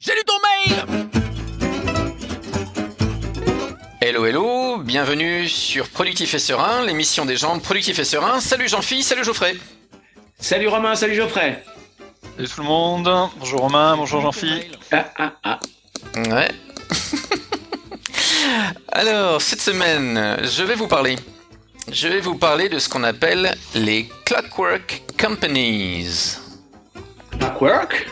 J'ai 0.00 0.12
lu 0.14 0.20
ton 0.24 0.34
mail 0.38 1.08
Hello 4.00 4.24
hello, 4.26 4.78
bienvenue 4.78 5.48
sur 5.48 5.88
Productif 5.88 6.34
et 6.34 6.38
Serein, 6.38 6.86
l'émission 6.86 7.24
des 7.24 7.36
gens 7.36 7.58
productifs 7.58 7.98
et 7.98 8.04
sereins. 8.04 8.38
Salut 8.38 8.68
Jean-Phi, 8.68 9.02
salut 9.02 9.24
Geoffrey. 9.24 9.56
Salut 10.38 10.68
Romain, 10.68 10.94
salut 10.94 11.16
Geoffrey. 11.16 11.64
Salut 12.36 12.48
tout 12.48 12.60
le 12.60 12.66
monde, 12.68 13.10
bonjour 13.40 13.60
Romain, 13.60 13.96
bonjour 13.96 14.20
Jean-Phi. 14.20 14.70
Ah 14.92 15.10
ah 15.18 15.32
ah. 15.42 15.58
Ouais. 16.16 16.48
Alors, 18.92 19.42
cette 19.42 19.60
semaine, 19.60 20.38
je 20.44 20.62
vais 20.62 20.76
vous 20.76 20.86
parler. 20.86 21.16
Je 21.90 22.06
vais 22.06 22.20
vous 22.20 22.36
parler 22.36 22.68
de 22.68 22.78
ce 22.78 22.88
qu'on 22.88 23.02
appelle 23.02 23.56
les 23.74 24.08
Clockwork 24.24 25.02
Companies. 25.18 26.38
Clockwork? 27.36 28.06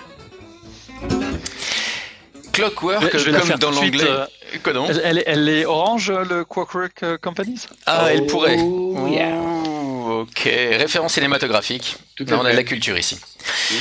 Clockwork, 2.57 3.17
Je 3.17 3.25
vais 3.25 3.31
la 3.33 3.39
comme 3.39 3.49
faire 3.49 3.59
dans 3.59 3.71
l'anglais. 3.71 4.05
euh, 4.05 4.27
Elle, 4.65 5.01
elle 5.05 5.19
est- 5.19 5.25
elle 5.27 5.49
est 5.49 5.65
orange, 5.65 6.11
le 6.11 6.45
Quackwork 6.45 7.03
euh, 7.03 7.19
Companies 7.19 7.67
Ah, 7.87 8.09
elle 8.11 8.27
pourrait. 8.27 8.57
Oh, 8.61 9.07
yeah. 9.09 9.31
Ouh, 9.37 10.21
ok, 10.23 10.43
référence 10.45 11.15
cinématographique. 11.15 11.97
Là, 12.21 12.39
on 12.41 12.45
a 12.45 12.53
de 12.53 12.57
la 12.57 12.65
culture 12.65 12.97
ici. 12.99 13.19
Oui. 13.71 13.77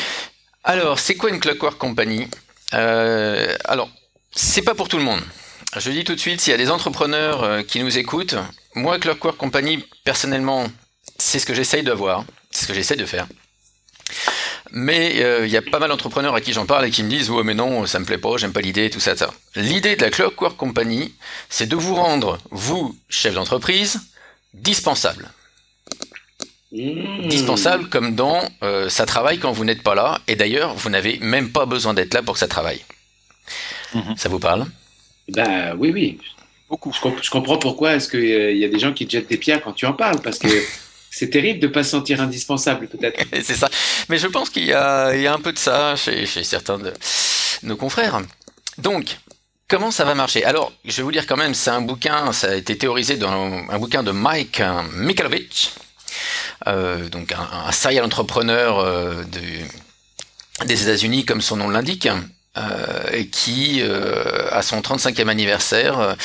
Alors, 0.64 1.00
c'est 1.00 1.16
quoi 1.16 1.30
une 1.30 1.40
Clockwork 1.40 1.78
Company? 1.78 2.28
Euh, 2.74 3.56
Alors, 3.66 3.90
c'est 4.32 4.62
pas 4.64 4.76
pour 4.76 4.88
tout 4.90 4.98
le 4.98 5.04
monde. 5.04 5.22
Je 5.78 5.92
dis 5.92 6.04
tout 6.04 6.16
de 6.16 6.20
suite, 6.20 6.42
s'il 6.42 6.52
y 6.52 6.54
a 6.54 6.58
des 6.58 6.72
entrepreneurs 6.72 7.44
euh, 7.44 7.62
qui 7.62 7.80
nous 7.82 7.98
écoutent, 7.98 8.36
moi, 8.76 8.98
Clockwork 9.00 9.38
Company, 9.38 9.86
personnellement, 10.04 10.66
c'est 11.18 11.40
ce 11.40 11.46
que 11.46 11.54
j'essaye 11.54 11.84
d'avoir, 11.84 12.26
c'est 12.52 12.64
ce 12.64 12.68
que 12.68 12.74
j'essaie 12.74 12.96
de 12.96 13.06
faire. 13.06 13.28
Mais 14.72 15.24
euh, 15.24 15.46
il 15.46 15.52
y 15.52 15.58
a 15.58 15.62
pas 15.62 15.80
mal 15.80 15.90
d'entrepreneurs 15.90 16.36
à 16.36 16.42
qui 16.42 16.52
j'en 16.54 16.66
parle 16.66 16.86
et 16.86 16.92
qui 16.92 17.04
me 17.04 17.10
disent 17.10 17.30
Ouais, 17.30 17.44
mais 17.44 17.54
non, 17.54 17.86
ça 17.86 18.00
me 18.00 18.06
plaît 18.06 18.18
pas, 18.18 18.38
j'aime 18.38 18.52
pas 18.54 18.62
l'idée, 18.62 18.90
tout 18.90 19.00
ça, 19.00 19.16
ça. 19.16 19.32
L'idée 19.56 19.96
de 19.96 20.02
la 20.02 20.10
Clockwork 20.10 20.58
Company, 20.58 21.14
c'est 21.50 21.68
de 21.68 21.76
vous 21.76 21.96
rendre, 21.96 22.40
vous, 22.52 22.96
chef 23.10 23.34
d'entreprise, 23.36 24.02
dispensable. 24.54 25.30
Mmh. 26.72 27.28
Dispensable 27.30 27.88
comme 27.90 28.16
dans 28.16 28.42
euh, 28.64 28.90
ça 28.90 29.06
travaille 29.06 29.40
quand 29.40 29.52
vous 29.52 29.64
n'êtes 29.66 29.82
pas 29.84 29.96
là, 29.96 30.20
et 30.28 30.36
d'ailleurs, 30.36 30.74
vous 30.76 30.90
n'avez 30.90 31.20
même 31.20 31.52
pas 31.52 31.66
besoin 31.66 31.94
d'être 31.94 32.14
là 32.14 32.22
pour 32.24 32.34
que 32.34 32.40
ça 32.40 32.48
travaille. 32.48 32.82
Mhm. 33.94 34.16
Ça 34.18 34.28
vous 34.30 34.40
parle? 34.40 34.66
Bah 35.30 35.74
oui, 35.78 35.92
oui. 35.94 36.18
Beaucoup. 36.70 36.92
Je, 36.92 37.00
comp- 37.00 37.22
je 37.22 37.30
comprends 37.30 37.58
pourquoi 37.60 37.94
est-ce 37.96 38.10
qu'il 38.10 38.58
y 38.58 38.66
a 38.66 38.68
des 38.68 38.80
gens 38.80 38.92
qui 38.92 39.06
te 39.06 39.12
jettent 39.12 39.30
des 39.30 39.38
pierres 39.38 39.62
quand 39.64 39.72
tu 39.74 39.86
en 39.86 39.94
parles, 39.94 40.20
parce 40.22 40.40
que 40.40 40.48
c'est 41.18 41.30
terrible 41.30 41.60
de 41.62 41.68
pas 41.68 41.82
se 41.86 41.92
sentir 41.92 42.20
indispensable 42.20 42.88
peut-être. 42.88 43.24
C'est 43.42 43.56
ça. 43.56 43.70
Mais 44.10 44.18
je 44.18 44.28
pense 44.28 44.50
qu'il 44.50 44.66
y 44.66 44.74
a, 44.74 45.08
un 45.34 45.40
peu 45.40 45.54
de 45.54 45.58
ça 45.58 45.96
chez, 45.96 46.26
certains 46.26 46.78
de 46.78 46.92
nos 47.64 47.78
confrères. 47.78 48.20
Donc, 48.78 49.18
comment 49.70 49.92
ça 49.92 50.04
va 50.04 50.14
marcher? 50.14 50.44
Alors, 50.44 50.74
je 50.84 50.98
vais 50.98 51.04
vous 51.04 51.14
dire 51.14 51.26
quand 51.26 51.38
même, 51.38 51.54
c'est 51.54 51.70
un 51.70 51.80
bouquin, 51.80 52.34
ça 52.34 52.50
a 52.52 52.56
été 52.56 52.78
théorisé 52.78 53.16
dans 53.16 53.32
un 53.70 53.80
bouquin 53.80 54.04
de 54.04 54.12
Mike 54.12 54.60
euh, 54.60 54.82
Michalowicz, 54.92 55.72
euh, 56.68 57.08
donc 57.08 57.32
un, 57.32 57.50
un 57.66 57.72
serial 57.72 58.04
entrepreneur 58.04 58.80
euh, 58.80 59.24
de- 59.24 60.66
des 60.66 60.84
États-Unis, 60.84 61.24
comme 61.24 61.40
son 61.42 61.56
nom 61.56 61.70
l'indique. 61.70 62.10
et 63.14 63.28
qui, 63.28 63.82
à 64.52 64.62
son 64.62 64.80
35e 64.80 65.28
anniversaire, 65.28 66.16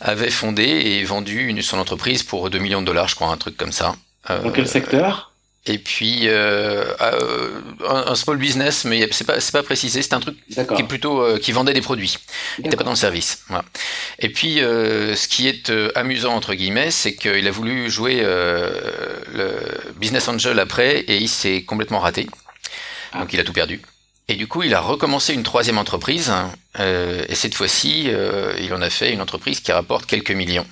avait 0.00 0.30
fondé 0.30 0.62
et 0.64 1.04
vendu 1.04 1.48
une, 1.48 1.60
son 1.60 1.78
entreprise 1.78 2.22
pour 2.22 2.48
2 2.48 2.58
millions 2.58 2.80
de 2.80 2.86
dollars, 2.86 3.08
je 3.08 3.14
crois, 3.14 3.28
un 3.28 3.36
truc 3.36 3.58
comme 3.58 3.72
ça. 3.72 3.94
Dans 4.28 4.34
Euh, 4.46 4.50
quel 4.54 4.66
secteur? 4.68 5.30
Et 5.66 5.78
puis 5.78 6.28
euh, 6.28 6.84
euh, 7.00 7.60
un, 7.88 8.14
small 8.14 8.36
business, 8.36 8.84
mais 8.84 9.08
c'est 9.12 9.24
pas 9.24 9.40
c'est 9.40 9.52
pas 9.52 9.62
précisé. 9.62 10.02
C'est 10.02 10.12
un 10.12 10.20
truc 10.20 10.36
qui 10.46 10.60
est 10.60 10.86
plutôt 10.86 11.22
euh, 11.22 11.38
qui 11.38 11.52
vendait 11.52 11.72
des 11.72 11.80
produits. 11.80 12.18
Il 12.58 12.64
n'était 12.64 12.76
pas 12.76 12.84
dans 12.84 12.90
le 12.90 12.96
service. 12.96 13.44
Voilà. 13.48 13.64
Et 14.18 14.28
puis 14.28 14.60
euh, 14.60 15.16
ce 15.16 15.26
qui 15.26 15.48
est 15.48 15.70
euh, 15.70 15.90
amusant 15.94 16.34
entre 16.34 16.52
guillemets, 16.52 16.90
c'est 16.90 17.14
qu'il 17.14 17.48
a 17.48 17.50
voulu 17.50 17.88
jouer 17.88 18.18
euh, 18.22 18.70
le 19.32 19.92
business 19.96 20.28
angel 20.28 20.58
après 20.60 20.98
et 20.98 21.16
il 21.16 21.28
s'est 21.30 21.62
complètement 21.62 22.00
raté. 22.00 22.26
Donc 23.18 23.32
il 23.32 23.40
a 23.40 23.44
tout 23.44 23.54
perdu. 23.54 23.80
Et 24.28 24.36
du 24.36 24.46
coup, 24.46 24.62
il 24.62 24.74
a 24.74 24.80
recommencé 24.80 25.32
une 25.34 25.44
troisième 25.44 25.78
entreprise. 25.78 26.30
euh, 26.78 27.24
et 27.28 27.34
cette 27.34 27.54
fois-ci, 27.54 28.04
euh, 28.08 28.52
il 28.60 28.72
en 28.74 28.82
a 28.82 28.90
fait 28.90 29.12
une 29.12 29.20
entreprise 29.22 29.60
qui 29.60 29.70
rapporte 29.72 30.04
quelques 30.06 30.30
millions. 30.32 30.66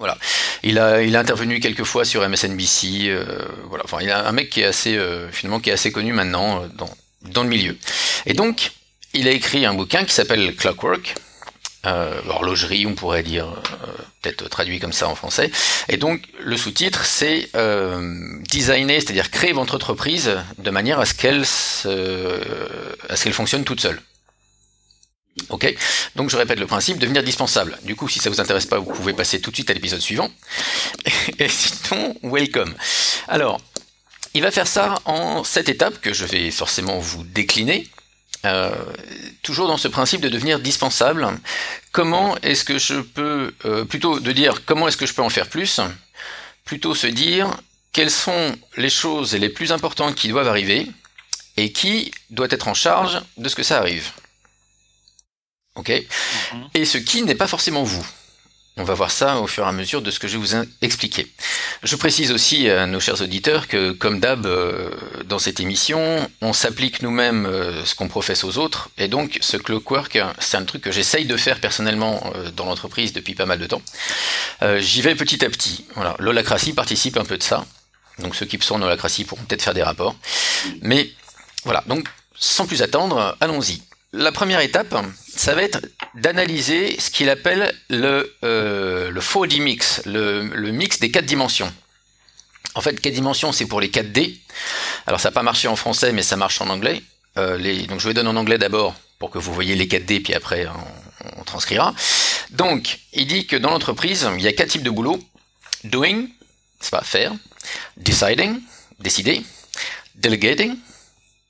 Voilà. 0.00 0.16
Il 0.62 0.78
a, 0.78 1.02
il 1.02 1.14
a 1.14 1.20
intervenu 1.20 1.60
quelques 1.60 1.84
fois 1.84 2.06
sur 2.06 2.26
MSNBC. 2.26 3.08
euh, 3.10 3.24
voilà. 3.68 3.84
Enfin, 3.84 3.98
il 4.00 4.10
a 4.10 4.26
un 4.26 4.32
mec 4.32 4.48
qui 4.48 4.62
est 4.62 4.64
assez, 4.64 4.96
euh, 4.96 5.30
finalement, 5.30 5.60
qui 5.60 5.68
est 5.68 5.74
assez 5.74 5.92
connu 5.92 6.14
maintenant 6.14 6.62
euh, 6.62 6.68
dans, 6.74 6.90
dans 7.30 7.42
le 7.42 7.50
milieu. 7.50 7.76
Et 8.24 8.32
donc, 8.32 8.72
il 9.12 9.28
a 9.28 9.30
écrit 9.30 9.66
un 9.66 9.74
bouquin 9.74 10.04
qui 10.04 10.12
s'appelle 10.12 10.56
Clockwork. 10.56 11.14
Horlogerie, 11.82 12.86
on 12.86 12.94
pourrait 12.94 13.22
dire, 13.22 13.46
peut-être 14.20 14.50
traduit 14.50 14.80
comme 14.80 14.92
ça 14.92 15.08
en 15.08 15.14
français. 15.14 15.50
Et 15.88 15.96
donc, 15.96 16.20
le 16.38 16.58
sous-titre, 16.58 17.06
c'est 17.06 17.48
designer, 18.50 19.00
c'est-à-dire 19.00 19.30
créer 19.30 19.52
votre 19.54 19.76
entreprise 19.76 20.30
de 20.58 20.70
manière 20.70 21.00
à 21.00 21.06
ce 21.06 21.14
qu'elle 21.14 21.40
à 21.40 23.16
ce 23.16 23.24
qu'elle 23.24 23.32
fonctionne 23.32 23.64
toute 23.64 23.80
seule. 23.80 23.98
Ok 25.48 25.74
Donc, 26.16 26.30
je 26.30 26.36
répète 26.36 26.58
le 26.58 26.66
principe, 26.66 26.98
devenir 26.98 27.22
dispensable. 27.22 27.78
Du 27.84 27.96
coup, 27.96 28.08
si 28.08 28.18
ça 28.18 28.30
vous 28.30 28.40
intéresse 28.40 28.66
pas, 28.66 28.78
vous 28.78 28.92
pouvez 28.92 29.12
passer 29.12 29.40
tout 29.40 29.50
de 29.50 29.56
suite 29.56 29.70
à 29.70 29.74
l'épisode 29.74 30.00
suivant. 30.00 30.30
Et 31.38 31.48
sinon, 31.48 32.14
welcome. 32.22 32.74
Alors, 33.28 33.60
il 34.34 34.42
va 34.42 34.50
faire 34.50 34.66
ça 34.66 34.96
en 35.04 35.44
sept 35.44 35.68
étapes 35.68 36.00
que 36.00 36.12
je 36.12 36.24
vais 36.24 36.50
forcément 36.50 36.98
vous 36.98 37.24
décliner. 37.24 37.88
Euh, 38.46 38.72
toujours 39.42 39.68
dans 39.68 39.76
ce 39.76 39.88
principe 39.88 40.20
de 40.20 40.28
devenir 40.28 40.60
dispensable. 40.60 41.28
Comment 41.92 42.36
est-ce 42.38 42.64
que 42.64 42.78
je 42.78 43.00
peux, 43.00 43.52
euh, 43.64 43.84
plutôt 43.84 44.18
de 44.18 44.32
dire 44.32 44.64
comment 44.64 44.88
est-ce 44.88 44.96
que 44.96 45.06
je 45.06 45.14
peux 45.14 45.22
en 45.22 45.30
faire 45.30 45.48
plus, 45.48 45.80
plutôt 46.64 46.94
se 46.94 47.06
dire 47.06 47.50
quelles 47.92 48.10
sont 48.10 48.56
les 48.76 48.88
choses 48.88 49.34
les 49.34 49.48
plus 49.48 49.72
importantes 49.72 50.14
qui 50.14 50.28
doivent 50.28 50.48
arriver 50.48 50.86
et 51.56 51.72
qui 51.72 52.12
doit 52.30 52.46
être 52.50 52.68
en 52.68 52.74
charge 52.74 53.20
de 53.36 53.48
ce 53.48 53.56
que 53.56 53.62
ça 53.62 53.78
arrive. 53.78 54.10
Ok 55.76 55.90
Mhm. 56.52 56.68
Et 56.74 56.84
ce 56.84 56.98
qui 56.98 57.22
n'est 57.22 57.34
pas 57.34 57.46
forcément 57.46 57.82
vous. 57.82 58.04
On 58.76 58.84
va 58.84 58.94
voir 58.94 59.10
ça 59.10 59.40
au 59.40 59.46
fur 59.46 59.64
et 59.64 59.68
à 59.68 59.72
mesure 59.72 60.00
de 60.00 60.10
ce 60.10 60.18
que 60.18 60.26
je 60.28 60.38
vais 60.38 60.46
vous 60.46 60.66
expliquer. 60.80 61.26
Je 61.82 61.96
précise 61.96 62.30
aussi 62.32 62.70
à 62.70 62.86
nos 62.86 63.00
chers 63.00 63.20
auditeurs 63.20 63.68
que, 63.68 63.90
comme 63.90 64.20
d'hab, 64.20 64.46
euh, 64.46 64.90
dans 65.26 65.38
cette 65.38 65.60
émission, 65.60 66.30
on 66.40 66.52
s'applique 66.52 67.02
nous-mêmes 67.02 67.46
euh, 67.46 67.84
ce 67.84 67.94
qu'on 67.94 68.08
professe 68.08 68.42
aux 68.44 68.58
autres, 68.58 68.88
et 68.96 69.08
donc 69.08 69.38
ce 69.42 69.56
clockwork, 69.56 70.18
c'est 70.38 70.56
un 70.56 70.64
truc 70.64 70.82
que 70.82 70.92
j'essaye 70.92 71.26
de 71.26 71.36
faire 71.36 71.60
personnellement 71.60 72.32
euh, 72.36 72.50
dans 72.52 72.64
l'entreprise 72.64 73.12
depuis 73.12 73.34
pas 73.34 73.44
mal 73.44 73.58
de 73.58 73.66
temps. 73.66 73.82
J'y 74.78 75.02
vais 75.02 75.14
petit 75.14 75.44
à 75.44 75.50
petit. 75.50 75.84
Voilà, 75.94 76.16
l'holacratie 76.18 76.72
participe 76.72 77.16
un 77.16 77.24
peu 77.24 77.38
de 77.38 77.42
ça. 77.42 77.66
Donc 78.18 78.34
ceux 78.36 78.46
qui 78.46 78.58
sont 78.60 78.76
en 78.76 78.82
holacratie 78.82 79.24
pourront 79.24 79.42
peut-être 79.42 79.62
faire 79.62 79.74
des 79.74 79.82
rapports. 79.82 80.14
Mais 80.82 81.10
voilà, 81.64 81.82
donc 81.86 82.08
sans 82.38 82.66
plus 82.66 82.82
attendre, 82.82 83.36
allons-y. 83.40 83.82
La 84.12 84.32
première 84.32 84.60
étape, 84.60 84.92
ça 85.36 85.54
va 85.54 85.62
être 85.62 85.80
d'analyser 86.16 86.98
ce 86.98 87.10
qu'il 87.10 87.30
appelle 87.30 87.72
le, 87.88 88.36
euh, 88.42 89.08
le 89.10 89.20
4D 89.20 89.60
mix, 89.60 90.02
le, 90.04 90.42
mix 90.72 90.98
des 90.98 91.12
quatre 91.12 91.26
dimensions. 91.26 91.72
En 92.74 92.80
fait, 92.80 93.00
quatre 93.00 93.14
dimensions, 93.14 93.52
c'est 93.52 93.66
pour 93.66 93.80
les 93.80 93.88
4D. 93.88 94.36
Alors, 95.06 95.20
ça 95.20 95.28
n'a 95.28 95.32
pas 95.32 95.44
marché 95.44 95.68
en 95.68 95.76
français, 95.76 96.10
mais 96.12 96.22
ça 96.22 96.36
marche 96.36 96.60
en 96.60 96.68
anglais. 96.70 97.02
Euh, 97.38 97.86
donc, 97.86 98.00
je 98.00 98.08
les 98.08 98.14
donne 98.14 98.26
en 98.26 98.34
anglais 98.34 98.58
d'abord 98.58 98.96
pour 99.20 99.30
que 99.30 99.38
vous 99.38 99.54
voyez 99.54 99.76
les 99.76 99.86
4D, 99.86 100.22
puis 100.22 100.34
après, 100.34 100.66
on, 100.66 101.40
on 101.40 101.44
transcrira. 101.44 101.94
Donc, 102.50 102.98
il 103.12 103.28
dit 103.28 103.46
que 103.46 103.54
dans 103.54 103.70
l'entreprise, 103.70 104.28
il 104.36 104.42
y 104.42 104.48
a 104.48 104.52
quatre 104.52 104.70
types 104.70 104.82
de 104.82 104.90
boulot. 104.90 105.20
Doing, 105.84 106.26
c'est 106.80 106.90
pas 106.90 107.02
faire. 107.02 107.32
Deciding, 107.96 108.60
décider. 108.98 109.42
Delegating, 110.16 110.76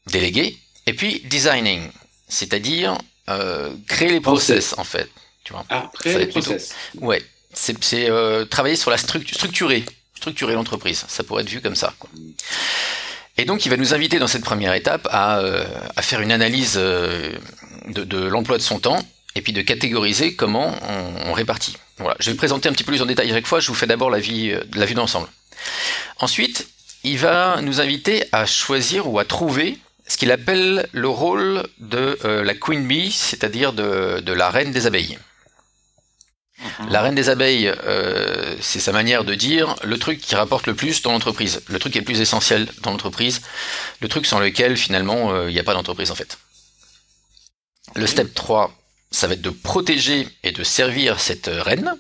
déléguer. 0.06 0.59
Et 0.87 0.92
puis, 0.92 1.22
designing, 1.25 1.91
c'est-à-dire 2.30 2.96
euh, 3.28 3.71
créer 3.86 4.09
les 4.10 4.21
process, 4.21 4.74
en 4.78 4.84
fait. 4.84 5.09
Tu 5.44 5.53
vois. 5.53 5.65
Ça 5.68 5.91
va 6.12 6.18
les 6.18 6.27
plutôt- 6.27 6.41
process. 6.50 6.74
Ouais, 7.00 7.22
c'est 7.53 8.09
euh, 8.09 8.44
travailler 8.47 8.77
sur 8.77 8.91
la 8.91 8.97
structure, 8.98 9.34
structurer, 9.36 9.84
structurer 10.16 10.54
l'entreprise. 10.54 11.04
Ça 11.09 11.22
pourrait 11.24 11.42
être 11.42 11.50
vu 11.50 11.60
comme 11.60 11.74
ça. 11.77 11.94
quoi. 11.98 12.09
Et 13.36 13.44
donc, 13.44 13.65
il 13.65 13.68
va 13.71 13.77
nous 13.77 13.94
inviter 13.94 14.18
dans 14.18 14.27
cette 14.27 14.44
première 14.44 14.74
étape 14.74 15.09
à, 15.10 15.38
euh, 15.41 15.65
à 15.97 16.03
faire 16.03 16.21
une 16.21 16.32
analyse 16.32 16.74
euh, 16.77 17.32
de, 17.88 18.04
de 18.04 18.18
l'emploi 18.18 18.59
de 18.59 18.62
son 18.62 18.78
temps 18.80 19.03
et 19.34 19.41
puis 19.42 19.53
de 19.53 19.62
catégoriser 19.62 20.34
comment 20.34 20.74
on, 20.88 21.30
on 21.30 21.32
répartit. 21.32 21.77
Voilà. 21.98 22.16
Je 22.21 22.30
vais 22.30 22.36
présenter 22.36 22.68
un 22.68 22.72
petit 22.72 22.84
peu 22.84 22.92
plus 22.92 23.03
en 23.03 23.06
détail 23.06 23.30
à 23.30 23.34
chaque 23.34 23.47
fois. 23.47 23.60
Je 23.60 23.68
vous 23.68 23.74
fais 23.74 23.86
d'abord 23.86 24.10
la 24.10 24.18
vie, 24.21 24.53
la 24.74 24.86
vue 24.86 24.94
d'ensemble. 24.94 25.28
Ensuite, 26.18 26.68
il 27.04 27.16
va 27.18 27.60
nous 27.62 27.80
inviter 27.80 28.24
à 28.32 28.44
choisir 28.44 29.09
ou 29.09 29.18
à 29.18 29.24
trouver 29.24 29.78
ce 30.10 30.16
qu'il 30.16 30.33
appelle 30.33 30.89
le 30.91 31.09
rôle 31.09 31.62
de 31.78 32.18
euh, 32.24 32.42
la 32.42 32.54
queen 32.54 32.84
bee, 32.84 33.12
c'est-à-dire 33.12 33.72
de, 33.72 34.18
de 34.18 34.33
la 34.33 34.51
reine 34.51 34.72
des 34.72 34.86
abeilles. 34.86 35.16
La 36.89 37.01
reine 37.01 37.15
des 37.15 37.28
abeilles, 37.28 37.68
euh, 37.68 38.57
c'est 38.60 38.80
sa 38.80 38.91
manière 38.91 39.22
de 39.22 39.36
dire 39.36 39.77
le 39.84 39.98
truc 39.98 40.21
qui 40.21 40.34
rapporte 40.34 40.66
le 40.66 40.74
plus 40.74 41.01
dans 41.03 41.12
l'entreprise, 41.12 41.62
le 41.68 41.78
truc 41.78 41.92
qui 41.92 41.98
est 41.98 42.01
le 42.01 42.07
plus 42.07 42.21
essentiel 42.21 42.66
dans 42.83 42.91
l'entreprise, 42.91 43.41
le 44.01 44.09
truc 44.09 44.27
sans 44.27 44.41
lequel 44.41 44.77
finalement 44.77 45.33
euh, 45.33 45.48
il 45.48 45.54
n'y 45.54 45.60
a 45.60 45.65
pas 45.65 45.74
d'entreprise 45.74 46.10
en 46.10 46.16
fait. 46.16 46.39
Le 47.95 48.06
step 48.09 48.34
3, 48.34 48.77
ça 49.13 49.28
va 49.28 49.34
être 49.34 49.42
de 49.42 49.51
protéger 49.51 50.27
et 50.42 50.51
de 50.51 50.65
servir 50.65 51.21
cette 51.21 51.47
reine. 51.47 51.95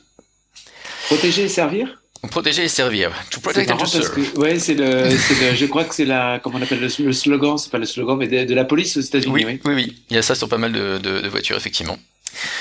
Protéger 1.06 1.44
et 1.44 1.48
servir? 1.48 1.99
Protéger 2.28 2.64
et 2.64 2.68
servir. 2.68 3.12
To 3.30 3.40
protect 3.40 3.70
and 3.70 3.78
to 3.78 3.86
serve. 3.86 4.10
Que, 4.14 4.38
ouais, 4.38 4.58
c'est 4.58 4.74
le, 4.74 5.08
le, 5.08 5.54
je 5.56 5.66
crois 5.66 5.84
que 5.84 5.94
c'est 5.94 6.04
la, 6.04 6.38
comment 6.42 6.58
on 6.58 6.62
appelle 6.62 6.80
le, 6.80 6.88
le 7.04 7.12
slogan, 7.12 7.56
c'est 7.56 7.70
pas 7.70 7.78
le 7.78 7.86
slogan, 7.86 8.16
mais 8.18 8.28
de, 8.28 8.44
de 8.44 8.54
la 8.54 8.64
police 8.66 8.96
aux 8.98 9.00
États-Unis. 9.00 9.32
Oui, 9.32 9.44
oui, 9.46 9.60
oui, 9.64 9.74
oui, 9.74 10.02
il 10.10 10.16
y 10.16 10.18
a 10.18 10.22
ça 10.22 10.34
sur 10.34 10.48
pas 10.48 10.58
mal 10.58 10.72
de, 10.72 10.98
de, 10.98 11.20
de 11.20 11.28
voitures, 11.28 11.56
effectivement. 11.56 11.98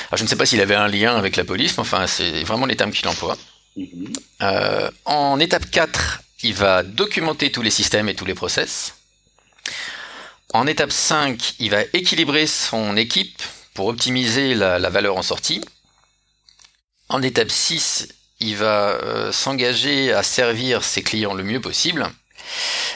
Alors, 0.10 0.18
je 0.18 0.24
ne 0.24 0.30
sais 0.30 0.38
pas 0.38 0.46
s'il 0.46 0.62
avait 0.62 0.76
un 0.76 0.88
lien 0.88 1.16
avec 1.16 1.36
la 1.36 1.44
police, 1.44 1.74
mais 1.78 1.82
enfin, 1.82 2.08
c'est 2.08 2.44
vraiment 2.44 2.66
les 2.66 2.78
termes 2.78 2.92
qu'il 2.92 3.08
emploie. 3.10 3.38
Mm 3.76 3.84
-hmm. 3.84 4.14
euh, 4.44 4.90
en 5.06 5.40
étape 5.40 5.70
4, 5.70 6.22
il 6.44 6.54
va 6.54 6.84
documenter 6.84 7.52
tous 7.52 7.62
les 7.62 7.72
systèmes 7.72 8.08
et 8.10 8.16
tous 8.16 8.26
les 8.26 8.36
process. 8.36 8.96
En 10.54 10.66
étape 10.68 10.92
5, 10.92 11.56
il 11.60 11.70
va 11.70 11.82
équilibrer 11.94 12.48
son 12.48 12.98
équipe 12.98 13.42
pour 13.74 13.88
optimiser 13.88 14.56
la, 14.56 14.80
la 14.80 14.90
valeur 14.90 15.16
en 15.18 15.24
sortie. 15.24 15.62
En 17.10 17.22
étape 17.22 17.52
6, 17.52 18.08
il 18.40 18.56
va 18.56 18.90
euh, 18.90 19.32
s'engager 19.32 20.14
à 20.14 20.24
servir 20.24 20.84
ses 20.84 21.02
clients 21.02 21.34
le 21.34 21.44
mieux 21.44 21.62
possible. 21.62 22.08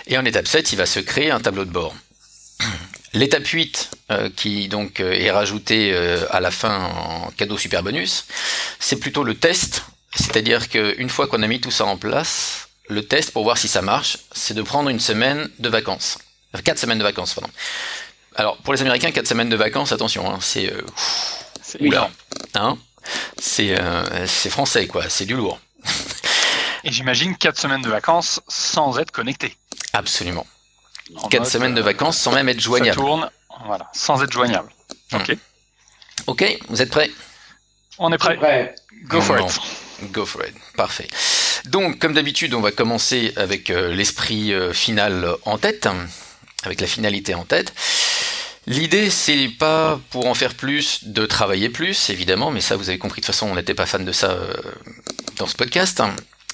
Et 0.08 0.18
en 0.18 0.26
étape 0.26 0.48
7, 0.48 0.72
il 0.74 0.78
va 0.78 0.86
se 0.86 1.00
créer 1.00 1.32
un 1.32 1.40
tableau 1.40 1.66
de 1.66 1.72
bord. 1.72 1.96
L'étape 3.14 3.46
8, 3.46 3.92
euh, 4.12 4.30
qui 4.36 4.68
donc 4.68 5.00
euh, 5.00 5.12
est 5.14 5.30
rajoutée 5.30 5.92
euh, 5.94 6.26
à 6.32 6.40
la 6.40 6.50
fin 6.50 6.86
en 6.86 7.32
cadeau 7.38 7.58
super 7.58 7.84
bonus, 7.84 8.26
c'est 8.80 8.96
plutôt 8.96 9.24
le 9.24 9.36
test. 9.36 9.84
C'est-à-dire 10.16 10.70
qu'une 10.70 11.10
fois 11.10 11.28
qu'on 11.28 11.42
a 11.44 11.48
mis 11.48 11.62
tout 11.62 11.72
ça 11.72 11.86
en 11.86 11.98
place, 11.98 12.70
le 12.90 13.06
test 13.06 13.32
pour 13.32 13.44
voir 13.44 13.58
si 13.58 13.68
ça 13.68 13.82
marche, 13.82 14.18
c'est 14.32 14.54
de 14.54 14.62
prendre 14.62 14.90
une 14.90 15.00
semaine 15.00 15.50
de 15.60 15.70
vacances. 15.70 16.18
Enfin, 16.54 16.64
4 16.64 16.80
semaines 16.80 17.00
de 17.00 17.04
vacances, 17.04 17.34
pardon. 17.34 17.50
Alors, 18.36 18.58
pour 18.58 18.74
les 18.74 18.82
Américains, 18.82 19.12
4 19.12 19.28
semaines 19.28 19.50
de 19.50 19.56
vacances, 19.56 19.92
attention, 19.92 20.32
hein, 20.32 20.40
c'est... 20.42 20.72
Euh, 20.72 20.82
oula. 21.80 22.10
Hein 22.56 22.78
c'est 23.40 23.80
euh, 23.80 24.28
français, 24.28 24.88
quoi, 24.88 25.10
c'est 25.10 25.26
du 25.26 25.36
lourd. 25.36 25.60
Et 26.84 26.92
j'imagine 26.92 27.36
4 27.38 27.58
semaines 27.58 27.82
de 27.82 27.90
vacances 27.90 28.42
sans 28.48 28.98
être 29.00 29.12
connecté. 29.12 29.56
Absolument. 29.94 30.46
4 31.30 31.46
semaines 31.46 31.76
de 31.76 31.82
vacances 31.82 32.18
sans 32.18 32.32
même 32.32 32.50
être 32.50 32.60
joignable. 32.60 32.96
Ça 32.98 33.02
tourne, 33.02 33.30
voilà, 33.66 33.90
sans 33.94 34.22
être 34.24 34.32
joignable. 34.32 34.70
Ok. 35.14 35.30
Mmh. 35.30 35.36
Ok, 36.28 36.58
vous 36.70 36.82
êtes 36.82 36.90
prêts? 36.90 37.12
On 38.00 38.12
est 38.12 38.18
prêts. 38.18 38.38
Prêt. 38.38 38.76
Go 39.06 39.22
for 39.22 39.38
Bon. 39.38 39.48
it. 39.48 40.12
Go 40.12 40.26
for 40.26 40.42
it. 40.46 40.56
Parfait. 40.76 41.08
Donc, 41.66 42.00
comme 42.00 42.14
d'habitude, 42.14 42.54
on 42.54 42.62
va 42.62 42.72
commencer 42.72 43.34
avec 43.36 43.70
euh, 43.70 43.94
l'esprit 43.94 44.54
euh, 44.54 44.74
final 44.74 45.36
en 45.44 45.58
tête, 45.58 45.88
avec 46.64 46.82
la 46.82 46.88
finalité 46.88 47.36
en 47.36 47.46
tête. 47.46 47.74
L'idée, 48.66 49.10
c'est 49.10 49.50
pas 49.50 50.00
pour 50.10 50.26
en 50.28 50.34
faire 50.34 50.56
plus 50.56 51.06
de 51.06 51.26
travailler 51.26 51.70
plus, 51.70 52.10
évidemment, 52.10 52.52
mais 52.52 52.62
ça, 52.62 52.78
vous 52.78 52.90
avez 52.90 52.98
compris, 52.98 53.22
de 53.22 53.26
toute 53.26 53.34
façon, 53.34 53.48
on 53.48 53.56
n'était 53.56 53.74
pas 53.74 53.86
fan 53.86 54.06
de 54.06 54.12
ça 54.12 54.32
euh, 54.32 54.54
dans 55.38 55.48
ce 55.48 55.56
podcast. 55.56 56.02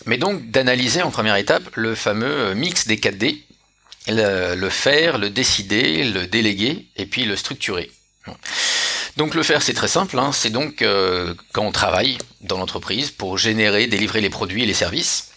Mais 0.05 0.17
donc, 0.17 0.49
d'analyser 0.49 1.01
en 1.03 1.11
première 1.11 1.35
étape 1.35 1.63
le 1.75 1.93
fameux 1.93 2.53
mix 2.55 2.87
des 2.87 2.97
4D, 2.97 3.41
le, 4.07 4.55
le 4.55 4.69
faire, 4.69 5.17
le 5.17 5.29
décider, 5.29 6.03
le 6.03 6.25
déléguer, 6.25 6.87
et 6.95 7.05
puis 7.05 7.25
le 7.25 7.35
structurer. 7.35 7.91
Donc 9.17 9.35
le 9.35 9.43
faire, 9.43 9.61
c'est 9.61 9.73
très 9.73 9.89
simple. 9.89 10.17
Hein. 10.17 10.31
C'est 10.31 10.49
donc 10.49 10.81
euh, 10.81 11.33
quand 11.51 11.65
on 11.65 11.73
travaille 11.73 12.17
dans 12.41 12.57
l'entreprise 12.57 13.11
pour 13.11 13.37
générer, 13.37 13.85
délivrer 13.87 14.21
les 14.21 14.29
produits 14.29 14.63
et 14.63 14.65
les 14.65 14.73
services. 14.73 15.31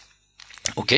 Ok. 0.77 0.95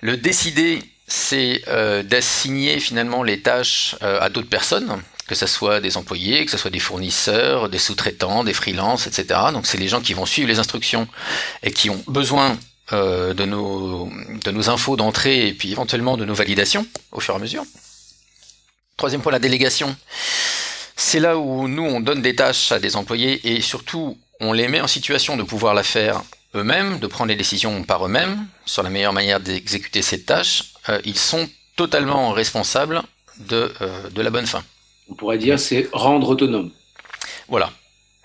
Le 0.00 0.16
décider, 0.16 0.82
c'est 1.10 1.62
euh, 1.68 2.02
d'assigner 2.02 2.78
finalement 2.78 3.22
les 3.22 3.40
tâches 3.40 3.96
euh, 4.02 4.20
à 4.20 4.28
d'autres 4.28 4.48
personnes, 4.48 5.02
que 5.26 5.34
ce 5.34 5.46
soit 5.46 5.80
des 5.80 5.96
employés, 5.96 6.44
que 6.44 6.50
ce 6.50 6.56
soit 6.56 6.70
des 6.70 6.78
fournisseurs, 6.78 7.68
des 7.68 7.78
sous-traitants, 7.78 8.44
des 8.44 8.54
freelances, 8.54 9.06
etc. 9.06 9.40
Donc 9.52 9.66
c'est 9.66 9.78
les 9.78 9.88
gens 9.88 10.00
qui 10.00 10.14
vont 10.14 10.24
suivre 10.26 10.48
les 10.48 10.60
instructions 10.60 11.08
et 11.62 11.72
qui 11.72 11.90
ont 11.90 12.02
besoin 12.06 12.56
euh, 12.92 13.34
de, 13.34 13.44
nos, 13.44 14.08
de 14.44 14.50
nos 14.52 14.70
infos 14.70 14.96
d'entrée 14.96 15.48
et 15.48 15.52
puis 15.52 15.72
éventuellement 15.72 16.16
de 16.16 16.24
nos 16.24 16.34
validations 16.34 16.86
au 17.10 17.20
fur 17.20 17.34
et 17.34 17.36
à 17.36 17.40
mesure. 17.40 17.64
Troisième 18.96 19.20
point, 19.20 19.32
la 19.32 19.38
délégation. 19.40 19.96
C'est 20.94 21.20
là 21.20 21.38
où 21.38 21.66
nous, 21.66 21.82
on 21.84 22.00
donne 22.00 22.22
des 22.22 22.36
tâches 22.36 22.70
à 22.70 22.78
des 22.78 22.94
employés 22.94 23.40
et 23.44 23.60
surtout, 23.62 24.16
on 24.38 24.52
les 24.52 24.68
met 24.68 24.80
en 24.80 24.86
situation 24.86 25.36
de 25.36 25.42
pouvoir 25.42 25.74
la 25.74 25.82
faire 25.82 26.22
eux-mêmes, 26.54 26.98
de 26.98 27.06
prendre 27.06 27.28
les 27.28 27.36
décisions 27.36 27.82
par 27.84 28.04
eux-mêmes 28.04 28.46
sur 28.66 28.82
la 28.82 28.90
meilleure 28.90 29.12
manière 29.12 29.40
d'exécuter 29.40 30.02
cette 30.02 30.26
tâche. 30.26 30.72
Euh, 30.88 31.00
ils 31.04 31.18
sont 31.18 31.48
totalement 31.76 32.30
responsables 32.32 33.02
de, 33.38 33.72
euh, 33.80 34.10
de 34.10 34.22
la 34.22 34.30
bonne 34.30 34.46
fin. 34.46 34.64
On 35.08 35.14
pourrait 35.14 35.38
dire 35.38 35.58
c'est 35.58 35.88
rendre 35.92 36.28
autonome. 36.28 36.70
Voilà. 37.48 37.72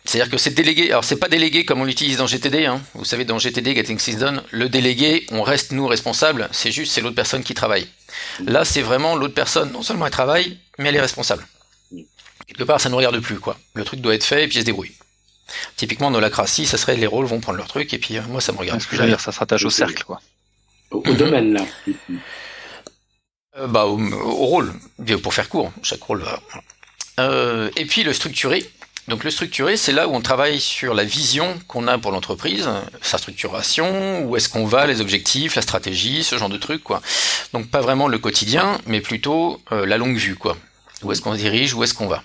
C'est-à-dire 0.05 0.31
que 0.31 0.37
c'est 0.37 0.53
délégué. 0.53 0.91
Alors 0.91 1.03
c'est 1.03 1.15
pas 1.17 1.27
délégué 1.27 1.65
comme 1.65 1.81
on 1.81 1.83
l'utilise 1.83 2.17
dans 2.17 2.27
GTD. 2.27 2.65
Hein. 2.65 2.81
Vous 2.93 3.05
savez 3.05 3.25
dans 3.25 3.39
GTD 3.39 3.75
Getting 3.75 3.97
Things 3.97 4.19
Done, 4.19 4.43
le 4.51 4.69
délégué, 4.69 5.25
on 5.31 5.41
reste 5.41 5.71
nous 5.71 5.87
responsables. 5.87 6.47
C'est 6.51 6.71
juste 6.71 6.91
c'est 6.93 7.01
l'autre 7.01 7.15
personne 7.15 7.43
qui 7.43 7.55
travaille. 7.55 7.87
Là 8.45 8.65
c'est 8.65 8.81
vraiment 8.81 9.15
l'autre 9.15 9.33
personne. 9.33 9.71
Non 9.71 9.81
seulement 9.81 10.05
elle 10.05 10.11
travaille, 10.11 10.59
mais 10.77 10.89
elle 10.89 10.95
est 10.95 11.01
responsable. 11.01 11.47
Quelque 12.45 12.63
part 12.63 12.79
ça 12.79 12.89
ne 12.89 12.91
nous 12.91 12.97
regarde 12.97 13.19
plus 13.19 13.39
quoi. 13.39 13.57
Le 13.73 13.83
truc 13.83 13.99
doit 13.99 14.13
être 14.13 14.23
fait 14.23 14.43
et 14.43 14.47
puis 14.47 14.57
elle 14.57 14.61
se 14.61 14.65
débrouille. 14.67 14.91
Typiquement 15.75 16.11
dans 16.11 16.19
la 16.19 16.29
crassie, 16.29 16.65
ça 16.65 16.77
serait 16.77 16.95
les 16.97 17.07
rôles 17.07 17.25
vont 17.25 17.39
prendre 17.39 17.57
leur 17.57 17.67
truc 17.67 17.93
et 17.93 17.99
puis 17.99 18.17
euh, 18.17 18.21
moi 18.29 18.41
ça 18.41 18.51
me 18.51 18.57
regarde 18.57 18.79
plus. 18.87 18.97
ça 19.19 19.31
se 19.31 19.39
rattache 19.39 19.63
au 19.65 19.69
cercle, 19.69 20.03
quoi. 20.03 20.21
Au, 20.91 20.97
au 21.05 21.13
domaine 21.13 21.53
là. 21.53 21.65
Euh, 23.57 23.67
bah, 23.67 23.85
au, 23.85 23.99
au 23.99 24.45
rôle, 24.45 24.73
pour 25.21 25.33
faire 25.33 25.49
court, 25.49 25.71
chaque 25.83 26.01
rôle. 26.01 26.21
va- 26.21 26.39
voilà. 26.49 26.63
Euh, 27.31 27.69
et 27.75 27.85
puis 27.85 28.03
le 28.03 28.13
structuré. 28.13 28.69
Donc 29.07 29.23
le 29.23 29.29
structuré, 29.29 29.77
c'est 29.77 29.91
là 29.91 30.07
où 30.07 30.15
on 30.15 30.21
travaille 30.21 30.59
sur 30.59 30.95
la 30.95 31.03
vision 31.03 31.57
qu'on 31.67 31.87
a 31.87 31.99
pour 31.99 32.11
l'entreprise, 32.11 32.67
sa 33.03 33.19
structuration, 33.19 34.23
où 34.25 34.35
est-ce 34.35 34.49
qu'on 34.49 34.65
va, 34.65 34.87
les 34.87 34.99
objectifs, 34.99 35.53
la 35.55 35.61
stratégie, 35.61 36.23
ce 36.23 36.39
genre 36.39 36.49
de 36.49 36.57
trucs, 36.57 36.83
quoi. 36.83 37.03
Donc 37.53 37.67
pas 37.69 37.81
vraiment 37.81 38.07
le 38.07 38.17
quotidien, 38.17 38.79
mais 38.87 39.01
plutôt 39.01 39.61
euh, 39.71 39.85
la 39.85 39.97
longue 39.97 40.17
vue, 40.17 40.35
quoi. 40.35 40.57
Où 41.03 41.11
est-ce 41.11 41.21
qu'on 41.21 41.33
se 41.33 41.37
dirige, 41.37 41.75
où 41.75 41.83
est-ce 41.83 41.93
qu'on 41.93 42.07
va. 42.07 42.23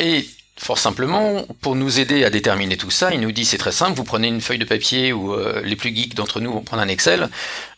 Et 0.00 0.28
fort 0.58 0.78
simplement, 0.78 1.46
pour 1.60 1.76
nous 1.76 2.00
aider 2.00 2.24
à 2.24 2.30
déterminer 2.30 2.76
tout 2.76 2.90
ça, 2.90 3.12
il 3.12 3.20
nous 3.20 3.32
dit 3.32 3.44
c'est 3.44 3.58
très 3.58 3.72
simple, 3.72 3.96
vous 3.96 4.04
prenez 4.04 4.28
une 4.28 4.40
feuille 4.40 4.58
de 4.58 4.64
papier 4.64 5.12
ou 5.12 5.34
euh, 5.34 5.60
les 5.62 5.76
plus 5.76 5.94
geeks 5.94 6.14
d'entre 6.14 6.40
nous 6.40 6.52
vont 6.52 6.62
prendre 6.62 6.82
un 6.82 6.88
Excel, 6.88 7.28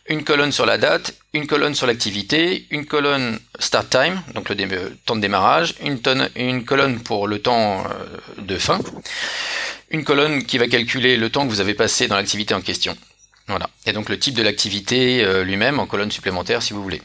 une 0.07 0.23
colonne 0.23 0.51
sur 0.51 0.65
la 0.65 0.77
date, 0.77 1.13
une 1.33 1.45
colonne 1.45 1.75
sur 1.75 1.87
l'activité, 1.87 2.65
une 2.71 2.85
colonne 2.85 3.39
start 3.59 3.89
time, 3.89 4.21
donc 4.33 4.49
le 4.49 4.55
temps 5.05 5.15
de 5.15 5.21
démarrage, 5.21 5.75
une 5.83 6.65
colonne 6.65 6.99
pour 7.01 7.27
le 7.27 7.39
temps 7.39 7.83
euh, 7.83 8.41
de 8.41 8.57
fin, 8.57 8.79
une 9.91 10.03
colonne 10.03 10.43
qui 10.43 10.57
va 10.57 10.67
calculer 10.67 11.17
le 11.17 11.29
temps 11.29 11.45
que 11.45 11.51
vous 11.51 11.61
avez 11.61 11.73
passé 11.73 12.07
dans 12.07 12.15
l'activité 12.15 12.53
en 12.53 12.61
question. 12.61 12.95
Voilà. 13.47 13.69
Et 13.85 13.93
donc 13.93 14.09
le 14.09 14.17
type 14.17 14.35
de 14.35 14.43
l'activité 14.43 15.23
euh, 15.23 15.43
lui-même 15.43 15.79
en 15.79 15.85
colonne 15.85 16.11
supplémentaire 16.11 16.61
si 16.61 16.73
vous 16.73 16.81
voulez. 16.83 17.01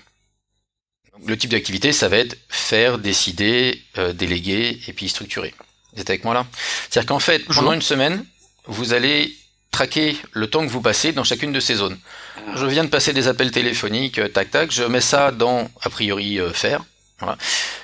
Donc, 1.19 1.29
le 1.29 1.37
type 1.37 1.51
d'activité, 1.51 1.93
ça 1.93 2.09
va 2.09 2.19
être 2.19 2.37
faire, 2.49 2.99
décider, 2.99 3.83
euh, 3.99 4.13
déléguer 4.13 4.81
et 4.87 4.93
puis 4.93 5.09
structurer. 5.09 5.55
Vous 5.93 6.01
êtes 6.01 6.11
avec 6.11 6.25
moi 6.25 6.35
là? 6.35 6.47
C'est-à-dire 6.91 7.09
qu'en 7.09 7.21
fait, 7.21 7.45
pendant 7.47 7.73
une 7.73 7.83
semaine, 7.83 8.25
vous 8.67 8.93
allez 8.93 9.37
traquer 9.71 10.17
le 10.33 10.49
temps 10.49 10.65
que 10.65 10.71
vous 10.71 10.81
passez 10.81 11.13
dans 11.13 11.25
chacune 11.25 11.53
de 11.53 11.61
ces 11.61 11.77
zones. 11.77 11.99
Je 12.55 12.67
viens 12.67 12.85
de 12.85 12.89
passer 12.89 13.13
des 13.13 13.29
appels 13.29 13.51
téléphoniques, 13.51 14.19
euh, 14.19 14.29
tac 14.29 14.51
tac, 14.51 14.71
je 14.71 14.85
mets 14.85 15.01
ça 15.01 15.31
dans 15.31 15.69
a 15.83 15.91
priori 15.91 16.39
euh, 16.39 16.53
faire. 16.53 16.85
Voilà. 17.19 17.37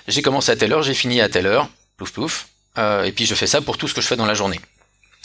J'ai 0.09 0.23
commencé 0.23 0.51
à 0.53 0.57
telle 0.57 0.73
heure, 0.73 0.83
j'ai 0.83 0.95
fini 0.95 1.21
à 1.21 1.29
telle 1.29 1.47
heure, 1.47 1.69
plouf 1.97 2.13
plouf, 2.13 2.49
euh, 2.79 3.05
et 3.05 3.13
puis 3.13 3.27
je 3.27 3.35
fais 3.35 3.47
ça 3.47 3.61
pour 3.61 3.77
tout 3.77 3.89
ce 3.89 3.95
que 3.95 4.01
je 4.01 4.07
fais 4.07 4.17
dans 4.17 4.27
la 4.27 4.35
journée. 4.35 4.61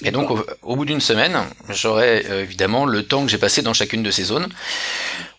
Et 0.03 0.11
donc 0.11 0.29
au, 0.31 0.45
au 0.61 0.75
bout 0.75 0.85
d'une 0.85 1.01
semaine, 1.01 1.37
j'aurai 1.69 2.25
euh, 2.29 2.43
évidemment 2.43 2.85
le 2.85 3.03
temps 3.03 3.23
que 3.23 3.31
j'ai 3.31 3.37
passé 3.37 3.61
dans 3.61 3.73
chacune 3.73 4.03
de 4.03 4.11
ces 4.11 4.25
zones. 4.25 4.47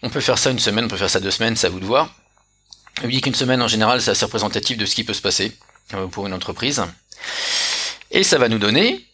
On 0.03 0.11
peut 0.11 0.21
faire 0.21 0.39
ça 0.39 0.51
une 0.51 0.59
semaine, 0.59 0.87
on 0.87 0.89
peut 0.89 0.97
faire 0.97 1.11
ça 1.11 1.21
deux 1.21 1.31
semaines, 1.31 1.57
c'est 1.57 1.67
à 1.67 1.71
vous 1.71 1.81
de 1.81 1.85
voir. 1.85 2.15
Je 3.03 3.09
dis 3.09 3.21
qu'une 3.21 3.35
semaine 3.35 3.63
en 3.63 3.69
général, 3.69 4.01
c'est 4.01 4.11
assez 4.11 4.25
représentatif 4.25 4.79
de 4.79 4.87
ce 4.87 4.95
qui 4.95 5.05
peut 5.05 5.15
se 5.15 5.21
passer 5.23 5.53
euh, 5.95 6.07
pour 6.07 6.27
une 6.27 6.33
entreprise. 6.33 6.83
Et 8.11 8.23
ça 8.23 8.39
va 8.39 8.49
nous 8.49 8.59
donner, 8.59 9.05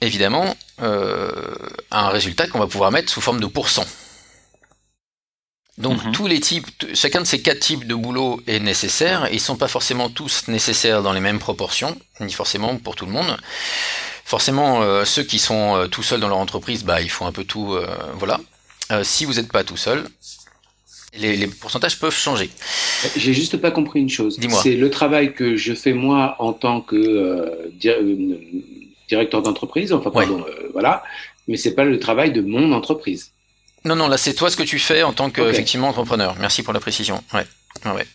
évidemment, 0.00 0.54
euh, 0.82 1.30
un 1.90 2.08
résultat 2.10 2.46
qu'on 2.48 2.58
va 2.58 2.66
pouvoir 2.66 2.90
mettre 2.90 3.10
sous 3.12 3.20
forme 3.20 3.40
de 3.40 3.46
pourcent. 3.46 3.86
Donc 5.78 6.04
Mhm. 6.04 6.12
tous 6.12 6.26
les 6.26 6.40
types, 6.40 6.66
chacun 6.94 7.22
de 7.22 7.26
ces 7.26 7.40
quatre 7.40 7.60
types 7.60 7.86
de 7.86 7.94
boulot 7.94 8.42
est 8.46 8.60
nécessaire. 8.60 9.28
Ils 9.32 9.40
sont 9.40 9.56
pas 9.56 9.68
forcément 9.68 10.10
tous 10.10 10.48
nécessaires 10.48 11.02
dans 11.02 11.12
les 11.14 11.20
mêmes 11.20 11.38
proportions, 11.38 11.98
ni 12.20 12.32
forcément 12.32 12.76
pour 12.76 12.96
tout 12.96 13.06
le 13.06 13.12
monde. 13.12 13.38
Forcément, 14.26 14.82
euh, 14.82 15.06
ceux 15.06 15.22
qui 15.22 15.38
sont 15.38 15.76
euh, 15.76 15.86
tout 15.86 16.02
seuls 16.02 16.20
dans 16.20 16.28
leur 16.28 16.38
entreprise, 16.38 16.84
bah, 16.84 17.00
ils 17.00 17.10
font 17.10 17.26
un 17.26 17.32
peu 17.32 17.44
tout, 17.44 17.78
voilà. 18.14 18.38
Si 19.04 19.24
vous 19.24 19.34
n'êtes 19.34 19.52
pas 19.52 19.62
tout 19.62 19.76
seul, 19.76 20.08
les, 21.18 21.36
les 21.36 21.46
pourcentages 21.46 21.98
peuvent 21.98 22.14
changer. 22.16 22.50
J'ai 23.16 23.32
juste 23.34 23.56
pas 23.56 23.70
compris 23.70 24.00
une 24.00 24.08
chose. 24.10 24.38
Dis-moi. 24.38 24.60
C'est 24.62 24.74
le 24.76 24.90
travail 24.90 25.34
que 25.34 25.56
je 25.56 25.74
fais 25.74 25.92
moi 25.92 26.36
en 26.38 26.52
tant 26.52 26.80
que 26.80 26.96
euh, 26.96 27.68
di- 27.72 27.88
euh, 27.88 28.36
directeur 29.08 29.42
d'entreprise, 29.42 29.92
enfin 29.92 30.10
Ouais. 30.10 30.24
pardon, 30.26 30.44
euh, 30.48 30.68
voilà, 30.72 31.02
mais 31.48 31.56
c'est 31.56 31.74
pas 31.74 31.84
le 31.84 31.98
travail 31.98 32.32
de 32.32 32.40
mon 32.42 32.72
entreprise. 32.72 33.32
Non, 33.84 33.96
non, 33.96 34.08
là 34.08 34.16
c'est 34.18 34.34
toi 34.34 34.50
ce 34.50 34.56
que 34.56 34.62
tu 34.62 34.78
fais 34.78 35.02
en 35.02 35.12
tant 35.12 35.30
que 35.30 35.40
Ok. 35.40 35.48
effectivement 35.50 35.88
entrepreneur. 35.88 36.36
Merci 36.38 36.62
pour 36.62 36.72
la 36.72 36.80
précision. 36.80 37.22
Ouais, 37.34 37.46
ouais, 37.86 37.92
ouais. 37.92 38.06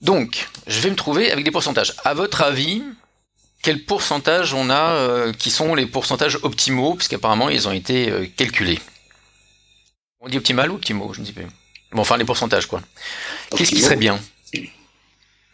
Donc, 0.00 0.48
je 0.66 0.80
vais 0.80 0.90
me 0.90 0.96
trouver 0.96 1.30
avec 1.30 1.44
des 1.44 1.50
pourcentages. 1.50 1.94
À 2.04 2.12
votre 2.14 2.42
avis, 2.42 2.82
quel 3.62 3.84
pourcentage 3.84 4.52
on 4.52 4.68
a 4.68 4.90
euh, 4.90 5.32
qui 5.32 5.50
sont 5.50 5.74
les 5.74 5.86
pourcentages 5.86 6.38
optimaux, 6.42 6.94
puisqu'apparemment 6.94 7.48
ils 7.48 7.66
ont 7.68 7.72
été 7.72 8.10
euh, 8.10 8.26
calculés 8.36 8.78
On 10.24 10.28
dit 10.28 10.38
optimal 10.38 10.70
ou 10.70 10.74
optimaux 10.76 11.12
Je 11.12 11.20
ne 11.20 11.26
sais 11.26 11.32
plus. 11.32 11.46
Bon, 11.92 12.00
enfin, 12.00 12.16
les 12.16 12.24
pourcentages, 12.24 12.66
quoi. 12.66 12.80
Qu'est-ce 13.56 13.70
qui 13.70 13.80
serait 13.80 13.96
bien 13.96 14.18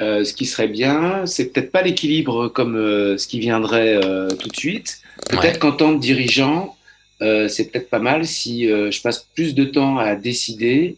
euh, 0.01 0.25
ce 0.25 0.33
qui 0.33 0.47
serait 0.47 0.69
bien, 0.69 1.27
c'est 1.27 1.53
peut-être 1.53 1.71
pas 1.71 1.83
l'équilibre 1.83 2.49
comme 2.49 2.75
euh, 2.75 3.19
ce 3.19 3.29
qui 3.29 3.39
viendrait 3.39 4.03
euh, 4.03 4.31
tout 4.31 4.49
de 4.49 4.57
suite. 4.57 5.03
Peut-être 5.29 5.43
Ouais. 5.43 5.59
qu'en 5.59 5.73
tant 5.73 5.95
que 5.95 6.01
dirigeant, 6.01 6.75
c'est 7.21 7.71
peut-être 7.71 7.91
pas 7.91 7.99
mal 7.99 8.27
si 8.27 8.67
je 8.67 9.03
passe 9.03 9.27
plus 9.35 9.55
de 9.55 9.65
temps 9.67 9.99
à 9.99 10.17
décider 10.17 10.97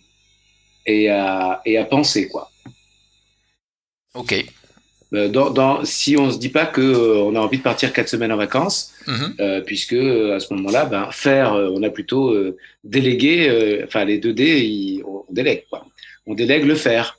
et 0.87 1.11
à, 1.11 1.61
et 1.64 1.79
à 1.79 1.85
penser, 1.85 2.29
quoi. 2.29 2.52
Ok. 4.14 4.45
Euh, 5.14 5.28
Dans, 5.28 5.50
dans, 5.50 5.85
si 5.85 6.16
on 6.16 6.31
se 6.31 6.38
dit 6.38 6.49
pas 6.49 6.64
que 6.66 6.81
euh, 6.81 7.19
on 7.23 7.35
a 7.37 7.40
envie 7.40 7.59
de 7.59 7.62
partir 7.62 7.92
quatre 7.92 8.09
semaines 8.09 8.33
en 8.33 8.37
vacances, 8.37 8.92
Mhm. 9.07 9.35
euh, 9.40 9.61
puisque 9.61 9.92
euh, 9.92 10.37
à 10.37 10.40
ce 10.40 10.52
moment-là, 10.54 10.85
ben, 10.87 11.11
faire, 11.11 11.52
euh, 11.54 11.71
on 11.75 11.83
a 11.83 11.90
plutôt 11.90 12.31
euh, 12.31 12.57
délégué, 12.85 13.49
euh, 13.49 13.85
enfin 13.87 14.04
les 14.04 14.19
2D, 14.19 14.42
ils- 14.64 15.02
on 15.04 15.25
délègue, 15.31 15.64
quoi. 15.69 15.85
On 16.26 16.35
délègue 16.35 16.64
le 16.64 16.75
faire 16.76 17.19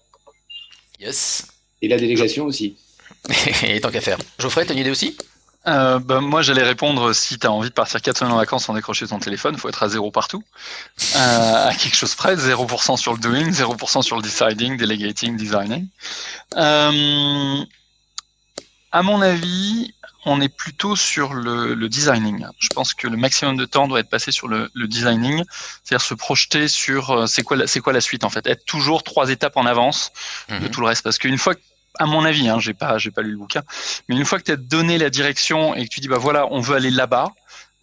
Yes. 1.00 1.46
et 1.82 1.88
la 1.88 1.98
délégation 1.98 2.46
aussi. 2.46 2.78
Et 3.68 3.80
tant 3.82 3.92
qu'à 3.92 4.02
faire. 4.02 4.18
Geoffrey, 4.40 4.66
t'as 4.66 4.74
une 4.74 4.80
idée 4.80 4.90
aussi? 4.92 5.18
Euh, 5.66 6.00
bah, 6.00 6.20
moi, 6.20 6.42
j'allais 6.42 6.64
répondre 6.64 7.14
si 7.14 7.40
tu 7.40 7.48
as 7.48 7.52
envie 7.52 7.70
de 7.70 7.74
partir 7.74 8.02
4 8.02 8.18
semaines 8.18 8.34
en 8.34 8.38
vacances 8.38 8.66
sans 8.66 8.74
décrocher 8.74 9.08
ton 9.08 9.20
téléphone, 9.20 9.56
faut 9.58 9.70
être 9.70 9.82
à 9.84 9.88
zéro 9.88 10.12
partout. 10.12 10.44
Euh, 11.16 11.68
à 11.70 11.74
quelque 11.74 11.96
chose 11.96 12.16
près, 12.16 12.36
0% 12.36 12.98
sur 12.98 13.14
le 13.14 13.20
doing, 13.20 13.50
0% 13.52 14.02
sur 14.02 14.18
le 14.18 14.22
deciding, 14.24 14.76
delegating, 14.78 15.38
designing. 15.38 15.88
Euh, 16.58 17.64
à 18.94 19.02
mon 19.02 19.22
avis, 19.22 19.94
on 20.26 20.40
est 20.40 20.48
plutôt 20.56 20.96
sur 20.96 21.34
le, 21.34 21.74
le 21.74 21.90
designing. 21.90 22.46
Je 22.60 22.70
pense 22.70 22.94
que 22.94 23.08
le 23.08 23.18
maximum 23.18 23.58
de 23.58 23.66
temps 23.66 23.88
doit 23.90 24.00
être 24.00 24.10
passé 24.10 24.32
sur 24.32 24.48
le, 24.48 24.70
le 24.74 24.88
designing, 24.88 25.44
c'est-à-dire 25.84 26.06
se 26.06 26.14
projeter 26.14 26.68
sur 26.70 27.10
euh, 27.10 27.26
c'est 27.26 27.44
quoi, 27.44 27.58
la- 27.58 27.68
c'est 27.68 27.82
quoi 27.82 27.92
la 27.92 28.00
suite 28.02 28.24
en 28.24 28.30
fait, 28.30 28.46
être 28.48 28.64
toujours 28.66 29.04
trois 29.04 29.30
étapes 29.32 29.58
en 29.58 29.66
avance 29.66 30.12
de 30.50 30.56
Mhm. 30.56 30.70
tout 30.70 30.80
le 30.82 30.88
reste. 30.88 31.04
Parce 31.04 31.18
qu'une 31.18 31.38
fois, 31.38 31.56
que- 31.56 31.62
à 32.00 32.06
mon 32.06 32.24
avis, 32.24 32.48
hein, 32.48 32.60
j'ai 32.60 32.74
pas, 32.74 32.98
j'ai 33.00 33.12
pas 33.12 33.22
lu 33.24 33.32
le 33.32 33.38
bouquin, 33.38 33.64
mais 34.08 34.16
une 34.16 34.26
fois 34.26 34.38
que 34.40 34.46
tu 34.46 34.52
as 34.52 34.56
donné 34.56 34.98
la 34.98 35.10
direction 35.10 35.76
et 35.76 35.84
que 35.86 35.90
tu 35.94 36.00
dis 36.00 36.08
bah 36.08 36.18
voilà, 36.20 36.48
on 36.52 36.60
veut 36.62 36.76
aller 36.76 36.90
là-bas, 36.92 37.28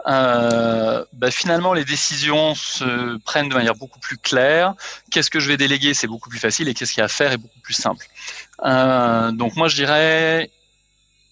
euh, 0.09 1.05
bah, 1.13 1.31
finalement 1.31 1.75
les 1.75 1.85
décisions 1.85 2.55
se 2.55 3.19
prennent 3.19 3.49
de 3.49 3.55
manière 3.55 3.75
beaucoup 3.75 3.99
plus 4.01 4.17
claire. 4.17 4.75
Qu'est-ce 5.11 5.31
que 5.31 5.41
je 5.41 5.49
vais 5.49 5.57
déléguer, 5.57 5.93
c'est 5.95 6.07
beaucoup 6.07 6.31
plus 6.31 6.39
facile, 6.39 6.69
et 6.69 6.75
qu'est-ce 6.75 6.93
qu'il 6.93 7.01
y 7.01 7.03
a 7.03 7.05
à 7.05 7.09
faire 7.09 7.33
est 7.33 7.37
beaucoup 7.37 7.61
plus 7.61 7.75
simple. 7.75 8.07
Euh, 8.65 9.31
donc 9.33 9.57
moi 9.57 9.69
je 9.69 9.75
dirais, 9.77 10.51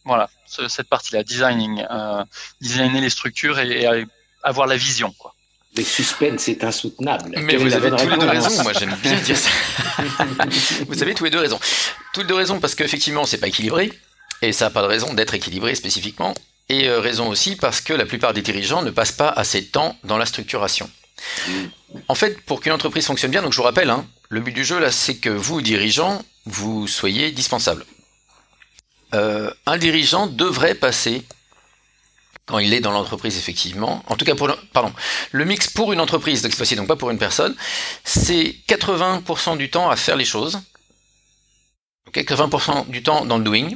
voilà, 0.09 0.29
ce- 0.47 0.67
cette 0.69 0.89
partie-là, 0.89 1.23
designing, 1.23 1.85
euh, 1.91 2.25
designer 2.61 3.01
les 3.01 3.11
structures 3.11 3.59
et, 3.61 3.83
et 3.85 4.05
avoir 4.43 4.67
la 4.67 4.77
vision. 4.77 5.15
Quoi. 5.19 5.35
Le 5.77 5.85
suspense 5.85 6.49
est 6.49 6.65
insoutenable. 6.65 7.31
Mais 7.37 7.53
Quelle 7.53 7.61
vous 7.61 7.75
avez 7.75 7.91
tous 7.91 8.09
les 8.09 8.17
deux 8.17 8.27
réponse 8.27 8.47
raison, 8.49 8.63
moi 8.65 8.73
j'aime 8.73 8.97
bien 9.03 9.15
dire 9.21 9.37
ça. 9.37 9.51
vous 10.89 11.03
avez 11.03 11.15
tous 11.15 11.25
les 11.25 11.31
deux 11.31 11.39
raison. 11.39 11.61
Tous 12.15 12.21
les 12.23 12.27
deux 12.27 12.35
raison 12.35 12.59
parce 12.59 12.75
qu'effectivement 12.75 13.25
c'est 13.27 13.39
pas 13.39 13.49
équilibré, 13.49 13.93
et 14.43 14.53
ça 14.53 14.67
n'a 14.67 14.71
pas 14.71 14.83
de 14.83 14.87
raison 14.87 15.15
d'être 15.15 15.35
équilibré 15.35 15.75
spécifiquement, 15.75 16.35
et 16.69 16.89
euh, 16.89 17.01
raison 17.01 17.29
aussi 17.29 17.55
parce 17.57 17.81
que 17.81 17.93
la 17.93 18.07
plupart 18.07 18.33
des 18.33 18.43
dirigeants 18.43 18.83
ne 18.83 18.91
passent 18.91 19.13
pas 19.13 19.29
assez 19.29 19.61
de 19.61 19.67
temps 19.67 19.97
dans 20.05 20.17
la 20.19 20.27
structuration. 20.27 20.91
En 22.09 22.15
fait, 22.15 22.41
pour 22.43 22.61
qu'une 22.61 22.73
entreprise 22.73 23.07
fonctionne 23.07 23.31
bien, 23.31 23.43
donc 23.43 23.53
je 23.53 23.57
vous 23.59 23.63
rappelle, 23.65 23.91
hein, 23.91 24.07
le 24.29 24.41
but 24.41 24.53
du 24.53 24.65
jeu 24.65 24.79
là, 24.79 24.91
c'est 24.93 25.17
que 25.17 25.31
vous, 25.31 25.61
dirigeants, 25.63 26.23
vous 26.47 26.87
soyez 26.87 27.31
dispensables. 27.33 27.85
Euh, 29.15 29.51
un 29.67 29.79
dirigeant 29.79 30.27
devrait 30.27 30.75
passer, 30.75 31.25
quand 32.47 32.59
il 32.59 32.75
est 32.75 32.81
dans 32.81 32.93
l'entreprise 32.93 33.39
effectivement, 33.39 34.03
en 34.07 34.17
tout 34.17 34.25
cas 34.25 34.35
pour 34.35 34.49
le, 34.49 34.55
pardon, 34.73 34.93
le 35.33 35.45
mix 35.45 35.69
pour 35.69 35.93
une 35.93 36.01
entreprise, 36.01 36.43
donc 36.43 36.53
cette 36.53 36.59
fois-ci 36.59 36.77
donc 36.77 36.89
pas 36.89 36.97
pour 36.97 37.11
une 37.11 37.19
personne, 37.19 37.55
c'est 38.05 38.57
80% 38.69 39.57
du 39.57 39.71
temps 39.71 39.89
à 39.89 39.97
faire 39.97 40.17
les 40.17 40.25
choses, 40.25 40.61
ok, 42.07 42.17
80% 42.19 42.89
du 42.89 43.03
temps 43.03 43.25
dans 43.25 43.39
le 43.39 43.45
doing, 43.45 43.71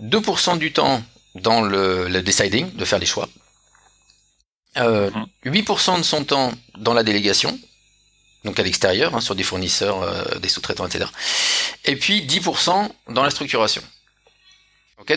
2% 0.00 0.58
du 0.58 0.72
temps 0.72 1.02
dans 1.34 1.62
le, 1.62 2.08
le 2.08 2.22
deciding, 2.22 2.72
de 2.74 2.84
faire 2.84 2.98
les 2.98 3.06
choix, 3.06 3.28
euh, 4.78 5.10
8% 5.44 5.98
de 5.98 6.02
son 6.02 6.24
temps 6.24 6.52
dans 6.78 6.94
la 6.94 7.02
délégation, 7.02 7.58
donc 8.44 8.58
à 8.58 8.62
l'extérieur, 8.62 9.14
hein, 9.14 9.20
sur 9.20 9.34
des 9.34 9.42
fournisseurs, 9.42 10.02
euh, 10.02 10.38
des 10.38 10.48
sous-traitants, 10.48 10.86
etc. 10.86 11.04
Et 11.84 11.96
puis 11.96 12.22
10% 12.22 12.90
dans 13.08 13.22
la 13.22 13.30
structuration. 13.30 13.82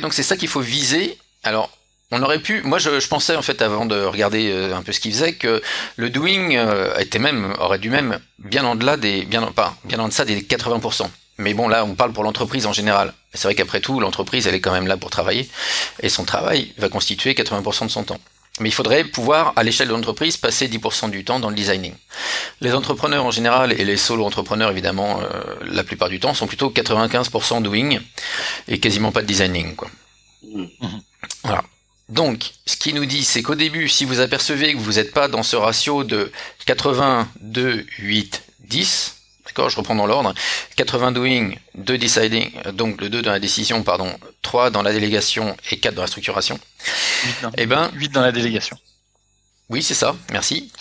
Donc 0.02 0.14
c'est 0.14 0.24
ça 0.24 0.38
qu'il 0.38 0.48
faut 0.48 0.62
viser. 0.62 1.18
Alors, 1.44 1.70
on 2.12 2.22
aurait 2.22 2.40
pu, 2.40 2.62
moi 2.64 2.80
je, 2.80 3.08
pensais 3.08 3.36
en 3.36 3.42
fait 3.42 3.62
avant 3.62 3.86
de 3.86 4.04
regarder 4.04 4.52
euh, 4.52 4.76
un 4.76 4.84
peu 4.84 4.92
ce 4.92 5.00
qu'il 5.00 5.12
faisait 5.12 5.34
que 5.34 5.62
le 5.96 6.10
doing 6.10 6.56
euh, 6.56 6.96
était 6.98 7.20
même 7.20 7.56
aurait 7.60 7.80
dû 7.80 7.90
même 7.90 8.20
bien 8.40 8.64
en 8.64 8.76
delà 8.76 8.96
des 8.98 9.24
bien 9.24 9.42
en 9.44 10.08
deçà 10.08 10.26
des 10.26 10.42
80%. 10.42 11.08
Mais 11.38 11.54
bon 11.54 11.68
là 11.68 11.84
on 11.84 11.96
parle 11.96 12.14
pour 12.14 12.24
l'entreprise 12.24 12.66
en 12.68 12.74
général. 12.74 13.14
C'est 13.34 13.48
vrai 13.48 13.56
qu'après 13.56 13.82
tout 13.82 14.00
l'entreprise 14.00 14.48
elle 14.48 14.56
est 14.56 14.62
quand 14.62 14.72
même 14.72 14.88
là 14.88 14.98
pour 14.98 15.10
travailler 15.10 15.50
et 16.02 16.10
son 16.10 16.26
travail 16.26 16.74
va 16.78 16.90
constituer 16.90 17.34
80% 17.34 17.86
de 17.86 17.92
son 17.92 18.04
temps. 18.04 18.20
Mais 18.60 18.70
il 18.70 18.72
faudrait 18.72 19.04
pouvoir 19.04 19.54
à 19.56 19.64
l'échelle 19.64 19.90
de 19.90 19.94
l'entreprise 19.94 20.38
passer 20.38 20.68
10% 20.68 21.10
du 21.10 21.26
temps 21.26 21.40
dans 21.40 21.50
le 21.50 21.56
designing. 21.56 21.94
Les 22.62 22.74
entrepreneurs 22.74 23.26
en 23.26 23.32
général 23.32 23.74
et 23.74 23.84
les 23.84 23.98
solo 23.98 24.26
entrepreneurs 24.26 24.72
évidemment 24.72 25.20
euh, 25.20 25.56
la 25.62 25.84
plupart 25.84 26.08
du 26.10 26.20
temps 26.20 26.34
sont 26.34 26.48
plutôt 26.48 26.70
95% 26.70 27.62
doing 27.62 28.00
et 28.68 28.80
quasiment 28.80 29.12
pas 29.12 29.22
de 29.22 29.28
designing 29.28 29.76
quoi. 29.76 29.90
Mhm. 30.44 31.02
Voilà. 31.44 31.64
Donc, 32.08 32.52
ce 32.68 32.78
qui 32.78 32.94
nous 32.94 33.06
dit, 33.06 33.24
c'est 33.24 33.42
qu'au 33.42 33.56
début, 33.56 33.90
si 33.90 34.06
vous 34.06 34.20
apercevez 34.20 34.74
que 34.74 34.78
vous 34.78 34.94
n'êtes 34.94 35.12
pas 35.12 35.28
dans 35.28 35.42
ce 35.42 35.56
ratio 35.56 36.04
de 36.04 36.32
82, 36.68 37.84
8, 37.98 38.44
10, 38.60 39.15
d'accord, 39.56 39.70
je 39.70 39.78
reprends 39.78 39.96
dans 39.96 40.06
l'ordre, 40.06 40.34
80 40.76 41.14
doing, 41.14 41.52
2 41.76 41.98
deciding, 41.98 42.52
donc 42.74 43.00
le 43.00 43.08
2 43.10 43.22
dans 43.22 43.32
la 43.32 43.40
décision, 43.40 43.84
pardon, 43.84 44.14
3 44.42 44.70
dans 44.70 44.82
la 44.82 44.92
délégation 44.92 45.56
et 45.72 45.78
4 45.80 45.96
dans 45.96 46.02
la 46.02 46.08
structuration, 46.10 46.60
8 47.24 47.36
dans, 47.42 47.52
eh 47.58 47.66
ben, 47.66 47.90
huit 47.94 48.10
dans 48.12 48.22
la 48.22 48.34
délégation. 48.34 48.78
oui, 49.70 49.82
c'est 49.82 49.94
ça, 49.94 50.14
merci. 50.32 50.72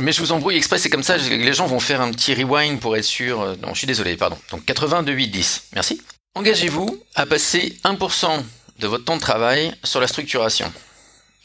Mais 0.00 0.12
je 0.12 0.20
vous 0.20 0.32
embrouille 0.32 0.56
exprès, 0.56 0.78
c'est 0.78 0.90
comme 0.90 1.04
ça, 1.04 1.16
les 1.18 1.52
gens 1.54 1.66
vont 1.66 1.78
faire 1.80 2.00
un 2.00 2.10
petit 2.10 2.34
rewind 2.34 2.80
pour 2.80 2.96
être 2.96 3.04
sûr. 3.04 3.40
euh, 3.40 3.54
Non, 3.62 3.72
je 3.74 3.78
suis 3.78 3.86
désolé, 3.86 4.16
pardon. 4.16 4.36
Donc 4.50 4.64
82, 4.64 5.12
8, 5.12 5.28
10, 5.28 5.62
merci. 5.74 6.00
Engagez-vous 6.34 7.00
à 7.14 7.26
passer 7.26 7.78
1% 7.84 8.42
de 8.80 8.86
votre 8.88 9.04
temps 9.04 9.16
de 9.16 9.20
travail 9.20 9.72
sur 9.84 10.00
la 10.00 10.06
structuration. 10.08 10.72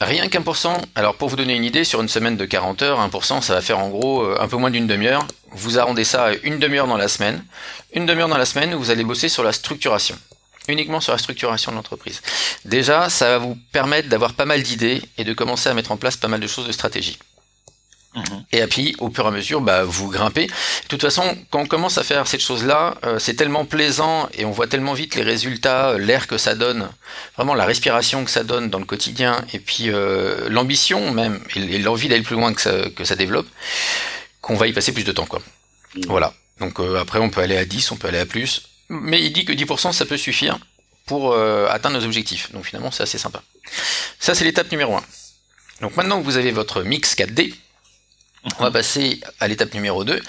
Rien 0.01 0.27
qu'un 0.27 0.41
pour 0.41 0.57
cent, 0.57 0.81
alors 0.95 1.15
pour 1.15 1.29
vous 1.29 1.35
donner 1.35 1.55
une 1.55 1.63
idée, 1.63 1.83
sur 1.83 2.01
une 2.01 2.09
semaine 2.09 2.35
de 2.35 2.45
40 2.45 2.81
heures, 2.81 3.07
1%, 3.07 3.41
ça 3.41 3.53
va 3.53 3.61
faire 3.61 3.79
en 3.79 3.89
gros 3.89 4.23
euh, 4.23 4.37
un 4.39 4.47
peu 4.47 4.57
moins 4.57 4.71
d'une 4.71 4.87
demi-heure. 4.87 5.25
Vous 5.51 5.79
arrondez 5.79 6.03
ça 6.03 6.25
à 6.25 6.33
une 6.43 6.59
demi-heure 6.59 6.87
dans 6.87 6.97
la 6.97 7.07
semaine. 7.07 7.43
Une 7.93 8.05
demi-heure 8.05 8.27
dans 8.27 8.37
la 8.37 8.45
semaine 8.45 8.73
vous 8.73 8.89
allez 8.89 9.03
bosser 9.03 9.29
sur 9.29 9.43
la 9.43 9.53
structuration. 9.53 10.17
Uniquement 10.67 10.99
sur 10.99 11.11
la 11.11 11.17
structuration 11.17 11.71
de 11.71 11.77
l'entreprise. 11.77 12.21
Déjà, 12.65 13.09
ça 13.09 13.27
va 13.27 13.37
vous 13.37 13.57
permettre 13.71 14.09
d'avoir 14.09 14.33
pas 14.33 14.45
mal 14.45 14.63
d'idées 14.63 15.01
et 15.17 15.23
de 15.23 15.33
commencer 15.33 15.69
à 15.69 15.73
mettre 15.73 15.91
en 15.91 15.97
place 15.97 16.17
pas 16.17 16.27
mal 16.27 16.39
de 16.39 16.47
choses 16.47 16.67
de 16.67 16.71
stratégie. 16.71 17.19
Et 18.51 18.65
puis, 18.67 18.95
au 18.99 19.09
fur 19.09 19.25
et 19.25 19.27
à 19.27 19.31
mesure, 19.31 19.61
bah, 19.61 19.83
vous 19.83 20.09
grimpez. 20.09 20.45
De 20.45 20.87
toute 20.87 21.01
façon, 21.01 21.23
quand 21.49 21.59
on 21.59 21.65
commence 21.65 21.97
à 21.97 22.03
faire 22.03 22.27
cette 22.27 22.41
chose-là, 22.41 22.95
euh, 23.05 23.17
c'est 23.17 23.33
tellement 23.33 23.65
plaisant 23.65 24.29
et 24.33 24.45
on 24.45 24.51
voit 24.51 24.67
tellement 24.67 24.93
vite 24.93 25.15
les 25.15 25.23
résultats, 25.23 25.89
euh, 25.89 25.97
l'air 25.97 26.27
que 26.27 26.37
ça 26.37 26.53
donne, 26.53 26.89
vraiment 27.35 27.55
la 27.55 27.65
respiration 27.65 28.23
que 28.23 28.29
ça 28.29 28.43
donne 28.43 28.69
dans 28.69 28.79
le 28.79 28.85
quotidien, 28.85 29.43
et 29.51 29.59
puis 29.59 29.89
euh, 29.89 30.47
l'ambition 30.49 31.11
même, 31.11 31.39
et, 31.55 31.79
l'envie 31.79 32.07
d'aller 32.07 32.21
plus 32.21 32.35
loin 32.35 32.53
que 32.53 32.61
ça, 32.61 32.89
que 32.95 33.03
ça 33.03 33.15
développe, 33.15 33.47
qu'on 34.41 34.55
va 34.55 34.67
y 34.67 34.73
passer 34.73 34.91
plus 34.91 35.03
de 35.03 35.11
temps. 35.11 35.25
Quoi. 35.25 35.41
Mhm. 35.95 36.05
Voilà. 36.07 36.33
Donc 36.59 36.79
euh, 36.79 36.99
après, 36.99 37.19
on 37.19 37.29
peut 37.29 37.41
aller 37.41 37.57
à 37.57 37.65
10, 37.65 37.91
on 37.91 37.97
peut 37.97 38.09
aller 38.09 38.19
à 38.19 38.27
plus. 38.27 38.69
Mais 38.89 39.23
il 39.23 39.31
dit 39.31 39.45
que 39.45 39.53
10%, 39.53 39.91
ça 39.91 40.05
peut 40.05 40.17
suffire 40.17 40.59
pour 41.05 41.35
atteindre 41.35 41.99
nos 41.99 42.05
objectifs. 42.05 42.51
Donc 42.53 42.65
finalement, 42.65 42.91
c'est 42.91 43.03
assez 43.03 43.17
sympa. 43.17 43.41
Ça, 44.19 44.35
c'est 44.35 44.45
l'étape 44.45 44.71
numéro 44.71 44.95
1. 44.95 45.03
Donc 45.81 45.97
maintenant 45.97 46.19
que 46.19 46.23
vous 46.23 46.37
avez 46.37 46.51
votre 46.51 46.83
mix 46.83 47.15
4D, 47.15 47.53
on 48.59 48.63
va 48.63 48.71
passer 48.71 49.19
à 49.39 49.47
l'étape 49.47 49.73
numéro 49.73 50.03
2, 50.03 50.21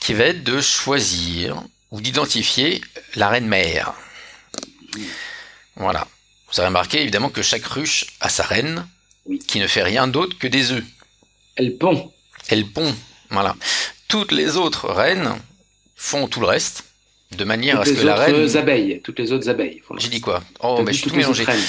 qui 0.00 0.14
va 0.14 0.24
être 0.24 0.44
de 0.44 0.60
choisir 0.60 1.62
ou 1.90 2.00
d'identifier 2.00 2.80
la 3.16 3.28
reine 3.28 3.46
mère. 3.46 3.94
Voilà. 5.76 6.06
Vous 6.52 6.60
avez 6.60 6.68
remarqué 6.68 7.00
évidemment 7.02 7.28
que 7.30 7.42
chaque 7.42 7.64
ruche 7.66 8.06
a 8.20 8.28
sa 8.28 8.42
reine, 8.42 8.86
Oui. 9.26 9.38
qui 9.38 9.60
ne 9.60 9.66
fait 9.66 9.82
rien 9.82 10.08
d'autre 10.08 10.36
que 10.38 10.46
des 10.46 10.72
œufs. 10.72 10.84
Elle 11.56 11.76
pond. 11.76 12.12
Elle 12.48 12.66
pond. 12.66 12.94
Voilà. 13.30 13.54
Toutes 14.08 14.32
les 14.32 14.56
autres 14.56 14.88
reines 14.88 15.34
font 15.96 16.28
tout 16.28 16.40
le 16.40 16.46
reste, 16.46 16.84
de 17.36 17.44
manière 17.44 17.74
Toutes 17.76 17.82
à 17.82 17.84
ce 17.86 17.90
les 17.90 17.96
que 18.00 18.06
la 18.06 18.14
autres 18.14 18.22
reine. 18.38 18.56
abeilles. 18.56 19.00
Toutes 19.04 19.18
les 19.18 19.32
autres 19.32 19.48
abeilles. 19.50 19.82
J'ai 19.98 20.08
dit 20.08 20.20
quoi? 20.20 20.42
Oh, 20.60 20.80
mais 20.82 20.92
dit 20.92 20.98
je 20.98 21.02
suis 21.02 21.10
tout 21.10 21.10
toutes 21.10 21.18
les 21.18 21.26
autres 21.26 21.40
mélangé. 21.46 21.62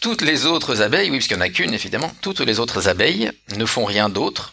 Toutes 0.00 0.22
les 0.22 0.46
autres 0.46 0.82
abeilles, 0.82 1.10
oui, 1.10 1.16
parce 1.18 1.26
qu'il 1.28 1.36
n'y 1.36 1.42
en 1.42 1.46
a 1.46 1.48
qu'une 1.48 1.74
évidemment, 1.74 2.12
toutes 2.20 2.40
les 2.40 2.60
autres 2.60 2.88
abeilles 2.88 3.32
ne 3.56 3.64
font 3.64 3.84
rien 3.84 4.08
d'autre 4.08 4.52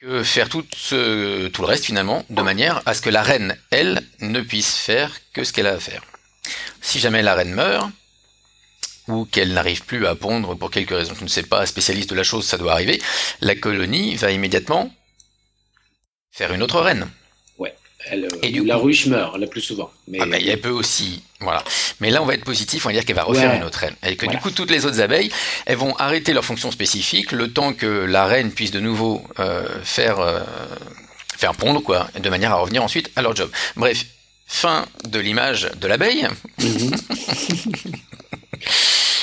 que 0.00 0.22
faire 0.22 0.48
tout, 0.48 0.64
ce, 0.76 1.48
tout 1.48 1.62
le 1.62 1.66
reste 1.66 1.86
finalement, 1.86 2.24
de 2.30 2.42
manière 2.42 2.82
à 2.86 2.94
ce 2.94 3.02
que 3.02 3.10
la 3.10 3.22
reine, 3.22 3.56
elle, 3.70 4.00
ne 4.20 4.40
puisse 4.40 4.76
faire 4.76 5.18
que 5.32 5.42
ce 5.42 5.52
qu'elle 5.52 5.66
a 5.66 5.74
à 5.74 5.80
faire. 5.80 6.02
Si 6.80 7.00
jamais 7.00 7.22
la 7.22 7.34
reine 7.34 7.52
meurt, 7.52 7.90
ou 9.08 9.24
qu'elle 9.24 9.52
n'arrive 9.52 9.84
plus 9.84 10.06
à 10.06 10.14
pondre 10.14 10.54
pour 10.54 10.70
quelque 10.70 10.94
raison, 10.94 11.14
je 11.18 11.24
ne 11.24 11.28
sais 11.28 11.42
pas, 11.42 11.66
spécialiste 11.66 12.10
de 12.10 12.14
la 12.14 12.22
chose, 12.22 12.46
ça 12.46 12.58
doit 12.58 12.72
arriver, 12.72 13.02
la 13.40 13.56
colonie 13.56 14.14
va 14.16 14.30
immédiatement 14.30 14.94
faire 16.30 16.52
une 16.52 16.62
autre 16.62 16.80
reine. 16.80 17.10
Elle, 18.10 18.28
et 18.42 18.50
du 18.50 18.64
la 18.64 18.76
ruche 18.76 19.06
meurt, 19.06 19.36
la 19.38 19.46
plus 19.46 19.60
souvent. 19.60 19.90
Mais... 20.06 20.18
Ah 20.20 20.26
ben, 20.26 20.42
elle 20.44 20.60
peut 20.60 20.70
aussi, 20.70 21.22
voilà. 21.40 21.62
Mais 22.00 22.10
là, 22.10 22.22
on 22.22 22.26
va 22.26 22.34
être 22.34 22.44
positif, 22.44 22.84
on 22.86 22.88
va 22.88 22.92
dire 22.94 23.04
qu'elle 23.04 23.16
va 23.16 23.24
refaire 23.24 23.54
une 23.54 23.64
autre 23.64 23.78
reine. 23.78 23.94
Et 24.06 24.16
que 24.16 24.26
du 24.26 24.38
coup, 24.38 24.50
toutes 24.50 24.70
les 24.70 24.86
autres 24.86 25.00
abeilles, 25.00 25.30
elles 25.66 25.76
vont 25.76 25.94
arrêter 25.96 26.32
leur 26.32 26.44
fonction 26.44 26.70
spécifique 26.70 27.32
le 27.32 27.52
temps 27.52 27.72
que 27.72 27.86
la 27.86 28.26
reine 28.26 28.50
puisse 28.50 28.70
de 28.70 28.80
nouveau 28.80 29.22
euh, 29.38 29.64
faire, 29.82 30.20
euh, 30.20 30.40
faire 31.36 31.54
pondre, 31.54 31.82
quoi, 31.82 32.08
de 32.18 32.28
manière 32.30 32.52
à 32.52 32.56
revenir 32.56 32.82
ensuite 32.82 33.10
à 33.16 33.22
leur 33.22 33.36
job. 33.36 33.50
Bref, 33.76 34.04
fin 34.46 34.86
de 35.04 35.18
l'image 35.18 35.70
de 35.80 35.86
l'abeille. 35.86 36.26
Mhm. 36.58 36.90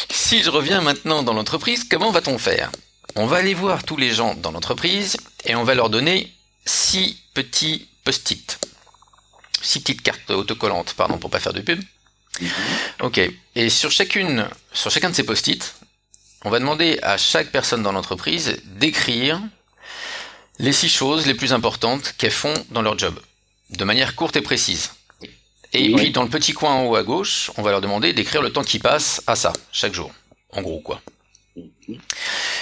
si 0.09 0.43
je 0.43 0.49
reviens 0.49 0.81
maintenant 0.81 1.23
dans 1.23 1.33
l'entreprise, 1.33 1.83
comment 1.83 2.11
va-t-on 2.11 2.37
faire? 2.37 2.71
On 3.15 3.25
va 3.25 3.37
aller 3.37 3.53
voir 3.53 3.83
tous 3.83 3.97
les 3.97 4.11
gens 4.11 4.35
dans 4.35 4.51
l'entreprise 4.51 5.17
et 5.45 5.55
on 5.55 5.63
va 5.63 5.75
leur 5.75 5.89
donner 5.89 6.31
six 6.65 7.17
petits 7.33 7.87
post-it. 8.03 8.59
Six 9.65 9.79
petites 9.79 10.03
cartes 10.03 10.29
autocollantes, 10.29 10.93
pardon, 10.93 11.17
pour 11.17 11.31
pas 11.31 11.39
faire 11.39 11.53
de 11.53 11.61
pub. 11.61 11.81
Ok. 13.01 13.19
Et 13.55 13.69
sur 13.69 13.89
chacune, 13.89 14.47
sur 14.73 14.91
chacun 14.91 15.09
de 15.09 15.15
ces 15.15 15.23
post-it, 15.23 15.75
on 16.43 16.51
va 16.51 16.59
demander 16.59 16.99
à 17.01 17.17
chaque 17.17 17.51
personne 17.51 17.81
dans 17.81 17.91
l'entreprise 17.91 18.61
d'écrire 18.65 19.41
les 20.59 20.71
six 20.71 20.89
choses 20.89 21.25
les 21.25 21.33
plus 21.33 21.51
importantes 21.51 22.13
qu'elles 22.17 22.29
font 22.29 22.53
dans 22.69 22.83
leur 22.83 22.97
job, 22.97 23.19
de 23.71 23.83
manière 23.83 24.15
courte 24.15 24.35
et 24.35 24.41
précise. 24.41 24.91
Et 25.73 25.91
puis 25.93 26.11
dans 26.11 26.23
le 26.23 26.29
petit 26.29 26.53
coin 26.53 26.73
en 26.75 26.85
haut 26.85 26.95
à 26.95 27.03
gauche, 27.03 27.49
on 27.57 27.63
va 27.63 27.71
leur 27.71 27.81
demander 27.81 28.13
d'écrire 28.13 28.43
le 28.43 28.53
temps 28.53 28.63
qui 28.63 28.77
passe 28.77 29.23
à 29.25 29.35
ça, 29.35 29.51
chaque 29.71 29.93
jour. 29.93 30.13
En 30.51 30.61
gros, 30.61 30.79
quoi. 30.79 31.01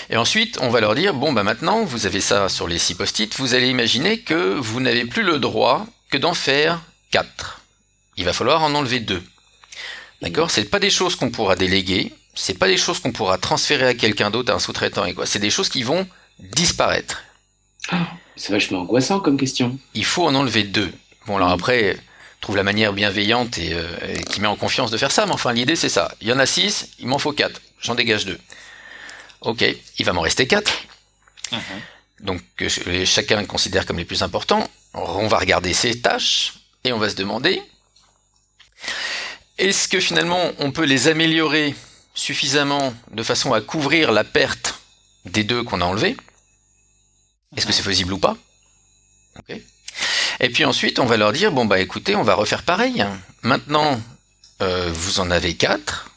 Et 0.09 0.15
ensuite, 0.15 0.57
on 0.61 0.69
va 0.69 0.79
leur 0.79 0.95
dire, 0.95 1.13
bon, 1.13 1.33
bah 1.33 1.43
maintenant, 1.43 1.83
vous 1.83 2.05
avez 2.05 2.21
ça 2.21 2.47
sur 2.47 2.67
les 2.67 2.79
six 2.79 2.95
post-it, 2.95 3.35
vous 3.35 3.53
allez 3.53 3.67
imaginer 3.69 4.19
que 4.19 4.55
vous 4.55 4.79
n'avez 4.79 5.05
plus 5.05 5.23
le 5.23 5.39
droit 5.39 5.85
que 6.09 6.17
d'en 6.17 6.33
faire 6.33 6.81
quatre. 7.13 7.61
Il 8.17 8.25
va 8.25 8.33
falloir 8.33 8.63
en 8.63 8.73
enlever 8.73 8.99
deux. 8.99 9.23
D'accord? 10.23 10.49
C'est 10.49 10.65
pas 10.65 10.79
des 10.79 10.89
choses 10.89 11.15
qu'on 11.15 11.29
pourra 11.29 11.55
déléguer, 11.55 12.11
c'est 12.33 12.57
pas 12.57 12.67
des 12.67 12.77
choses 12.77 12.99
qu'on 12.99 13.11
pourra 13.11 13.37
transférer 13.37 13.87
à 13.87 13.93
quelqu'un 13.93 14.31
d'autre, 14.31 14.51
à 14.51 14.55
un 14.55 14.59
sous-traitant 14.59 15.05
et 15.05 15.13
quoi. 15.13 15.27
C'est 15.27 15.39
des 15.39 15.51
choses 15.51 15.69
qui 15.69 15.83
vont 15.83 16.07
disparaître. 16.39 17.23
Ah, 17.91 18.07
c'est 18.35 18.51
vachement 18.51 18.79
angoissant 18.79 19.19
comme 19.19 19.37
question. 19.37 19.77
Il 19.93 20.05
faut 20.05 20.25
en 20.25 20.33
enlever 20.33 20.63
deux. 20.63 20.91
Bon, 21.27 21.35
alors 21.37 21.51
après, 21.51 21.97
trouve 22.41 22.55
la 22.55 22.63
manière 22.63 22.93
bienveillante 22.93 23.59
et, 23.59 23.73
euh, 23.73 23.85
et, 24.09 24.23
qui 24.23 24.41
met 24.41 24.47
en 24.47 24.55
confiance 24.55 24.89
de 24.89 24.97
faire 24.97 25.11
ça, 25.11 25.27
mais 25.27 25.33
enfin, 25.33 25.53
l'idée 25.53 25.75
c'est 25.75 25.89
ça. 25.89 26.15
Il 26.19 26.27
y 26.27 26.33
en 26.33 26.39
a 26.39 26.47
six, 26.47 26.89
il 26.97 27.07
m'en 27.07 27.19
faut 27.19 27.33
quatre. 27.33 27.61
J'en 27.79 27.93
dégage 27.93 28.25
deux. 28.25 28.39
Ok, 29.41 29.63
il 29.99 30.05
va 30.05 30.13
m'en 30.13 30.21
rester 30.21 30.47
quatre. 30.47 30.73
Mhm. 31.51 31.59
Donc 32.21 32.41
que 32.55 32.69
chacun 33.05 33.45
considère 33.45 33.85
comme 33.85 33.99
les 33.99 34.05
plus 34.05 34.23
importants. 34.23 34.67
On 34.93 35.27
va 35.27 35.37
regarder 35.37 35.73
ces 35.73 36.01
tâches 36.01 36.53
et 36.83 36.93
on 36.93 36.99
va 36.99 37.09
se 37.09 37.15
demander 37.15 37.61
est-ce 39.57 39.87
que 39.87 39.99
finalement 39.99 40.51
on 40.59 40.71
peut 40.71 40.83
les 40.83 41.07
améliorer 41.07 41.75
suffisamment 42.13 42.93
de 43.11 43.23
façon 43.23 43.53
à 43.53 43.61
couvrir 43.61 44.11
la 44.11 44.23
perte 44.23 44.79
des 45.25 45.43
deux 45.43 45.63
qu'on 45.63 45.81
a 45.81 45.85
enlevés? 45.85 46.17
Est-ce 47.55 47.65
que 47.65 47.73
c'est 47.73 47.83
faisible 47.83 48.13
ou 48.13 48.17
pas? 48.17 48.35
Et 50.39 50.49
puis 50.49 50.65
ensuite 50.65 50.99
on 50.99 51.05
va 51.05 51.17
leur 51.17 51.31
dire 51.31 51.51
bon 51.51 51.65
bah 51.65 51.79
écoutez 51.79 52.15
on 52.15 52.23
va 52.23 52.33
refaire 52.33 52.63
pareil. 52.63 53.05
Maintenant 53.43 54.01
euh, 54.61 54.91
vous 54.91 55.19
en 55.19 55.29
avez 55.29 55.55
quatre. 55.55 56.11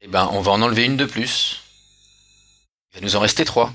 Et 0.00 0.06
eh 0.06 0.08
ben 0.08 0.28
on 0.32 0.40
va 0.40 0.52
en 0.52 0.62
enlever 0.62 0.84
une 0.84 0.96
de 0.96 1.04
plus. 1.04 1.62
Il 2.92 3.00
va 3.00 3.06
nous 3.06 3.16
en 3.16 3.20
rester 3.20 3.44
trois. 3.44 3.72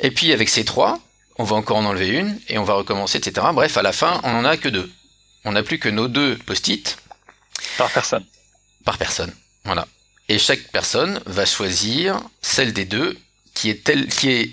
Et 0.00 0.10
puis 0.10 0.32
avec 0.32 0.48
ces 0.48 0.64
trois, 0.64 0.98
on 1.38 1.44
va 1.44 1.56
encore 1.56 1.76
en 1.76 1.84
enlever 1.84 2.08
une, 2.08 2.38
et 2.48 2.58
on 2.58 2.64
va 2.64 2.74
recommencer, 2.74 3.18
etc. 3.18 3.46
Bref, 3.52 3.76
à 3.76 3.82
la 3.82 3.92
fin, 3.92 4.20
on 4.24 4.32
n'en 4.32 4.44
a 4.44 4.56
que 4.56 4.68
deux. 4.68 4.90
On 5.44 5.52
n'a 5.52 5.62
plus 5.62 5.78
que 5.78 5.88
nos 5.88 6.08
deux 6.08 6.36
post-it. 6.36 6.96
Par 7.78 7.90
personne. 7.90 8.24
Par 8.84 8.98
personne. 8.98 9.32
Voilà. 9.64 9.86
Et 10.28 10.38
chaque 10.38 10.62
personne 10.72 11.20
va 11.26 11.46
choisir 11.46 12.20
celle 12.40 12.72
des 12.72 12.84
deux 12.84 13.16
qui 13.54 13.70
est, 13.70 13.84
telle, 13.84 14.08
qui 14.08 14.30
est 14.30 14.50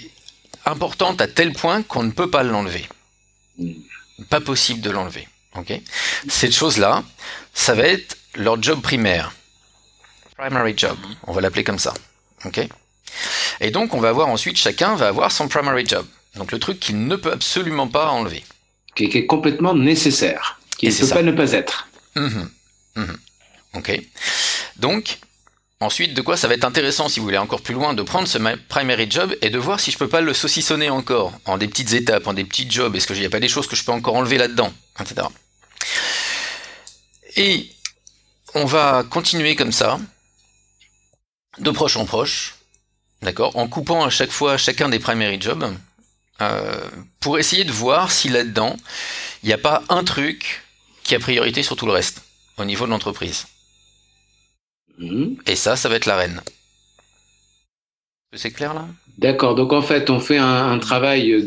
importante 0.65 1.19
à 1.22 1.28
tel 1.28 1.54
point 1.54 1.82
qu'on 1.84 2.04
ne 2.04 2.12
peut 2.12 2.30
pas 2.30 2.43
l'enlever. 2.43 2.88
Pas 4.30 4.41
possible 4.41 4.82
de 4.82 4.91
l'enlever. 4.91 5.28
Ok 5.56 5.74
Cette 6.30 6.54
chose-là, 6.54 7.04
ça 7.54 7.74
va 7.76 7.84
être 7.84 8.17
leur 8.36 8.62
job 8.62 8.82
primaire. 8.82 9.34
Primary 10.38 10.74
job. 10.76 10.98
On 11.28 11.34
va 11.34 11.41
l'appeler 11.41 11.63
comme 11.63 11.80
ça. 11.80 11.93
Ok 12.46 12.60
Et 13.60 13.72
donc, 13.72 13.93
on 13.93 14.00
va 14.00 14.10
avoir 14.10 14.28
ensuite, 14.28 14.58
chacun 14.58 14.96
va 14.96 15.08
avoir 15.08 15.32
son 15.32 15.48
primary 15.48 15.88
job. 15.88 16.06
Donc, 16.36 16.52
le 16.52 16.60
truc 16.60 16.80
qu'il 16.80 17.06
ne 17.08 17.15
peut 17.15 17.32
absolument 17.32 17.88
pas 17.88 18.10
enlever. 18.10 18.43
Qui, 18.96 19.06
est 19.06 19.26
complètement 19.26 19.74
nécessaire. 19.74 20.60
Qui 20.78 20.88
ne 20.88 20.93
peut 20.93 21.08
pas 21.08 21.24
ne 21.24 21.32
pas 21.32 21.52
être. 21.52 21.88
Mhm. 22.15 22.50
Mhm. 22.96 23.17
Ok. 23.76 24.02
Donc, 24.78 25.19
ensuite, 25.80 26.13
de 26.13 26.22
quoi 26.22 26.38
ça 26.38 26.48
va 26.48 26.54
être 26.56 26.63
intéressant, 26.63 27.10
si 27.10 27.19
vous 27.19 27.26
voulez 27.26 27.38
encore 27.38 27.62
plus 27.62 27.74
loin, 27.74 27.93
de 27.93 28.02
prendre 28.02 28.28
ce 28.28 28.38
primary 28.69 29.10
job 29.10 29.36
et 29.41 29.50
de 29.50 29.58
voir 29.58 29.80
si 29.80 29.91
je 29.91 29.98
peux 29.98 30.10
pas 30.10 30.22
le 30.22 30.34
saucissonner 30.34 30.89
encore 30.89 31.34
en 31.46 31.58
des 31.58 31.67
petites 31.67 31.93
étapes, 31.93 32.28
en 32.28 32.34
des 32.34 32.46
petits 32.46 32.69
jobs. 32.69 32.96
Est-ce 32.96 33.08
qu'il 33.08 33.19
n'y 33.19 33.26
a 33.26 33.30
pas 33.30 33.39
des 33.39 33.50
choses 33.50 33.67
que 33.67 33.76
je 33.76 33.84
peux 33.84 33.91
encore 33.91 34.15
enlever 34.15 34.38
là-dedans, 34.38 34.74
etc. 35.00 35.28
Et 37.36 37.69
on 38.54 38.65
va 38.65 39.04
continuer 39.10 39.56
comme 39.56 39.72
ça 39.72 40.00
de 41.60 41.72
proche 41.72 41.98
en 41.98 42.06
proche, 42.06 42.56
d'accord, 43.22 43.56
en 43.56 43.67
coupant 43.67 44.04
à 44.04 44.10
chaque 44.10 44.32
fois 44.32 44.58
chacun 44.58 44.89
des 44.89 45.00
primary 45.00 45.39
jobs, 45.39 45.76
euh, 46.41 46.89
pour 47.19 47.39
essayer 47.39 47.63
de 47.63 47.72
voir 47.72 48.12
si 48.12 48.30
là-dedans, 48.30 48.76
il 49.43 49.48
n'y 49.48 49.54
a 49.54 49.58
pas 49.58 49.84
un 49.89 50.04
truc 50.04 50.63
qui 51.04 51.15
a 51.15 51.19
priorité 51.19 51.63
sur 51.63 51.76
tout 51.76 51.86
le 51.86 51.91
reste, 51.91 52.24
au 52.58 52.65
niveau 52.65 52.86
de 52.86 52.91
l'entreprise. 52.91 53.46
Mhm. 54.98 55.38
Et 55.48 55.56
ça, 55.56 55.76
ça 55.76 55.89
va 55.89 55.96
être 55.96 56.06
la 56.06 56.17
reine. 56.17 56.41
C'est 58.36 58.52
clair 58.52 58.74
là? 58.74 58.88
D'accord, 59.19 59.54
donc 59.54 59.74
en 59.74 59.84
fait, 59.84 60.10
on 60.10 60.19
fait 60.19 60.39
un, 60.39 60.80
travail 60.80 61.46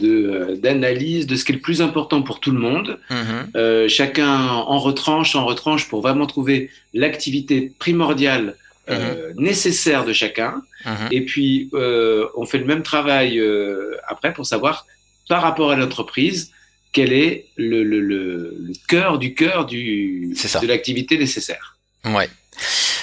d'analyse 0.62 1.26
de, 1.26 1.34
ce 1.34 1.44
qui 1.44 1.50
est 1.50 1.56
le 1.56 1.60
plus 1.60 1.82
important 1.82 2.22
pour 2.22 2.38
tout 2.38 2.52
le 2.52 2.60
monde. 2.60 3.00
Mhm. 3.10 3.50
Euh, 3.56 3.88
chacun 3.88 4.38
en 4.46 4.78
retranche, 4.78 5.34
en 5.34 5.44
retranche 5.44 5.88
pour 5.88 6.00
vraiment 6.00 6.26
trouver 6.26 6.70
l'activité 6.94 7.72
primordiale 7.80 8.56
euh, 8.88 9.32
mhm. 9.34 9.42
nécessaire 9.42 10.04
de 10.04 10.12
chacun. 10.12 10.62
Mhm. 10.84 11.08
Et 11.10 11.24
puis, 11.24 11.68
euh, 11.74 12.28
on 12.36 12.46
fait 12.46 12.58
le 12.58 12.64
même 12.64 12.82
travail 12.82 13.38
euh, 13.38 13.96
après 14.06 14.32
pour 14.32 14.46
savoir, 14.46 14.86
par 15.28 15.42
rapport 15.42 15.72
à 15.72 15.76
l'entreprise, 15.76 16.52
quel 16.92 17.12
est 17.12 17.46
le, 17.56 17.82
le, 17.82 18.00
le, 18.00 18.72
cœur 18.88 19.18
du 19.18 19.34
cœur 19.34 19.66
du, 19.66 20.34
de 20.62 20.66
l'activité 20.66 21.18
nécessaire. 21.18 21.76
Ouais. 22.04 22.30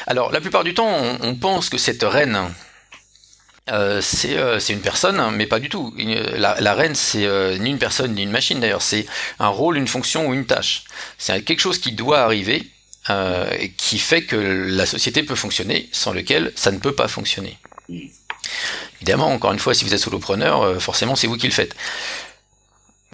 Alors, 0.07 0.31
la 0.31 0.39
plupart 0.39 0.63
du 0.63 0.73
temps, 0.73 0.87
on, 0.87 1.17
on 1.21 1.35
pense 1.35 1.69
que 1.69 1.77
cette 1.77 2.03
reine, 2.03 2.39
euh, 3.69 3.99
c'est 4.01 4.37
euh, 4.37 4.59
une 4.59 4.81
personne, 4.81 5.21
mais 5.35 5.47
pas 5.47 5.59
du 5.59 5.67
tout. 5.67 5.93
La, 5.97 6.59
la 6.61 6.73
reine, 6.73 6.95
c'est 6.95 7.27
ni 7.59 7.69
une 7.69 7.77
personne 7.77 8.15
ni 8.15 8.23
une 8.23 8.31
machine 8.31 8.59
d'ailleurs. 8.59 8.81
C'est 8.81 9.05
un 9.39 9.49
rôle, 9.49 9.77
une 9.77 9.87
fonction 9.87 10.27
ou 10.29 10.33
une 10.33 10.45
tâche. 10.45 10.85
C'est 11.17 11.41
quelque 11.43 11.59
chose 11.59 11.79
qui 11.79 11.91
doit 11.91 12.19
arriver 12.19 12.72
euh, 13.09 13.67
qui 13.75 13.99
fait 13.99 14.23
que 14.23 14.35
la 14.37 14.85
société 14.85 15.23
peut 15.23 15.35
fonctionner, 15.35 15.89
sans 15.91 16.13
lequel 16.13 16.53
ça 16.55 16.71
ne 16.71 16.79
peut 16.79 16.95
pas 16.95 17.09
fonctionner. 17.09 17.57
Évidemment, 18.95 19.27
encore 19.27 19.51
une 19.51 19.59
fois, 19.59 19.73
si 19.73 19.83
vous 19.83 19.93
êtes 19.93 19.99
solopreneur, 19.99 20.61
euh, 20.61 20.79
forcément 20.79 21.17
c'est 21.17 21.27
vous 21.27 21.35
qui 21.35 21.47
le 21.47 21.53
faites. 21.53 21.75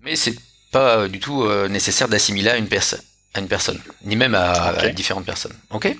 Mais 0.04 0.16
c'est 0.16 0.36
pas 0.72 1.08
du 1.08 1.20
tout 1.20 1.44
euh, 1.44 1.68
nécessaire 1.68 2.08
d'assimiler 2.08 2.50
à 2.50 2.58
une 2.58 2.68
personne, 2.68 3.02
à 3.34 3.40
une 3.40 3.48
personne, 3.48 3.82
ni 4.04 4.16
même 4.16 4.36
à, 4.36 4.90
différentes 4.90 5.26
personnes. 5.26 5.58
Ok? 5.72 5.92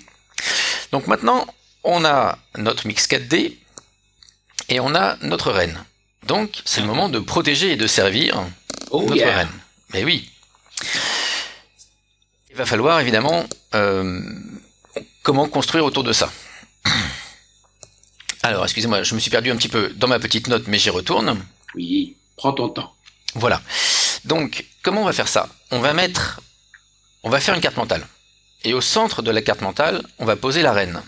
Donc 0.92 1.08
maintenant, 1.08 1.44
on 1.82 2.04
a 2.04 2.38
notre 2.58 2.86
mix 2.86 3.08
4D 3.08 3.56
et 4.68 4.78
on 4.78 4.94
a 4.94 5.16
notre 5.22 5.50
reine. 5.50 5.84
Donc 6.26 6.62
c'est 6.64 6.80
le 6.80 6.86
moment 6.86 7.08
de 7.08 7.18
protéger 7.18 7.72
et 7.72 7.76
de 7.76 7.88
servir 7.88 8.40
oh, 8.90 9.02
notre 9.02 9.24
reine. 9.24 9.50
Mais 9.92 10.04
oui. 10.04 10.30
Il 12.50 12.56
va 12.56 12.66
falloir 12.66 13.00
évidemment 13.00 13.46
euh, 13.74 14.20
comment 15.22 15.48
construire 15.48 15.84
autour 15.84 16.02
de 16.02 16.12
ça. 16.12 16.32
Alors, 18.42 18.64
excusez-moi, 18.64 19.02
je 19.02 19.14
me 19.14 19.20
suis 19.20 19.30
perdu 19.30 19.50
un 19.50 19.56
petit 19.56 19.68
peu 19.68 19.90
dans 19.96 20.08
ma 20.08 20.18
petite 20.18 20.48
note, 20.48 20.64
mais 20.66 20.78
j'y 20.78 20.90
retourne. 20.90 21.38
Oui, 21.74 22.16
prends 22.36 22.52
ton 22.52 22.68
temps. 22.68 22.94
Voilà. 23.34 23.62
Donc, 24.24 24.64
comment 24.82 25.02
on 25.02 25.04
va 25.04 25.12
faire 25.12 25.28
ça? 25.28 25.48
On 25.70 25.78
va 25.78 25.92
mettre, 25.92 26.40
on 27.22 27.30
va 27.30 27.40
faire 27.40 27.54
une 27.54 27.60
carte 27.60 27.76
mentale. 27.76 28.06
Et 28.64 28.74
au 28.74 28.80
centre 28.80 29.22
de 29.22 29.30
la 29.30 29.42
carte 29.42 29.60
mentale, 29.60 30.02
on 30.18 30.24
va 30.24 30.36
poser 30.36 30.62
la 30.62 30.72
reine. 30.72 31.02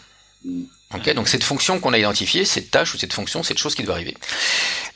Mm. 0.44 0.62
Ok, 0.94 1.12
donc 1.14 1.28
cette 1.28 1.44
fonction 1.44 1.80
qu'on 1.80 1.94
a 1.94 1.98
identifiée, 1.98 2.44
cette 2.44 2.70
tâche 2.70 2.94
ou 2.94 2.98
cette 2.98 3.14
fonction, 3.14 3.42
cette 3.42 3.58
chose 3.58 3.74
qui 3.74 3.82
doit 3.82 3.94
arriver. 3.94 4.16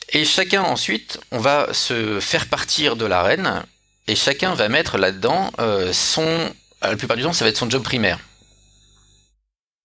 Et 0.09 0.25
chacun 0.25 0.61
ensuite, 0.61 1.19
on 1.31 1.39
va 1.39 1.73
se 1.73 2.19
faire 2.19 2.47
partir 2.47 2.95
de 2.95 3.05
l'arène 3.05 3.65
et 4.07 4.15
chacun 4.15 4.53
va 4.55 4.69
mettre 4.69 4.97
là-dedans 4.97 5.51
euh, 5.59 5.91
son. 5.93 6.51
La 6.81 6.95
plupart 6.95 7.17
du 7.17 7.23
temps, 7.23 7.33
ça 7.33 7.43
va 7.43 7.49
être 7.49 7.57
son 7.57 7.69
job 7.69 7.83
primaire. 7.83 8.19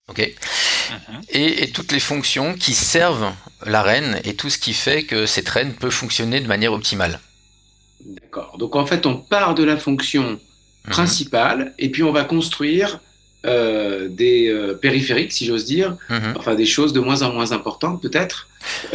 Ok? 0.09 0.19
Mhm. 0.91 1.21
et, 1.31 1.71
toutes 1.71 1.93
les 1.93 2.01
fonctions 2.01 2.55
qui 2.55 2.75
servent 2.75 3.33
la 3.65 3.83
reine 3.83 4.21
et 4.25 4.35
tout 4.35 4.51
ce 4.51 4.59
qui 4.59 4.75
fait 4.75 5.05
que 5.05 5.27
cette 5.27 5.49
reine 5.49 5.75
peut 5.75 5.91
fonctionner 5.91 6.41
de 6.41 6.47
manière 6.47 6.73
optimale. 6.73 7.21
D'accord. 8.05 8.59
Donc 8.59 8.77
en 8.77 8.85
fait, 8.85 9.07
on 9.07 9.17
part 9.17 9.55
de 9.55 9.63
la 9.63 9.77
fonction 9.77 10.33
mhm. 10.33 10.91
principale 10.91 11.75
et 11.79 11.91
puis 11.91 12.03
on 12.03 12.13
va 12.13 12.25
construire 12.25 13.01
euh, 13.45 14.07
des 14.09 14.47
euh, 14.49 14.75
périphériques, 14.75 15.33
si 15.33 15.47
j'ose 15.47 15.65
dire, 15.65 15.97
mhm. 16.09 16.35
enfin 16.39 16.55
des 16.55 16.65
choses 16.65 16.93
de 16.93 17.01
moins 17.01 17.23
en 17.23 17.33
moins 17.33 17.51
importantes 17.51 18.01
peut-être, 18.01 18.47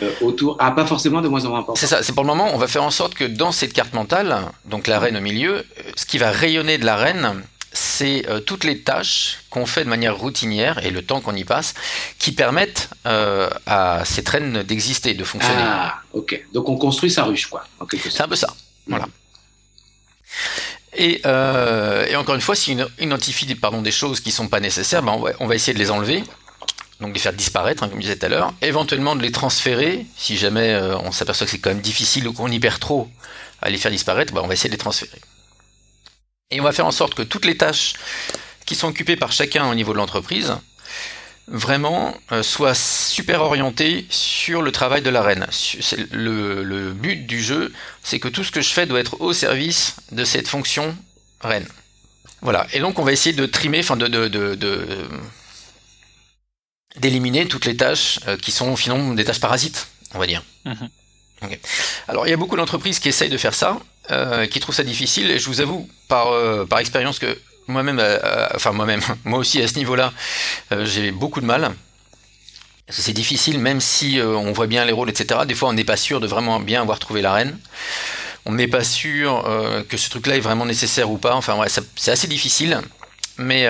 euh, 0.01 0.09
autour, 0.21 0.55
ah 0.59 0.71
pas 0.71 0.85
forcément 0.85 1.21
de 1.21 1.27
moins 1.27 1.43
en 1.43 1.49
moins 1.49 1.59
importantes. 1.59 1.79
C'est 1.79 1.87
ça, 1.87 2.01
c'est 2.01 2.13
pour 2.13 2.23
le 2.23 2.27
moment, 2.27 2.49
on 2.53 2.57
va 2.57 2.67
faire 2.67 2.83
en 2.83 2.91
sorte 2.91 3.13
que 3.13 3.25
dans 3.25 3.51
cette 3.51 3.73
carte 3.73 3.93
mentale, 3.93 4.37
donc 4.63 4.87
la 4.87 4.99
reine 4.99 5.17
au 5.17 5.21
milieu, 5.21 5.65
ce 5.97 6.05
qui 6.05 6.17
va 6.17 6.31
rayonner 6.31 6.77
de 6.77 6.85
la 6.85 6.95
reine, 6.95 7.43
c'est 7.73 8.25
toutes 8.45 8.63
les 8.63 8.79
tâches 8.79 9.39
qu'on 9.49 9.65
fait 9.65 9.83
de 9.83 9.89
manière 9.89 10.17
routinière 10.17 10.83
et 10.83 10.91
le 10.91 11.01
temps 11.01 11.19
qu'on 11.19 11.35
y 11.35 11.43
passe 11.43 11.73
qui 12.17 12.31
permettent 12.31 12.89
à 13.03 14.01
cette 14.05 14.29
reine 14.29 14.63
d'exister, 14.63 15.13
de 15.13 15.23
fonctionner. 15.25 15.61
Ah, 15.61 15.99
ok. 16.13 16.41
Donc 16.53 16.69
on 16.69 16.77
construit 16.77 17.11
sa 17.11 17.25
ruche, 17.25 17.47
quoi. 17.47 17.65
C'est 18.09 18.21
un 18.21 18.27
peu 18.27 18.35
ça. 18.35 18.47
Voilà. 18.87 19.07
Euh, 20.99 22.05
et, 22.07 22.15
encore 22.15 22.35
une 22.35 22.41
fois, 22.41 22.55
si 22.55 22.77
on 22.79 23.03
identifie 23.03 23.45
des 23.45 23.91
choses 23.91 24.19
qui 24.19 24.29
ne 24.29 24.33
sont 24.33 24.47
pas 24.47 24.59
nécessaires, 24.59 25.03
ben 25.03 25.19
on, 25.39 25.47
va, 25.47 25.55
essayer 25.55 25.73
de 25.73 25.79
les 25.79 25.91
enlever, 25.91 26.23
donc 26.99 27.13
les 27.13 27.19
faire 27.19 27.33
disparaître, 27.33 27.83
hein, 27.83 27.89
comme 27.89 27.99
je 27.99 28.03
disais 28.03 28.17
tout 28.17 28.25
à 28.25 28.29
l'heure, 28.29 28.53
éventuellement 28.61 29.15
de 29.15 29.21
les 29.21 29.31
transférer, 29.31 30.05
si 30.17 30.37
jamais 30.37 30.73
euh, 30.73 30.97
on 30.99 31.11
s'aperçoit 31.11 31.45
que 31.45 31.51
c'est 31.51 31.59
quand 31.59 31.69
même 31.69 31.81
difficile 31.81 32.27
ou 32.27 32.33
qu'on 32.33 32.49
y 32.49 32.59
perd 32.59 32.79
trop 32.79 33.09
à 33.61 33.69
les 33.69 33.77
faire 33.77 33.91
disparaître, 33.91 34.33
ben 34.33 34.41
on 34.43 34.47
va 34.47 34.53
essayer 34.53 34.69
de 34.69 34.73
les 34.73 34.79
transférer. 34.79 35.19
Et 36.49 36.59
on 36.61 36.63
va 36.63 36.71
faire 36.71 36.85
en 36.85 36.91
sorte 36.91 37.13
que 37.13 37.23
toutes 37.23 37.45
les 37.45 37.57
tâches 37.57 37.93
qui 38.65 38.75
sont 38.75 38.87
occupées 38.87 39.17
par 39.17 39.31
chacun 39.31 39.69
au 39.69 39.75
niveau 39.75 39.93
de 39.93 39.97
l'entreprise, 39.97 40.55
vraiment 41.47 42.15
euh, 42.31 42.43
soit 42.43 42.75
super 42.75 43.41
orienté 43.41 44.05
sur 44.09 44.61
le 44.61 44.71
travail 44.71 45.01
de 45.01 45.09
la 45.09 45.21
reine. 45.21 45.47
Le, 46.11 46.63
le 46.63 46.91
but 46.91 47.25
du 47.25 47.41
jeu, 47.41 47.73
c'est 48.03 48.19
que 48.19 48.27
tout 48.27 48.43
ce 48.43 48.51
que 48.51 48.61
je 48.61 48.69
fais 48.69 48.85
doit 48.85 48.99
être 48.99 49.21
au 49.21 49.33
service 49.33 49.95
de 50.11 50.25
cette 50.25 50.47
fonction 50.47 50.95
reine. 51.41 51.65
Voilà. 52.41 52.67
Et 52.73 52.79
donc 52.79 52.99
on 52.99 53.03
va 53.03 53.13
essayer 53.13 53.35
de 53.35 53.45
trimer, 53.45 53.79
enfin 53.79 53.95
de, 53.95 54.07
d'éliminer 56.97 57.47
toutes 57.47 57.65
les 57.65 57.77
tâches 57.77 58.19
euh, 58.27 58.37
qui 58.37 58.51
sont 58.51 58.75
finalement 58.75 59.13
des 59.13 59.23
tâches 59.23 59.39
parasites, 59.39 59.87
on 60.13 60.19
va 60.19 60.27
dire. 60.27 60.43
Mhm. 60.65 60.89
Alors 62.07 62.27
il 62.27 62.31
y 62.31 62.33
a 62.33 62.37
beaucoup 62.37 62.57
d'entreprises 62.57 62.99
qui 62.99 63.09
essayent 63.09 63.29
de 63.29 63.37
faire 63.37 63.53
ça, 63.53 63.79
euh, 64.09 64.47
qui 64.47 64.59
trouvent 64.59 64.75
ça 64.75 64.83
difficile, 64.83 65.29
et 65.29 65.37
je 65.37 65.45
vous 65.45 65.61
avoue 65.61 65.87
par, 66.07 66.29
par 66.67 66.79
expérience 66.79 67.19
que 67.19 67.37
moi-même, 67.67 67.99
euh, 67.99 68.19
euh, 68.23 68.47
enfin 68.55 68.71
moi-même, 68.71 69.01
moi 69.23 69.39
aussi 69.39 69.61
à 69.61 69.67
ce 69.67 69.75
niveau-là, 69.75 70.13
euh, 70.71 70.85
j'ai 70.85 71.11
beaucoup 71.11 71.41
de 71.41 71.45
mal. 71.45 71.73
C'est 72.89 73.13
difficile, 73.13 73.59
même 73.59 73.81
si 73.81 74.21
on 74.23 74.53
voit 74.53 74.67
bien 74.67 74.85
les 74.85 74.93
rôles, 74.93 75.09
etc. 75.09 75.41
Des 75.45 75.55
fois, 75.55 75.67
on 75.67 75.73
n'est 75.73 75.83
pas 75.83 75.97
sûr 75.97 76.21
de 76.21 76.27
vraiment 76.27 76.61
bien 76.61 76.81
avoir 76.81 76.99
trouvé 76.99 77.21
la 77.21 77.33
reine. 77.33 77.59
On 78.45 78.53
n'est 78.53 78.69
pas 78.69 78.85
sûr 78.85 79.43
que 79.89 79.97
ce 79.97 80.09
truc-là 80.09 80.37
est 80.37 80.39
vraiment 80.39 80.65
nécessaire 80.65 81.11
ou 81.11 81.17
pas. 81.17 81.35
Enfin, 81.35 81.57
ouais, 81.57 81.67
c'est 81.97 82.11
assez 82.11 82.27
difficile. 82.27 82.79
Mais, 83.37 83.67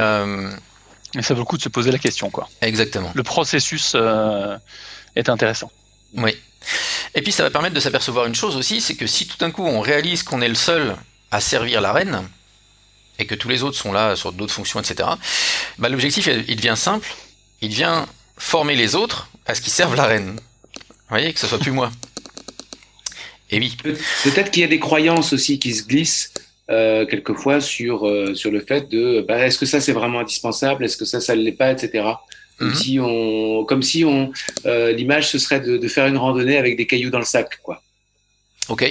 mais 1.15 1.23
ça 1.23 1.33
vaut 1.33 1.39
le 1.39 1.45
coup 1.45 1.57
de 1.57 1.63
se 1.63 1.69
poser 1.69 1.91
la 1.91 1.97
question, 1.97 2.29
quoi. 2.29 2.47
Exactement. 2.61 3.11
Le 3.15 3.23
processus 3.23 3.95
est 5.15 5.29
intéressant. 5.29 5.71
Oui. 6.13 6.37
Et 7.15 7.23
puis, 7.23 7.31
ça 7.31 7.41
va 7.41 7.49
permettre 7.49 7.73
de 7.73 7.79
s'apercevoir 7.79 8.27
une 8.27 8.35
chose 8.35 8.55
aussi, 8.55 8.81
c'est 8.81 8.93
que 8.93 9.07
si 9.07 9.25
tout 9.25 9.37
d'un 9.39 9.49
coup 9.49 9.65
on 9.65 9.79
réalise 9.79 10.21
qu'on 10.21 10.41
est 10.41 10.47
le 10.47 10.53
seul 10.53 10.95
à 11.31 11.41
servir 11.41 11.81
la 11.81 11.91
reine, 11.91 12.21
et 13.19 13.25
que 13.25 13.35
tous 13.35 13.49
les 13.49 13.63
autres 13.63 13.77
sont 13.77 13.91
là 13.91 14.15
sur 14.15 14.31
d'autres 14.31 14.53
fonctions, 14.53 14.79
etc., 14.79 15.09
bah, 15.79 15.89
l'objectif, 15.89 16.27
il 16.47 16.55
devient 16.55 16.75
simple, 16.75 17.07
il 17.61 17.69
devient 17.69 18.03
former 18.37 18.75
les 18.75 18.95
autres 18.95 19.29
à 19.45 19.55
ce 19.55 19.61
qu'ils 19.61 19.73
servent 19.73 19.95
la 19.95 20.05
reine. 20.05 20.39
Vous 20.75 21.15
voyez, 21.15 21.33
que 21.33 21.39
ce 21.39 21.47
soit 21.47 21.59
plus 21.59 21.71
moi. 21.71 21.91
Et 23.49 23.59
oui. 23.59 23.77
Peut-être 24.23 24.51
qu'il 24.51 24.61
y 24.61 24.65
a 24.65 24.69
des 24.69 24.79
croyances 24.79 25.33
aussi 25.33 25.57
qui 25.57 25.73
se 25.73 25.83
glissent 25.83 26.33
euh, 26.69 27.05
quelquefois 27.05 27.61
sur, 27.61 28.05
euh, 28.05 28.35
sur 28.35 28.51
le 28.51 28.59
fait 28.59 28.89
de 28.89 29.23
bah, 29.25 29.45
est-ce 29.45 29.57
que 29.57 29.65
ça 29.65 29.79
c'est 29.79 29.93
vraiment 29.93 30.19
indispensable, 30.19 30.83
est-ce 30.83 30.97
que 30.97 31.05
ça 31.05 31.21
ça 31.21 31.33
ne 31.33 31.41
l'est 31.41 31.53
pas, 31.53 31.71
etc. 31.71 32.03
Comme 32.59 32.69
mhm. 32.69 32.75
si 32.75 32.99
on, 32.99 33.63
comme 33.65 33.83
si 33.83 34.03
on, 34.03 34.31
euh, 34.65 34.91
l'image 34.91 35.29
ce 35.29 35.39
serait 35.39 35.61
de, 35.61 35.77
de, 35.77 35.87
faire 35.87 36.07
une 36.07 36.17
randonnée 36.17 36.57
avec 36.57 36.75
des 36.75 36.85
cailloux 36.85 37.09
dans 37.09 37.19
le 37.19 37.25
sac, 37.25 37.59
quoi. 37.63 37.81
Ok, 38.67 38.81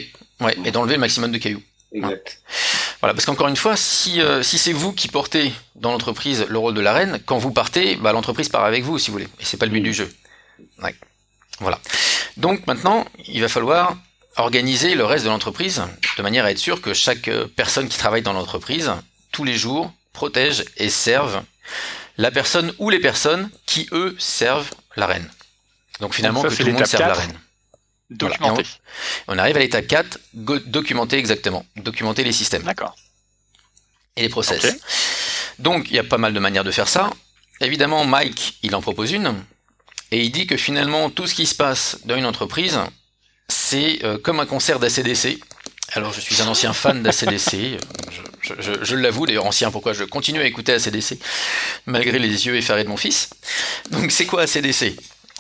ouais, 0.41 0.57
et 0.65 0.71
d'enlever 0.71 0.95
le 0.95 1.01
maximum 1.01 1.33
de 1.33 1.39
cailloux. 1.39 1.63
Exact. 1.93 2.41
Voilà, 3.01 3.15
parce 3.15 3.27
qu'encore 3.27 3.49
une 3.49 3.57
fois, 3.57 3.77
si, 3.77 4.21
euh, 4.21 4.43
si 4.43 4.59
c'est 4.59 4.73
vous 4.73 4.93
qui 4.93 5.09
portez 5.09 5.53
dans 5.75 5.93
l'entreprise 5.93 6.47
le 6.49 6.59
rôle 6.59 6.75
de 6.75 6.81
la 6.81 6.93
reine, 6.93 7.21
quand 7.27 7.39
vous 7.39 7.53
partez, 7.53 7.97
bah, 7.97 8.13
l'entreprise 8.13 8.49
part 8.49 8.65
avec 8.65 8.85
vous, 8.85 8.99
si 8.99 9.11
vous 9.11 9.15
voulez. 9.15 9.29
Et 9.39 9.45
c'est 9.45 9.59
pas 9.59 9.67
le 9.67 9.73
but 9.73 9.83
du 9.83 9.93
jeu. 9.93 10.11
Voilà. 11.61 11.79
Donc 12.37 12.67
maintenant, 12.67 13.07
il 13.27 13.41
va 13.41 13.49
falloir 13.49 13.97
organiser 14.37 14.95
le 14.95 15.05
reste 15.05 15.25
de 15.25 15.31
l'entreprise 15.31 15.83
de 16.17 16.23
manière 16.23 16.45
à 16.45 16.51
être 16.51 16.59
sûr 16.59 16.81
que 16.81 16.95
chaque 16.95 17.29
euh, 17.29 17.47
personne 17.57 17.89
qui 17.89 17.99
travaille 17.99 18.23
dans 18.23 18.33
l'entreprise, 18.33 18.93
tous 19.33 19.45
les 19.45 19.57
jours, 19.57 19.93
protège 20.13 20.65
et 20.77 20.91
serve 20.91 21.43
la 22.19 22.31
personne 22.31 22.73
ou 22.79 22.91
les 22.91 23.01
personnes 23.01 23.51
qui, 23.67 23.89
eux, 23.93 24.17
servent 24.19 24.71
la 24.97 25.07
reine. 25.07 25.31
Donc 26.01 26.15
finalement, 26.15 26.43
que 26.43 26.55
tout 26.55 26.67
le 26.67 26.73
monde 26.73 26.87
serve 26.87 27.09
la 27.09 27.15
reine. 27.15 27.39
Documenter. 28.11 28.63
On, 29.27 29.37
arrive 29.37 29.57
à 29.57 29.61
l'étape 29.61 29.87
4, 29.87 30.19
documenter 30.33 31.19
exactement, 31.19 31.67
documenter 31.77 32.23
les 32.23 32.33
systèmes. 32.33 32.63
D'accord. 32.63 32.97
Et 34.17 34.23
les 34.23 34.29
process. 34.29 34.77
Donc 35.59 35.91
il 35.91 35.97
y 35.97 35.99
a 35.99 36.05
pas 36.05 36.19
mal 36.19 36.33
de 36.33 36.39
manières 36.39 36.65
de 36.65 36.71
faire 36.71 36.89
ça. 36.89 37.11
Évidemment, 37.61 38.05
Mike, 38.05 38.59
il 38.63 38.75
en 38.75 38.81
propose 38.81 39.13
une, 39.13 39.35
et 40.13 40.23
il 40.23 40.31
dit 40.31 40.47
que 40.47 40.57
finalement, 40.57 41.11
tout 41.11 41.27
ce 41.27 41.35
qui 41.35 41.47
se 41.47 41.55
passe 41.55 41.99
dans 42.05 42.17
une 42.17 42.27
entreprise, 42.27 42.79
c'est 43.49 44.05
euh, 44.05 44.19
comme 44.19 44.41
un 44.41 44.47
concert 44.47 44.79
d'ACDC. 44.79 45.39
Alors 45.93 46.13
je 46.13 46.21
suis 46.21 46.43
un 46.43 46.49
ancien 46.49 46.73
fan 46.73 47.03
d'ACDC, 47.03 47.53
je, 48.43 48.53
je, 48.59 48.85
je 48.85 48.97
l'avoue, 48.97 49.27
d'ailleurs 49.27 49.47
ancien, 49.47 49.71
pourquoi 49.71 49.93
je 49.95 50.05
continue 50.05 50.41
à 50.41 50.47
écouter 50.47 50.73
ACDC, 50.73 51.19
malgré 51.87 52.19
les 52.19 52.47
yeux 52.47 52.57
effarés 52.57 52.85
de 52.85 52.89
mon 52.89 52.97
fils. 52.97 53.31
Donc 53.91 54.11
c'est 54.11 54.27
quoi 54.27 54.43
ACDC 54.43 54.97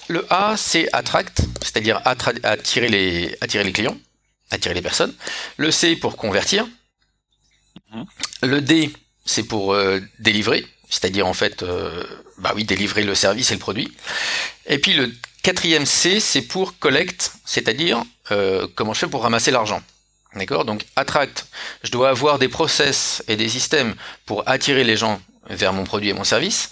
le 0.08 0.26
A, 0.30 0.56
c'est 0.56 0.88
attract, 0.92 1.42
c'est-à-dire 1.62 2.00
attirer 2.04 2.88
les, 2.88 3.36
attirer 3.40 3.64
les 3.64 3.72
clients, 3.72 3.96
attirer 4.50 4.74
les 4.74 4.82
personnes. 4.82 5.14
Le 5.56 5.70
C, 5.70 5.96
pour 5.96 6.16
convertir. 6.16 6.66
Mhm. 7.92 8.04
Le 8.42 8.60
D, 8.60 8.92
c'est 9.24 9.42
pour 9.42 9.74
euh, 9.74 10.00
délivrer, 10.18 10.66
c'est-à-dire 10.88 11.26
en 11.26 11.34
fait, 11.34 11.62
euh, 11.62 12.04
bah 12.38 12.52
oui, 12.54 12.64
délivrer 12.64 13.02
le 13.02 13.14
service 13.14 13.50
et 13.50 13.54
le 13.54 13.60
produit. 13.60 13.92
Et 14.66 14.78
puis 14.78 14.94
le 14.94 15.12
quatrième 15.42 15.86
C, 15.86 16.20
c'est 16.20 16.42
pour 16.42 16.78
collect, 16.78 17.32
c'est-à-dire 17.44 18.02
euh, 18.30 18.66
comment 18.74 18.94
je 18.94 19.00
fais 19.00 19.08
pour 19.08 19.22
ramasser 19.22 19.50
l'argent. 19.50 19.82
D'accord? 20.34 20.64
Donc 20.64 20.84
attract, 20.96 21.46
je 21.82 21.90
dois 21.90 22.10
avoir 22.10 22.38
des 22.38 22.48
process 22.48 23.22
et 23.26 23.36
des 23.36 23.48
systèmes 23.48 23.94
pour 24.26 24.48
attirer 24.48 24.84
les 24.84 24.96
gens 24.96 25.20
vers 25.48 25.72
mon 25.72 25.84
produit 25.84 26.10
et 26.10 26.12
mon 26.12 26.24
service, 26.24 26.70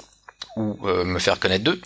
ou 0.56 0.76
me 0.86 1.18
faire 1.18 1.40
connaître 1.40 1.64
d'eux. 1.64 1.80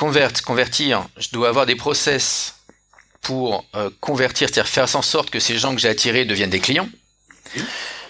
Convert, 0.00 0.32
convertir, 0.46 1.06
je 1.18 1.28
dois 1.30 1.50
avoir 1.50 1.66
des 1.66 1.76
process 1.76 2.54
pour 3.20 3.66
euh, 3.74 3.90
convertir, 4.00 4.48
c'est-à-dire 4.48 4.66
faire 4.66 4.96
en 4.96 5.02
sorte 5.02 5.28
que 5.28 5.38
ces 5.38 5.58
gens 5.58 5.74
que 5.74 5.80
j'ai 5.82 5.90
attirés 5.90 6.24
deviennent 6.24 6.48
des 6.48 6.58
clients. 6.58 6.88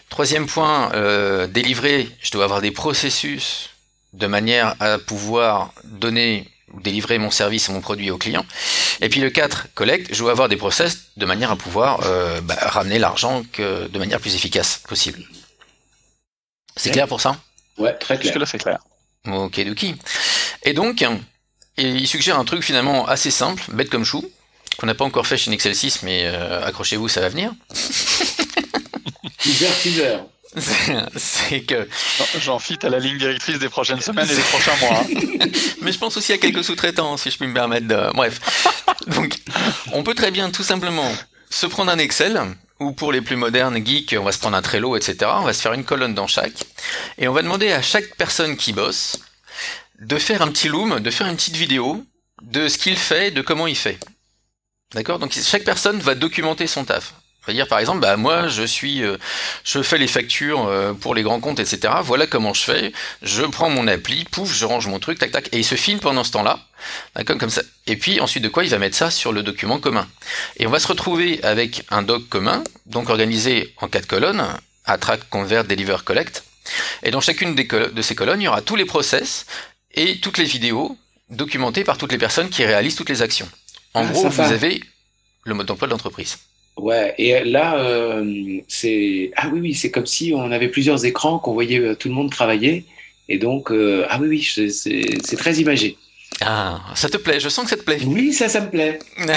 Troisième 0.09 0.47
point, 0.47 0.93
euh, 0.95 1.49
délivrer, 1.49 2.09
je 2.23 2.31
dois 2.31 2.45
avoir 2.45 2.61
des 2.61 2.71
processus 2.71 3.71
de 4.13 4.29
manière 4.29 4.77
à 4.79 4.99
pouvoir 4.99 5.73
donner 5.83 6.49
ou 6.73 6.81
délivrer 6.81 7.19
mon 7.19 7.33
service 7.33 7.69
et 7.69 7.73
mon 7.73 7.81
produit 7.81 8.13
aux 8.13 8.19
clients. 8.19 8.47
Et 9.01 9.09
puis 9.09 9.19
le 9.19 9.31
4, 9.31 9.75
collecte, 9.75 10.15
je 10.15 10.21
dois 10.21 10.31
avoir 10.31 10.49
des 10.49 10.57
process 10.57 11.07
de 11.17 11.27
manière 11.27 11.51
à 11.51 11.57
pouvoir 11.57 12.03
euh, 12.05 12.41
bah, 12.41 12.55
ramener 12.61 13.01
l'argent 13.01 13.43
de 13.59 13.99
manière 13.99 14.21
plus 14.21 14.37
efficace 14.37 14.81
possible. 14.89 15.25
C'est 16.77 16.93
clair 16.93 17.09
pour 17.09 17.21
ça? 17.21 17.37
Ouais, 17.79 17.95
très 17.95 18.15
clair. 18.15 18.33
Jusque 18.33 18.39
là, 18.39 18.47
c'est 18.47 18.59
clair. 18.59 18.79
Ok, 19.27 19.59
Duki. 19.59 19.97
Et 20.63 20.73
donc, 20.73 21.05
et 21.77 21.89
il 21.89 22.07
suggère 22.07 22.39
un 22.39 22.45
truc 22.45 22.63
finalement 22.63 23.07
assez 23.07 23.31
simple, 23.31 23.63
bête 23.73 23.91
comme 23.91 24.05
chou, 24.05 24.25
qu'on 24.79 24.87
n'a 24.87 24.95
pas 24.95 25.05
encore 25.05 25.27
fait 25.27 25.37
chez 25.37 25.51
Nexel 25.51 25.75
6, 25.75 26.03
mais 26.03 26.23
euh, 26.25 26.65
accrochez-vous, 26.65 27.09
ça 27.09 27.21
va 27.21 27.29
venir. 27.29 27.53
teaser, 29.39 29.67
teaser. 29.83 30.17
C'est 31.17 31.61
que. 31.61 31.89
J'en 32.41 32.59
fit 32.59 32.79
à 32.83 32.89
la 32.89 32.99
ligne 32.99 33.19
directrice 33.19 33.59
des 33.59 33.69
prochaines 33.69 34.01
semaines 34.01 34.29
et 34.29 34.35
des 34.35 34.43
prochains 34.43 34.77
mois. 34.81 35.01
Hein. 35.01 35.47
Mais 35.83 35.93
je 35.93 35.99
pense 35.99 36.17
aussi 36.17 36.33
à 36.33 36.39
quelques 36.39 36.65
sous-traitants, 36.65 37.17
si 37.17 37.31
je 37.31 37.37
puis 37.37 37.47
me 37.47 37.55
permettre 37.55 37.87
de. 37.87 38.13
Bref. 38.15 38.41
Donc, 39.07 39.37
on 39.93 40.03
peut 40.03 40.15
très 40.15 40.31
bien 40.31 40.51
tout 40.51 40.65
simplement 40.65 41.11
se 41.51 41.67
prendre 41.67 41.93
un 41.93 41.99
Excel, 41.99 42.41
ou 42.81 42.93
pour 42.93 43.13
les 43.13 43.21
plus 43.21 43.37
modernes 43.37 43.85
geeks, 43.85 44.17
on 44.19 44.25
va 44.25 44.33
se 44.33 44.39
prendre 44.39 44.57
un 44.57 44.63
Trello, 44.63 44.97
etc. 44.97 45.31
On 45.37 45.45
va 45.45 45.53
se 45.53 45.61
faire 45.61 45.73
une 45.73 45.85
colonne 45.85 46.15
dans 46.15 46.27
chaque, 46.27 46.65
et 47.19 47.29
on 47.29 47.33
va 47.33 47.43
demander 47.43 47.71
à 47.73 47.83
chaque 47.83 48.17
personne 48.17 48.57
qui 48.57 48.73
bosse 48.73 49.19
de 50.01 50.19
faire 50.19 50.43
un 50.43 50.49
petit 50.49 50.69
loom, 50.69 51.01
de 51.01 51.11
faire 51.11 51.27
une 51.27 51.37
petite 51.37 51.57
vidéo 51.57 52.05
de 52.43 52.69
ce 52.69 52.79
qu'il 52.79 52.97
fait, 52.97 53.31
de 53.31 53.43
comment 53.43 53.67
il 53.67 53.77
fait. 53.77 53.99
D'accord? 54.95 55.19
Donc 55.19 55.33
chaque 55.33 55.65
personne 55.65 56.01
va 56.01 56.15
documenter 56.15 56.67
son 56.67 56.85
taf. 56.85 57.15
Va 57.47 57.55
dire 57.55 57.69
par 57.69 57.79
exemple, 57.79 58.01
bah 58.01 58.17
moi 58.17 58.49
je 58.49 58.63
suis, 58.63 59.03
euh, 59.03 59.17
je 59.65 59.83
fais 59.83 59.97
les 59.97 60.07
factures 60.07 60.67
euh, 60.67 60.93
pour 60.93 61.15
les 61.15 61.23
grands 61.23 61.41
comptes, 61.41 61.59
etc. 61.59 61.95
Voilà 62.03 62.27
comment 62.27 62.53
je 62.53 62.63
fais. 62.63 62.93
Je 63.23 63.43
prends 63.45 63.71
mon 63.71 63.87
appli, 63.89 64.25
pouf, 64.25 64.53
je 64.55 64.67
range 64.67 64.89
mon 64.89 64.99
truc, 64.99 65.19
tac 65.19 65.31
tac, 65.31 65.49
et 65.53 65.59
il 65.59 65.65
se 65.65 65.75
filme 65.75 66.01
pendant 66.01 66.23
ce 66.23 66.33
temps-là, 66.33 66.61
d'accord, 67.15 67.39
comme 67.39 67.51
ça. 67.51 67.63
Et 67.87 67.97
puis 67.97 68.21
ensuite 68.21 68.45
de 68.45 68.49
quoi 68.49 68.65
il 68.65 68.71
va 68.71 68.79
mettre 68.79 68.97
ça 68.97 69.11
sur 69.11 69.33
le 69.33 69.43
document 69.43 69.79
commun. 69.79 70.07
Et 70.59 70.67
on 70.67 70.71
va 70.71 70.81
se 70.81 70.89
retrouver 70.89 71.43
avec 71.43 71.85
un 71.91 72.03
doc 72.03 72.29
commun, 72.29 72.63
donc 72.85 73.09
organisé 73.09 73.75
en 73.79 73.89
quatre 73.89 74.07
colonnes, 74.07 74.45
attract, 74.85 75.29
convert, 75.31 75.65
deliver, 75.65 75.97
collect. 76.05 76.45
Et 77.03 77.11
dans 77.11 77.21
chacune 77.21 77.55
de 77.55 78.03
ces 78.03 78.15
colonnes, 78.15 78.41
il 78.43 78.45
y 78.45 78.49
aura 78.49 78.61
tous 78.61 78.77
les 78.77 78.85
process 78.85 79.47
et 79.95 80.19
toutes 80.21 80.39
les 80.39 80.45
vidéos 80.45 80.97
documentées 81.31 81.85
par 81.85 81.99
toutes 81.99 82.13
les 82.13 82.19
personnes 82.19 82.49
qui 82.49 82.65
réalisent 82.65 82.97
toutes 82.97 83.09
les 83.09 83.23
actions. 83.23 83.49
En 83.95 84.05
ah, 84.05 84.13
gros, 84.13 84.29
vous 84.29 84.41
avez 84.41 84.81
le 85.45 85.55
mode 85.55 85.67
d'emploi 85.67 85.89
de 85.89 85.93
l'entreprise. 85.93 86.39
Ouais, 86.77 87.15
et 87.19 87.45
là, 87.45 87.79
euh, 87.79 88.61
c'est 88.69 89.33
ah 89.37 89.49
oui 89.53 89.61
oui, 89.61 89.75
c'est 89.75 89.91
comme 89.91 90.07
si 90.07 90.33
on 90.35 90.51
avait 90.51 90.69
plusieurs 90.69 91.05
écrans, 91.05 91.39
qu'on 91.39 91.53
voyait 91.53 91.79
euh, 91.79 91.95
tout 91.95 92.09
le 92.09 92.15
monde 92.15 92.31
travailler, 92.31 92.85
et 93.29 93.39
donc 93.39 93.71
euh, 93.71 94.07
ah 94.09 94.19
oui 94.21 94.29
oui, 94.29 94.71
c'est 94.73 95.37
très 95.37 95.57
imagé. 95.57 95.99
Ah, 96.41 96.81
ça 96.95 97.11
te 97.11 97.19
plaît 97.19 97.39
Je 97.39 97.51
sens 97.51 97.65
que 97.65 97.71
ça 97.71 97.77
te 97.77 97.83
plaît. 97.83 97.99
Oui, 98.07 98.33
ça, 98.33 98.49
ça 98.49 98.61
me 98.63 98.71
plaît. 98.71 98.99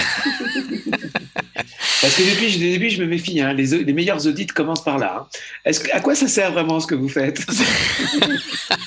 Parce 2.03 2.15
que 2.15 2.23
depuis, 2.23 2.51
le 2.57 2.71
début, 2.71 2.89
je 2.89 3.01
me 3.01 3.07
méfie. 3.07 3.39
Hein. 3.39 3.53
Les, 3.53 3.67
les, 3.67 3.93
meilleurs 3.93 4.27
audits 4.27 4.47
commencent 4.47 4.83
par 4.83 4.97
là. 4.97 5.25
Hein. 5.65 5.71
Que, 5.71 5.95
à 5.95 6.01
quoi 6.01 6.15
ça 6.15 6.27
sert 6.27 6.51
vraiment 6.51 6.81
ce 6.81 6.85
que 6.85 6.95
vous 6.95 7.07
faites? 7.07 7.39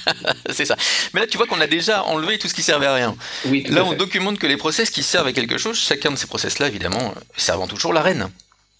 C'est 0.53 0.67
ça. 0.67 0.77
Mais 1.15 1.21
là, 1.21 1.27
tu 1.27 1.39
vois 1.39 1.47
qu'on 1.47 1.63
a 1.63 1.67
déjà 1.67 2.05
enlevé 2.05 2.37
tout 2.37 2.47
ce 2.47 2.53
qui 2.53 2.63
servait 2.63 2.85
à 2.85 2.93
rien. 2.93 3.17
Oui, 3.47 3.65
là, 3.71 3.87
on 3.87 3.95
documente 3.95 4.39
que 4.39 4.47
les 4.47 4.59
process 4.59 4.91
qui 4.91 5.03
servent 5.03 5.29
à 5.29 5.33
quelque 5.33 5.57
chose. 5.57 5.79
Chacun 5.79 6.11
de 6.11 6.17
ces 6.17 6.27
process-là, 6.27 6.67
évidemment, 6.67 7.15
servant 7.39 7.67
toujours 7.67 7.95
la 7.95 8.03
reine. 8.03 8.29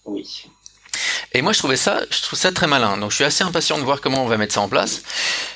Oui. 0.05 0.45
Et 1.33 1.41
moi, 1.41 1.51
je 1.51 1.57
trouvais 1.57 1.75
ça, 1.75 2.01
je 2.11 2.21
trouve 2.21 2.37
ça 2.37 2.51
très 2.51 2.67
malin. 2.67 2.95
Donc, 2.97 3.09
je 3.09 3.15
suis 3.15 3.23
assez 3.23 3.43
impatient 3.43 3.79
de 3.79 3.83
voir 3.83 4.01
comment 4.01 4.23
on 4.23 4.27
va 4.27 4.37
mettre 4.37 4.53
ça 4.53 4.61
en 4.61 4.69
place. 4.69 5.01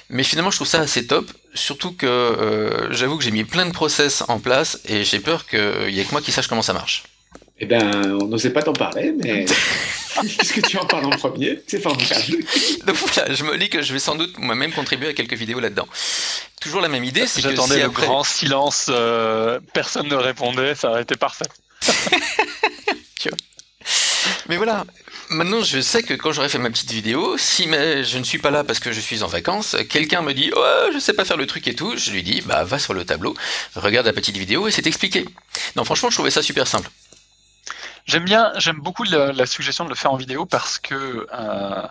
Mais 0.09 0.23
finalement, 0.23 0.49
je 0.49 0.57
trouve 0.57 0.67
ça 0.67 0.79
assez 0.79 1.05
top. 1.05 1.31
Surtout 1.53 1.91
que 1.91 2.07
euh, 2.07 2.91
j'avoue 2.91 3.19
que 3.19 3.23
j'ai 3.23 3.29
mis 3.29 3.43
plein 3.43 3.67
de 3.67 3.73
process 3.73 4.23
en 4.27 4.39
place 4.39 4.79
et 4.85 5.03
j'ai 5.03 5.19
peur 5.19 5.45
qu'il 5.45 5.93
n'y 5.93 5.99
ait 5.99 6.05
que 6.05 6.11
moi 6.11 6.21
qui 6.21 6.31
sache 6.31 6.47
comment 6.47 6.63
ça 6.63 6.73
marche. 6.73 7.03
Eh 7.63 7.67
bien, 7.67 7.91
on 8.19 8.25
n'osait 8.25 8.49
pas 8.49 8.63
t'en 8.63 8.73
parler, 8.73 9.13
mais 9.15 9.45
puisque 10.39 10.63
tu 10.63 10.77
en 10.77 10.85
parles 10.85 11.05
en 11.05 11.11
premier, 11.11 11.61
c'est 11.67 11.79
formidable. 11.79 12.37
Donc 12.87 12.95
voilà, 12.95 13.31
je 13.31 13.43
me 13.43 13.55
dis 13.55 13.69
que 13.69 13.83
je 13.83 13.93
vais 13.93 13.99
sans 13.99 14.15
doute 14.15 14.39
moi-même 14.39 14.73
contribuer 14.73 15.09
à 15.09 15.13
quelques 15.13 15.35
vidéos 15.35 15.59
là-dedans. 15.59 15.87
Toujours 16.59 16.81
la 16.81 16.89
même 16.89 17.03
idée, 17.03 17.27
c'est 17.27 17.39
que 17.39 17.49
j'attendais 17.49 17.83
le 17.83 17.89
grand 17.89 18.23
silence, 18.23 18.87
euh, 18.89 19.59
personne 19.73 20.07
ne 20.07 20.15
répondait, 20.15 20.73
ça 20.73 20.89
aurait 20.89 21.03
été 21.03 21.15
parfait. 21.15 21.45
mais 24.49 24.57
voilà, 24.57 24.83
maintenant 25.29 25.63
je 25.63 25.81
sais 25.81 26.01
que 26.01 26.15
quand 26.15 26.31
j'aurai 26.31 26.49
fait 26.49 26.57
ma 26.57 26.71
petite 26.71 26.91
vidéo, 26.91 27.37
si 27.37 27.65
je 27.65 28.17
ne 28.17 28.23
suis 28.23 28.39
pas 28.39 28.49
là 28.49 28.63
parce 28.63 28.79
que 28.79 28.91
je 28.91 28.99
suis 28.99 29.21
en 29.21 29.27
vacances, 29.27 29.77
quelqu'un 29.87 30.23
me 30.23 30.33
dit 30.33 30.51
oh 30.55 30.89
je 30.93 30.99
sais 30.99 31.13
pas 31.13 31.25
faire 31.25 31.37
le 31.37 31.45
truc 31.45 31.67
et 31.67 31.75
tout, 31.75 31.95
je 31.95 32.09
lui 32.11 32.23
dis 32.23 32.41
bah 32.41 32.63
va 32.63 32.79
sur 32.79 32.95
le 32.95 33.05
tableau, 33.05 33.35
regarde 33.75 34.07
la 34.07 34.13
petite 34.13 34.37
vidéo 34.37 34.67
et 34.67 34.71
c'est 34.71 34.87
expliqué. 34.87 35.25
Non 35.75 35.85
franchement 35.85 36.09
je 36.09 36.15
trouvais 36.15 36.31
ça 36.31 36.41
super 36.41 36.67
simple. 36.67 36.89
J'aime 38.05 38.25
bien, 38.25 38.51
j'aime 38.57 38.79
beaucoup 38.79 39.03
la, 39.03 39.45
suggestion 39.45 39.85
de 39.85 39.89
le 39.89 39.95
faire 39.95 40.11
en 40.11 40.17
vidéo 40.17 40.45
parce 40.45 40.79
que 40.79 41.27
euh, 41.33 41.87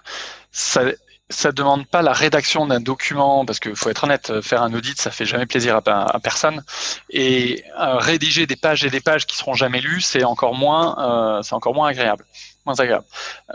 ça, 0.53 0.83
ça 1.31 1.53
demande 1.53 1.87
pas 1.87 2.03
la 2.03 2.12
rédaction 2.12 2.66
d'un 2.66 2.81
document 2.81 3.46
parce 3.46 3.61
qu'il 3.61 3.77
faut 3.77 3.88
être 3.88 4.05
honnête, 4.05 4.40
faire 4.42 4.62
un 4.62 4.75
audit, 4.75 5.01
ça 5.01 5.11
fait 5.11 5.25
jamais 5.25 5.46
plaisir 5.46 5.81
à, 5.87 6.20
personne. 6.20 6.62
Et 7.09 7.64
euh, 7.81 7.96
rédiger 7.96 8.46
des 8.46 8.57
pages 8.57 8.85
et 8.85 8.90
des 8.90 9.01
pages 9.01 9.27
qui 9.27 9.37
seront 9.37 9.55
jamais 9.55 9.81
lues, 9.81 10.01
c'est 10.01 10.25
encore 10.25 10.55
moins, 10.55 10.96
euh, 10.99 11.42
c'est 11.42 11.55
encore 11.55 11.75
moins 11.75 11.88
agréable, 11.88 12.25
moins 12.66 12.79
agréable. 12.79 13.05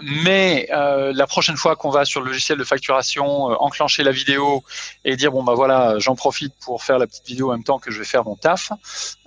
Mais 0.01 0.69
euh, 0.71 1.11
la 1.13 1.27
prochaine 1.27 1.57
fois 1.57 1.75
qu'on 1.75 1.89
va 1.89 2.05
sur 2.05 2.21
le 2.21 2.27
logiciel 2.27 2.57
de 2.57 2.63
facturation, 2.63 3.51
euh, 3.51 3.55
enclencher 3.59 4.03
la 4.03 4.11
vidéo 4.11 4.63
et 5.03 5.17
dire 5.17 5.31
bon 5.31 5.43
bah 5.43 5.53
voilà, 5.53 5.99
j'en 5.99 6.15
profite 6.15 6.53
pour 6.61 6.81
faire 6.81 6.97
la 6.97 7.07
petite 7.07 7.27
vidéo 7.27 7.49
en 7.49 7.53
même 7.53 7.63
temps 7.63 7.79
que 7.79 7.91
je 7.91 7.99
vais 7.99 8.05
faire 8.05 8.23
mon 8.23 8.37
taf, 8.37 8.71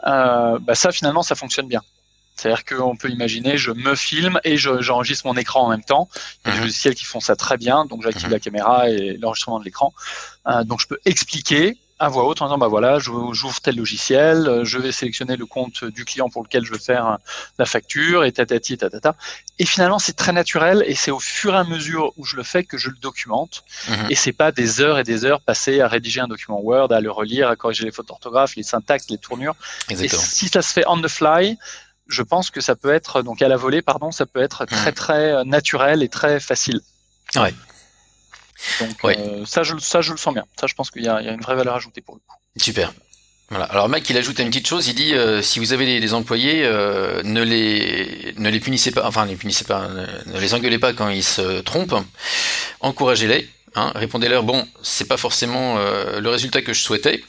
euh, 0.06 0.58
bah 0.58 0.74
ça 0.74 0.90
finalement 0.90 1.22
ça 1.22 1.34
fonctionne 1.34 1.68
bien. 1.68 1.82
C'est-à-dire 2.38 2.64
qu'on 2.64 2.96
peut 2.96 3.10
imaginer, 3.10 3.58
je 3.58 3.72
me 3.72 3.94
filme 3.96 4.40
et 4.44 4.56
j'enregistre 4.56 5.26
mon 5.26 5.36
écran 5.36 5.64
en 5.64 5.70
même 5.70 5.84
temps. 5.84 6.08
Il 6.44 6.48
y 6.48 6.50
a 6.50 6.52
des 6.52 6.58
mhm. 6.58 6.64
logiciels 6.66 6.94
qui 6.94 7.04
font 7.04 7.20
ça 7.20 7.36
très 7.36 7.56
bien, 7.56 7.84
donc 7.84 8.02
j'active 8.02 8.26
mhm. 8.26 8.32
la 8.32 8.40
caméra 8.40 8.88
et 8.88 9.16
l'enregistrement 9.16 9.58
de 9.58 9.64
l'écran. 9.64 9.92
Euh, 10.46 10.62
donc 10.64 10.80
je 10.80 10.86
peux 10.86 10.98
expliquer 11.04 11.76
à 11.98 12.08
voix 12.08 12.24
haute 12.24 12.40
en 12.42 12.46
disant 12.46 12.58
bah 12.58 12.68
voilà, 12.68 12.98
j'ouvre 12.98 13.60
tel 13.60 13.76
logiciel, 13.76 14.60
je 14.62 14.78
vais 14.78 14.92
sélectionner 14.92 15.36
le 15.36 15.46
compte 15.46 15.84
du 15.84 16.04
client 16.04 16.28
pour 16.28 16.42
lequel 16.42 16.64
je 16.64 16.72
veux 16.72 16.78
faire 16.78 17.18
la 17.58 17.66
facture 17.66 18.24
et 18.24 18.32
tatati 18.32 18.78
tatata. 18.78 19.16
Et 19.58 19.66
finalement, 19.66 19.98
c'est 19.98 20.12
très 20.12 20.32
naturel 20.32 20.84
et 20.86 20.94
c'est 20.94 21.10
au 21.10 21.18
fur 21.18 21.54
et 21.54 21.58
à 21.58 21.64
mesure 21.64 22.12
où 22.16 22.24
je 22.24 22.36
le 22.36 22.44
fais 22.44 22.62
que 22.62 22.78
je 22.78 22.90
le 22.90 22.96
documente. 22.96 23.64
Mhm. 23.88 24.06
Et 24.10 24.14
c'est 24.14 24.32
pas 24.32 24.52
des 24.52 24.80
heures 24.80 24.98
et 24.98 25.04
des 25.04 25.24
heures 25.24 25.40
passées 25.40 25.80
à 25.80 25.88
rédiger 25.88 26.20
un 26.20 26.28
document 26.28 26.60
Word, 26.60 26.92
à 26.92 27.00
le 27.00 27.10
relire, 27.10 27.48
à 27.48 27.56
corriger 27.56 27.84
les 27.84 27.90
fautes 27.90 28.08
d'orthographe, 28.08 28.54
les 28.54 28.62
syntaxes, 28.62 29.10
les 29.10 29.18
tournures. 29.18 29.56
Et 29.90 30.08
si 30.08 30.48
ça 30.48 30.62
se 30.62 30.72
fait 30.72 30.84
on 30.86 31.00
the 31.00 31.08
fly, 31.08 31.58
je 32.08 32.22
pense 32.22 32.50
que 32.50 32.60
ça 32.60 32.74
peut 32.74 32.92
être, 32.92 33.22
donc 33.22 33.42
à 33.42 33.48
la 33.48 33.56
volée, 33.56 33.82
pardon, 33.82 34.10
ça 34.10 34.26
peut 34.26 34.42
être 34.42 34.64
très 34.64 34.92
très 34.92 35.32
euh, 35.32 35.44
naturel 35.44 36.02
et 36.02 36.08
très 36.08 36.40
facile. 36.40 36.80
Ouais. 37.36 37.54
Donc 38.80 39.04
euh, 39.04 39.44
ça, 39.44 39.62
je, 39.62 39.76
ça, 39.78 40.00
je 40.00 40.12
le 40.12 40.18
sens 40.18 40.34
bien. 40.34 40.44
Ça, 40.58 40.66
je 40.66 40.74
pense 40.74 40.90
qu'il 40.90 41.04
y, 41.04 41.08
a 41.08 41.20
une 41.20 41.40
vraie 41.40 41.54
valeur 41.54 41.76
ajoutée 41.76 42.00
pour 42.00 42.14
le 42.14 42.20
coup. 42.26 42.36
Super. 42.56 42.92
Voilà. 43.50 43.66
Alors 43.66 43.88
Mike, 43.88 44.08
il 44.10 44.16
ajoute 44.16 44.40
une 44.40 44.48
petite 44.48 44.66
chose. 44.66 44.88
Il 44.88 44.94
dit 44.94 45.14
euh, 45.14 45.42
si 45.42 45.58
vous 45.58 45.72
avez 45.72 46.00
des, 46.00 46.14
employés, 46.14 46.62
ne 46.64 47.42
les 47.42 48.34
ne 48.36 48.48
les 48.48 48.60
punissez 48.60 48.90
pas. 48.90 49.06
Enfin, 49.06 49.26
ne 49.26 49.30
les 49.30 49.36
punissez 49.36 49.64
pas. 49.64 49.88
Ne, 49.88 50.40
les 50.40 50.54
engueulez 50.54 50.78
pas 50.78 50.92
quand 50.92 51.08
ils 51.08 51.22
se 51.22 51.60
trompent. 51.60 51.94
Encouragez-les. 52.80 53.48
Hein, 53.74 53.92
Répondez-leur 53.94 54.42
bon, 54.42 54.66
c'est 54.82 55.06
pas 55.06 55.16
forcément 55.16 55.76
le 55.78 56.28
résultat 56.28 56.62
que 56.62 56.72
je 56.72 56.80
souhaitais. 56.80 57.22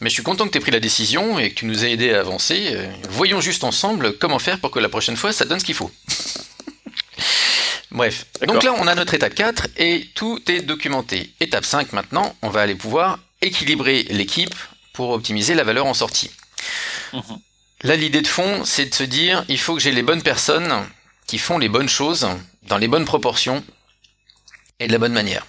Mais 0.00 0.08
je 0.08 0.14
suis 0.14 0.22
content 0.22 0.46
que 0.46 0.50
tu 0.50 0.58
aies 0.58 0.60
pris 0.60 0.70
la 0.70 0.80
décision 0.80 1.38
et 1.38 1.50
que 1.50 1.54
tu 1.54 1.66
nous 1.66 1.84
aies 1.84 1.92
aidé 1.92 2.12
à 2.12 2.20
avancer. 2.20 2.70
Euh, 2.72 2.90
voyons 3.10 3.40
juste 3.40 3.64
ensemble 3.64 4.16
comment 4.18 4.38
faire 4.38 4.58
pour 4.58 4.70
que 4.70 4.78
la 4.78 4.88
prochaine 4.88 5.16
fois 5.16 5.32
ça 5.32 5.44
donne 5.44 5.60
ce 5.60 5.64
qu'il 5.64 5.74
faut. 5.74 5.90
Bref, 7.90 8.26
donc 8.46 8.62
là 8.62 8.74
on 8.78 8.86
a 8.86 8.94
notre 8.94 9.12
étape 9.12 9.34
4 9.34 9.68
et 9.76 10.08
tout 10.14 10.40
est 10.50 10.62
documenté. 10.62 11.32
Étape 11.40 11.64
5 11.64 11.92
maintenant, 11.92 12.34
on 12.40 12.48
va 12.48 12.62
aller 12.62 12.74
pouvoir 12.74 13.18
équilibrer 13.42 14.04
l'équipe 14.04 14.54
pour 14.94 15.10
optimiser 15.10 15.54
la 15.54 15.64
valeur 15.64 15.84
en 15.86 15.94
sortie. 15.94 16.30
Mhm. 17.12 17.38
Là 17.82 17.96
l'idée 17.96 18.22
de 18.22 18.26
fond 18.26 18.64
c'est 18.64 18.86
de 18.86 18.94
se 18.94 19.02
dire 19.02 19.44
il 19.48 19.58
faut 19.58 19.74
que 19.74 19.80
j'ai 19.80 19.92
les 19.92 20.02
bonnes 20.02 20.22
personnes 20.22 20.72
qui 21.26 21.38
font 21.38 21.58
les 21.58 21.68
bonnes 21.68 21.88
choses 21.88 22.26
dans 22.62 22.78
les 22.78 22.88
bonnes 22.88 23.04
proportions 23.04 23.62
et 24.80 24.86
de 24.86 24.92
la 24.92 24.98
bonne 24.98 25.12
manière. 25.12 25.44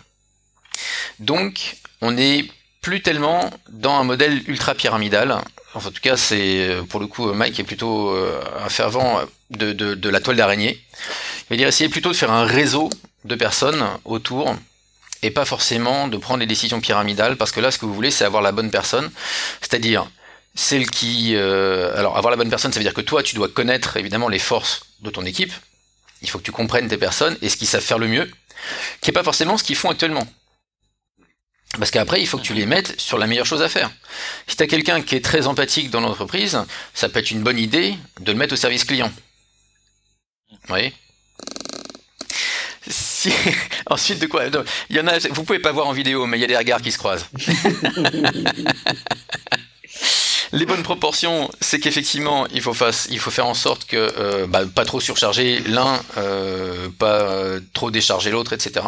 Donc 1.20 1.78
on 2.02 2.18
est 2.18 2.46
plus 2.82 3.02
tellement 3.02 3.50
dans 3.70 3.94
un 3.94 4.04
modèle 4.04 4.44
ultra 4.48 4.76
pyramidal. 4.76 5.38
En 5.74 5.80
tout 5.80 6.02
cas, 6.02 6.18
c'est 6.18 6.78
pour 6.90 7.00
le 7.00 7.08
coup 7.08 7.34
Mike 7.34 7.60
est 7.60 7.64
plutôt 7.64 8.10
euh, 8.10 8.40
un 8.64 8.70
fervent 8.70 9.22
de, 9.50 10.10
la 10.10 10.20
toile 10.20 10.36
d'araignée. 10.36 10.80
Il 11.50 11.50
va 11.52 11.56
dire 11.56 11.68
essayer 11.68 11.90
plutôt 11.90 12.10
de 12.10 12.16
faire 12.16 12.32
un 12.32 12.46
réseau 12.46 12.90
de 13.26 13.36
personnes 13.36 13.84
autour 14.06 14.56
et 15.24 15.32
pas 15.32 15.46
forcément 15.46 16.08
de 16.08 16.18
prendre 16.18 16.42
les 16.42 16.46
décisions 16.46 16.82
pyramidales 16.82 17.38
parce 17.38 17.52
que 17.52 17.62
là, 17.62 17.72
ce 17.72 17.78
que 17.78 17.86
vous 17.86 17.94
voulez, 17.94 18.12
c'est 18.12 18.26
avoir 18.26 18.44
la 18.44 18.52
bonne 18.52 18.70
personne, 18.70 19.10
c'est-à-dire 19.62 20.06
celle 20.56 20.90
qui, 20.90 21.36
euh, 21.36 21.98
alors 21.98 22.18
avoir 22.18 22.30
la 22.30 22.38
bonne 22.38 22.50
personne, 22.50 22.72
ça 22.72 22.80
veut 22.80 22.84
dire 22.84 22.94
que 22.94 23.02
toi, 23.02 23.24
tu 23.24 23.36
dois 23.36 23.48
connaître 23.48 23.98
évidemment 23.98 24.28
les 24.28 24.40
forces 24.40 24.86
de 25.02 25.10
ton 25.10 25.26
équipe. 25.26 25.54
Il 26.22 26.30
faut 26.30 26.38
que 26.38 26.44
tu 26.44 26.52
comprennes 26.52 26.88
tes 26.88 26.98
personnes 26.98 27.38
et 27.42 27.50
ce 27.50 27.58
qu'ils 27.58 27.68
savent 27.68 27.82
faire 27.82 27.98
le 27.98 28.08
mieux, 28.08 28.30
qui 29.02 29.10
est 29.10 29.14
pas 29.14 29.24
forcément 29.24 29.58
ce 29.58 29.64
qu'ils 29.64 29.76
font 29.76 29.90
actuellement. 29.90 30.28
Parce 31.78 31.92
qu'après, 31.92 32.22
il 32.22 32.28
faut 32.28 32.38
que 32.38 32.44
tu 32.44 32.54
les 32.54 32.66
mettes 32.66 33.00
sur 33.00 33.18
la 33.18 33.26
meilleure 33.28 33.46
chose 33.46 33.62
à 33.62 33.70
faire. 33.70 33.92
Si 34.48 34.56
tu 34.56 34.64
as 34.64 34.68
quelqu'un 34.68 35.02
qui 35.02 35.16
est 35.16 35.26
très 35.26 35.48
empathique 35.48 35.90
dans 35.90 36.02
l'entreprise, 36.02 36.60
ça 36.94 37.10
peut 37.10 37.20
être 37.20 37.32
une 37.32 37.42
bonne 37.42 37.58
idée 37.58 37.96
de 38.20 38.32
le 38.32 38.38
mettre 38.38 38.54
au 38.54 38.58
service 38.58 38.84
client. 38.84 39.12
Oui. 40.70 40.94
Si... 42.88 43.32
Ensuite, 43.88 44.20
de 44.20 44.28
quoi? 44.28 44.44
Vous 45.32 45.44
pouvez 45.44 45.60
pas 45.60 45.72
voir 45.72 45.88
en 45.88 45.94
vidéo, 45.94 46.28
mais 46.28 46.38
il 46.38 46.42
y 46.42 46.46
a 46.46 46.48
des 46.48 46.58
regards 46.58 46.82
qui 46.82 46.92
se 46.92 46.98
croisent. 46.98 47.28
Les 50.54 50.68
bonnes 50.68 50.84
proportions, 50.84 51.50
c'est 51.62 51.80
qu'effectivement, 51.80 52.46
il 52.54 52.62
faut, 52.62 52.76
il 53.10 53.20
faut 53.20 53.32
faire 53.32 53.48
en 53.48 53.56
sorte 53.56 53.86
que 53.86 53.98
euh, 53.98 54.46
bah, 54.46 54.62
pas 54.68 54.86
trop 54.86 55.00
surcharger 55.00 55.62
l'un, 55.62 56.00
euh, 56.18 56.90
pas 57.00 57.22
euh, 57.22 57.60
trop 57.74 57.90
décharger 57.90 58.30
l'autre, 58.30 58.54
etc. 58.54 58.86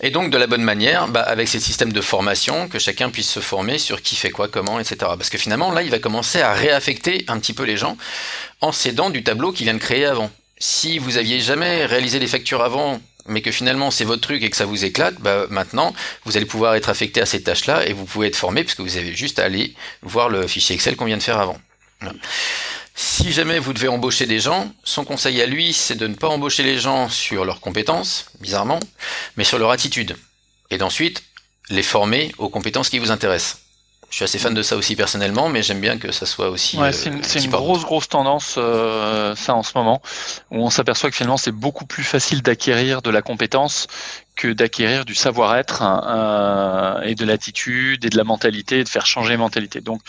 Et 0.00 0.10
donc 0.10 0.30
de 0.30 0.36
la 0.36 0.46
bonne 0.46 0.62
manière, 0.62 1.08
bah, 1.08 1.22
avec 1.22 1.48
ces 1.48 1.60
systèmes 1.60 1.92
de 1.92 2.00
formation, 2.00 2.68
que 2.68 2.78
chacun 2.78 3.10
puisse 3.10 3.30
se 3.30 3.40
former 3.40 3.78
sur 3.78 4.02
qui 4.02 4.16
fait 4.16 4.30
quoi, 4.30 4.48
comment, 4.48 4.80
etc. 4.80 4.96
Parce 4.98 5.30
que 5.30 5.38
finalement, 5.38 5.70
là, 5.70 5.82
il 5.82 5.90
va 5.90 5.98
commencer 5.98 6.40
à 6.40 6.52
réaffecter 6.52 7.24
un 7.28 7.38
petit 7.38 7.52
peu 7.52 7.64
les 7.64 7.76
gens 7.76 7.96
en 8.60 8.72
s'aidant 8.72 9.10
du 9.10 9.22
tableau 9.22 9.52
qu'il 9.52 9.64
vient 9.64 9.74
de 9.74 9.78
créer 9.78 10.04
avant. 10.04 10.30
Si 10.58 10.98
vous 10.98 11.18
aviez 11.18 11.40
jamais 11.40 11.86
réalisé 11.86 12.18
les 12.18 12.26
factures 12.26 12.62
avant, 12.62 13.00
mais 13.26 13.42
que 13.42 13.50
finalement 13.50 13.90
c'est 13.90 14.04
votre 14.04 14.22
truc 14.22 14.42
et 14.42 14.50
que 14.50 14.56
ça 14.56 14.64
vous 14.64 14.84
éclate, 14.84 15.14
bah, 15.20 15.46
maintenant 15.50 15.94
vous 16.24 16.36
allez 16.36 16.46
pouvoir 16.46 16.74
être 16.74 16.88
affecté 16.88 17.20
à 17.20 17.26
ces 17.26 17.42
tâches-là 17.42 17.86
et 17.86 17.92
vous 17.92 18.04
pouvez 18.04 18.28
être 18.28 18.36
formé 18.36 18.64
puisque 18.64 18.80
vous 18.80 18.96
avez 18.96 19.14
juste 19.14 19.38
à 19.38 19.44
aller 19.44 19.74
voir 20.02 20.28
le 20.28 20.46
fichier 20.46 20.74
Excel 20.74 20.96
qu'on 20.96 21.04
vient 21.04 21.16
de 21.16 21.22
faire 21.22 21.38
avant. 21.38 21.58
Si 22.94 23.32
jamais 23.32 23.58
vous 23.58 23.72
devez 23.72 23.88
embaucher 23.88 24.26
des 24.26 24.38
gens, 24.38 24.70
son 24.84 25.04
conseil 25.04 25.40
à 25.40 25.46
lui, 25.46 25.72
c'est 25.72 25.94
de 25.94 26.06
ne 26.06 26.14
pas 26.14 26.28
embaucher 26.28 26.62
les 26.62 26.78
gens 26.78 27.08
sur 27.08 27.44
leurs 27.44 27.60
compétences, 27.60 28.26
bizarrement, 28.40 28.80
mais 29.36 29.44
sur 29.44 29.58
leur 29.58 29.70
attitude. 29.70 30.16
Et 30.70 30.78
d'ensuite, 30.78 31.22
les 31.70 31.82
former 31.82 32.32
aux 32.38 32.48
compétences 32.48 32.90
qui 32.90 32.98
vous 32.98 33.10
intéressent. 33.10 33.58
Je 34.12 34.16
suis 34.16 34.24
assez 34.24 34.38
fan 34.38 34.52
de 34.52 34.62
ça 34.62 34.76
aussi 34.76 34.94
personnellement, 34.94 35.48
mais 35.48 35.62
j'aime 35.62 35.80
bien 35.80 35.96
que 35.96 36.12
ça 36.12 36.26
soit 36.26 36.50
aussi. 36.50 36.76
Ouais, 36.76 36.92
c'est 36.92 37.08
une, 37.08 37.50
grosse, 37.50 37.82
grosse 37.82 38.10
tendance, 38.10 38.56
euh, 38.58 39.34
ça 39.36 39.54
en 39.54 39.62
ce 39.62 39.72
moment, 39.74 40.02
où 40.50 40.58
on 40.58 40.68
s'aperçoit 40.68 41.08
que 41.08 41.16
finalement 41.16 41.38
c'est 41.38 41.50
beaucoup 41.50 41.86
plus 41.86 42.04
facile 42.04 42.42
d'acquérir 42.42 43.00
de 43.00 43.08
la 43.08 43.22
compétence 43.22 43.86
que 44.34 44.48
d'acquérir 44.48 45.04
du 45.04 45.14
savoir-être 45.14 45.82
euh, 45.82 47.02
et 47.02 47.14
de 47.14 47.24
l'attitude 47.24 48.04
et 48.04 48.08
de 48.08 48.16
la 48.16 48.24
mentalité, 48.24 48.82
de 48.82 48.88
faire 48.88 49.06
changer 49.06 49.36
mentalité. 49.36 49.80
Donc, 49.80 50.00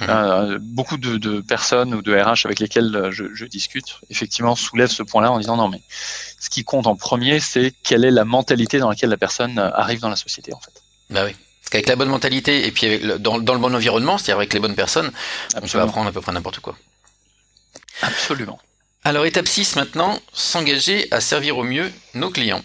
mmh. 0.00 0.04
euh, 0.08 0.58
beaucoup 0.60 0.98
de, 0.98 1.40
personnes 1.40 1.94
ou 1.94 2.02
de 2.02 2.14
RH 2.14 2.44
avec 2.44 2.60
lesquelles 2.60 3.08
je, 3.10 3.24
je 3.34 3.44
discute, 3.46 4.00
effectivement, 4.10 4.54
soulèvent 4.54 4.90
ce 4.90 5.02
point-là 5.02 5.32
en 5.32 5.38
disant 5.38 5.56
non, 5.56 5.68
mais 5.68 5.80
ce 6.38 6.50
qui 6.50 6.64
compte 6.64 6.86
en 6.86 6.96
premier, 6.96 7.40
c'est 7.40 7.74
quelle 7.82 8.04
est 8.04 8.10
la 8.10 8.24
mentalité 8.24 8.78
dans 8.78 8.90
laquelle 8.90 9.10
la 9.10 9.16
personne 9.16 9.58
arrive 9.58 10.00
dans 10.00 10.10
la 10.10 10.16
société, 10.16 10.52
en 10.52 10.60
fait. 10.60 10.82
Bah 11.10 11.24
oui. 11.24 11.32
Parce 11.32 11.70
qu'avec 11.70 11.88
la 11.88 11.96
bonne 11.96 12.08
mentalité 12.08 12.66
et 12.66 12.72
puis 12.72 13.00
dans, 13.18 13.36
le 13.36 13.42
bon 13.42 13.74
environnement, 13.74 14.18
c'est-à-dire 14.18 14.38
avec 14.38 14.54
les 14.54 14.60
bonnes 14.60 14.74
personnes, 14.74 15.10
on 15.54 15.66
peut 15.66 15.80
apprendre 15.80 16.08
à 16.08 16.12
peu 16.12 16.20
près 16.20 16.32
n'importe 16.32 16.60
quoi. 16.60 16.76
Absolument. 18.02 18.58
Alors 19.04 19.24
étape 19.24 19.46
6 19.46 19.76
maintenant, 19.76 20.18
s'engager 20.32 21.06
à 21.10 21.20
servir 21.20 21.58
au 21.58 21.64
mieux 21.64 21.92
nos 22.14 22.30
clients. 22.30 22.62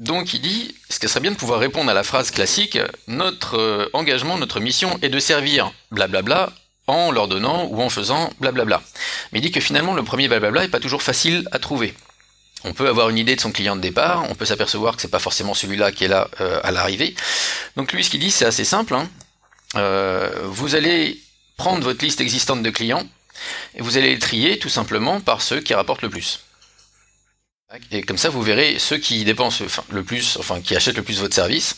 Donc 0.00 0.34
il 0.34 0.40
dit, 0.40 0.74
ce 0.88 0.98
qui 0.98 1.08
serait 1.08 1.20
bien 1.20 1.30
de 1.30 1.36
pouvoir 1.36 1.60
répondre 1.60 1.88
à 1.90 1.94
la 1.94 2.02
phrase 2.02 2.32
classique, 2.32 2.78
notre 3.06 3.56
euh, 3.56 3.88
engagement, 3.92 4.36
notre 4.36 4.58
mission 4.58 4.98
est 5.02 5.10
de 5.10 5.20
servir 5.20 5.72
blablabla 5.92 6.52
en 6.88 7.12
leur 7.12 7.28
donnant 7.28 7.66
ou 7.66 7.80
en 7.80 7.90
faisant 7.90 8.30
blablabla. 8.40 8.82
Mais 9.30 9.38
il 9.38 9.42
dit 9.42 9.52
que 9.52 9.60
finalement 9.60 9.94
le 9.94 10.02
premier 10.02 10.26
blablabla 10.26 10.62
n'est 10.62 10.68
pas 10.68 10.80
toujours 10.80 11.02
facile 11.02 11.46
à 11.52 11.60
trouver 11.60 11.94
on 12.64 12.72
peut 12.72 12.88
avoir 12.88 13.08
une 13.08 13.18
idée 13.18 13.36
de 13.36 13.40
son 13.40 13.52
client 13.52 13.76
de 13.76 13.80
départ, 13.80 14.26
on 14.28 14.34
peut 14.34 14.44
s'apercevoir 14.44 14.96
que 14.96 15.02
c'est 15.02 15.08
pas 15.08 15.18
forcément 15.18 15.54
celui-là 15.54 15.92
qui 15.92 16.04
est 16.04 16.08
là 16.08 16.28
euh, 16.40 16.60
à 16.62 16.70
l'arrivée. 16.70 17.14
Donc 17.76 17.92
lui, 17.92 18.04
ce 18.04 18.10
qu'il 18.10 18.20
dit, 18.20 18.30
c'est 18.30 18.44
assez 18.44 18.64
simple. 18.64 18.94
Hein. 18.94 19.08
Euh, 19.76 20.30
vous 20.44 20.74
allez 20.74 21.20
prendre 21.56 21.82
votre 21.82 22.04
liste 22.04 22.20
existante 22.20 22.62
de 22.62 22.70
clients 22.70 23.06
et 23.74 23.82
vous 23.82 23.96
allez 23.96 24.10
les 24.10 24.18
trier 24.18 24.58
tout 24.58 24.68
simplement 24.68 25.20
par 25.20 25.42
ceux 25.42 25.60
qui 25.60 25.74
rapportent 25.74 26.02
le 26.02 26.10
plus. 26.10 26.40
Et 27.92 28.02
comme 28.02 28.18
ça, 28.18 28.30
vous 28.30 28.42
verrez 28.42 28.78
ceux 28.78 28.98
qui 28.98 29.24
dépensent 29.24 29.64
le 29.90 30.02
plus, 30.02 30.36
enfin 30.38 30.60
qui 30.60 30.74
achètent 30.74 30.96
le 30.96 31.02
plus 31.02 31.20
votre 31.20 31.34
service. 31.34 31.76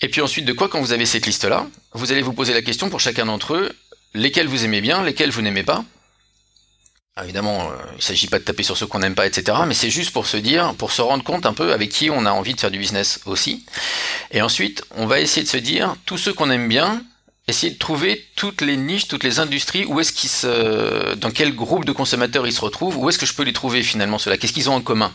Et 0.00 0.08
puis 0.08 0.20
ensuite, 0.20 0.44
de 0.44 0.52
quoi, 0.52 0.68
quand 0.68 0.80
vous 0.80 0.92
avez 0.92 1.06
cette 1.06 1.26
liste-là, 1.26 1.66
vous 1.92 2.12
allez 2.12 2.22
vous 2.22 2.32
poser 2.32 2.54
la 2.54 2.62
question 2.62 2.88
pour 2.88 3.00
chacun 3.00 3.26
d'entre 3.26 3.54
eux, 3.54 3.76
lesquels 4.14 4.46
vous 4.46 4.64
aimez 4.64 4.80
bien, 4.80 5.02
lesquels 5.02 5.30
vous 5.30 5.42
n'aimez 5.42 5.64
pas, 5.64 5.84
ah, 7.20 7.24
évidemment, 7.24 7.72
euh, 7.72 7.74
il 7.94 7.96
ne 7.96 8.00
s'agit 8.00 8.28
pas 8.28 8.38
de 8.38 8.44
taper 8.44 8.62
sur 8.62 8.76
ceux 8.76 8.86
qu'on 8.86 9.00
n'aime 9.00 9.16
pas, 9.16 9.26
etc. 9.26 9.58
Mais 9.66 9.74
c'est 9.74 9.90
juste 9.90 10.12
pour 10.12 10.28
se 10.28 10.36
dire, 10.36 10.72
pour 10.76 10.92
se 10.92 11.02
rendre 11.02 11.24
compte 11.24 11.46
un 11.46 11.52
peu 11.52 11.72
avec 11.72 11.90
qui 11.90 12.10
on 12.10 12.24
a 12.24 12.30
envie 12.30 12.54
de 12.54 12.60
faire 12.60 12.70
du 12.70 12.78
business 12.78 13.18
aussi. 13.26 13.66
Et 14.30 14.40
ensuite, 14.40 14.84
on 14.94 15.06
va 15.06 15.18
essayer 15.18 15.42
de 15.42 15.48
se 15.48 15.56
dire, 15.56 15.96
tous 16.06 16.16
ceux 16.16 16.32
qu'on 16.32 16.48
aime 16.48 16.68
bien, 16.68 17.02
essayer 17.48 17.72
de 17.72 17.78
trouver 17.78 18.26
toutes 18.36 18.60
les 18.60 18.76
niches, 18.76 19.08
toutes 19.08 19.24
les 19.24 19.40
industries, 19.40 19.84
où 19.86 19.98
est-ce 19.98 20.12
qu'ils 20.12 20.30
se, 20.30 21.14
dans 21.14 21.30
quel 21.30 21.54
groupe 21.54 21.84
de 21.84 21.92
consommateurs 21.92 22.46
ils 22.46 22.52
se 22.52 22.60
retrouvent, 22.60 22.96
où 22.98 23.08
est-ce 23.08 23.18
que 23.18 23.26
je 23.26 23.34
peux 23.34 23.42
les 23.42 23.52
trouver 23.52 23.82
finalement 23.82 24.18
ceux-là, 24.18 24.36
qu'est-ce 24.36 24.52
qu'ils 24.52 24.70
ont 24.70 24.74
en 24.74 24.82
commun? 24.82 25.12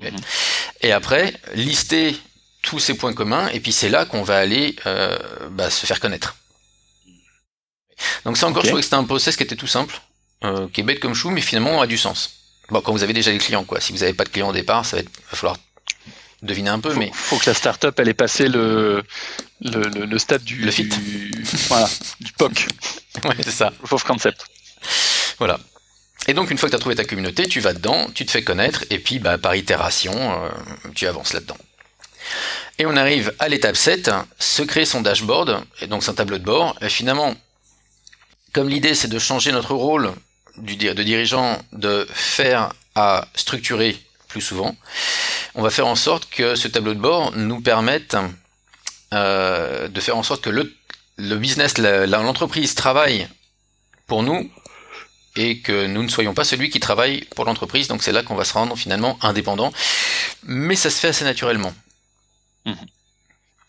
Mhm. 0.00 0.16
Et 0.82 0.92
après, 0.92 1.34
lister 1.54 2.16
tous 2.62 2.78
ces 2.78 2.94
points 2.94 3.14
communs, 3.14 3.48
et 3.48 3.60
puis 3.60 3.72
c'est 3.72 3.88
là 3.88 4.04
qu'on 4.04 4.22
va 4.22 4.38
aller 4.38 4.76
euh, 4.86 5.18
bah, 5.50 5.70
se 5.70 5.86
faire 5.86 6.00
connaître. 6.00 6.36
Donc 8.24 8.36
ça 8.36 8.46
encore, 8.46 8.62
je 8.62 8.68
trouvais 8.68 8.82
que 8.82 8.84
c'était 8.84 8.96
un 8.96 9.04
process 9.04 9.36
qui 9.36 9.42
était 9.42 9.56
tout 9.56 9.66
simple. 9.66 10.00
Euh, 10.44 10.68
qui 10.68 10.82
est 10.82 10.84
bête 10.84 11.00
comme 11.00 11.14
chou, 11.14 11.30
mais 11.30 11.40
finalement 11.40 11.80
a 11.80 11.86
du 11.86 11.96
sens. 11.96 12.32
Bon, 12.68 12.82
quand 12.82 12.92
vous 12.92 13.02
avez 13.02 13.14
déjà 13.14 13.30
des 13.30 13.38
clients, 13.38 13.64
quoi. 13.64 13.80
Si 13.80 13.92
vous 13.92 14.00
n'avez 14.00 14.12
pas 14.12 14.24
de 14.24 14.28
clients 14.28 14.50
au 14.50 14.52
départ, 14.52 14.84
ça 14.84 14.98
va, 14.98 15.02
va 15.02 15.36
falloir 15.36 15.56
deviner 16.44 16.70
un 16.70 16.80
peu, 16.80 16.90
faut, 16.90 16.98
mais 16.98 17.10
faut 17.12 17.38
que 17.38 17.46
la 17.46 17.54
startup 17.54 17.98
elle 17.98 18.08
ait 18.08 18.14
passé 18.14 18.48
le 18.48 19.02
le, 19.60 19.88
le, 20.04 20.18
stade 20.18 20.44
du 20.44 20.56
le 20.56 20.70
fit, 20.70 20.88
voilà, 21.68 21.88
du 22.20 22.32
POC. 22.32 22.66
ouais, 23.24 23.36
c'est 23.42 23.50
ça. 23.50 23.70
Proof 23.70 23.92
of 23.92 24.04
concept. 24.04 24.44
Voilà. 25.38 25.58
Et 26.26 26.34
donc 26.34 26.50
une 26.50 26.58
fois 26.58 26.68
que 26.68 26.72
tu 26.72 26.76
as 26.76 26.80
trouvé 26.80 26.94
ta 26.94 27.04
communauté, 27.04 27.46
tu 27.46 27.60
vas 27.60 27.72
dedans, 27.72 28.08
tu 28.14 28.24
te 28.24 28.30
fais 28.30 28.42
connaître, 28.42 28.84
et 28.90 28.98
puis 28.98 29.18
bah, 29.18 29.38
par 29.38 29.54
itération, 29.54 30.12
euh, 30.14 30.48
tu 30.94 31.06
avances 31.06 31.32
là-dedans. 31.32 31.56
Et 32.78 32.86
on 32.86 32.96
arrive 32.96 33.34
à 33.38 33.48
l'étape 33.48 33.76
7, 33.76 34.10
se 34.38 34.62
créer 34.62 34.84
son 34.84 35.00
dashboard, 35.00 35.62
et 35.80 35.86
donc 35.86 36.02
c'est 36.02 36.10
un 36.10 36.14
tableau 36.14 36.38
de 36.38 36.44
bord. 36.44 36.76
Et 36.80 36.88
finalement, 36.88 37.34
comme 38.52 38.68
l'idée 38.68 38.94
c'est 38.94 39.08
de 39.08 39.18
changer 39.18 39.52
notre 39.52 39.74
rôle 39.74 40.12
du, 40.56 40.76
de 40.76 41.02
dirigeant 41.02 41.60
de 41.72 42.06
faire 42.12 42.72
à 42.94 43.26
structurer 43.34 43.98
plus 44.28 44.40
souvent, 44.40 44.76
on 45.54 45.62
va 45.62 45.70
faire 45.70 45.86
en 45.86 45.96
sorte 45.96 46.28
que 46.30 46.54
ce 46.54 46.68
tableau 46.68 46.94
de 46.94 47.00
bord 47.00 47.32
nous 47.36 47.60
permette 47.60 48.16
euh, 49.12 49.88
de 49.88 50.00
faire 50.00 50.16
en 50.16 50.22
sorte 50.22 50.42
que 50.42 50.50
le, 50.50 50.74
le 51.18 51.36
business, 51.36 51.78
l'entreprise 51.78 52.74
travaille 52.74 53.28
pour 54.06 54.22
nous 54.22 54.50
et 55.36 55.60
que 55.60 55.86
nous 55.86 56.02
ne 56.02 56.08
soyons 56.08 56.34
pas 56.34 56.44
celui 56.44 56.70
qui 56.70 56.80
travaille 56.80 57.24
pour 57.36 57.44
l'entreprise. 57.44 57.88
Donc 57.88 58.02
c'est 58.02 58.12
là 58.12 58.22
qu'on 58.22 58.34
va 58.34 58.44
se 58.44 58.52
rendre 58.52 58.76
finalement 58.76 59.18
indépendant. 59.22 59.72
Mais 60.44 60.76
ça 60.76 60.90
se 60.90 60.98
fait 60.98 61.08
assez 61.08 61.24
naturellement. 61.24 61.72
Mmh. 62.64 62.72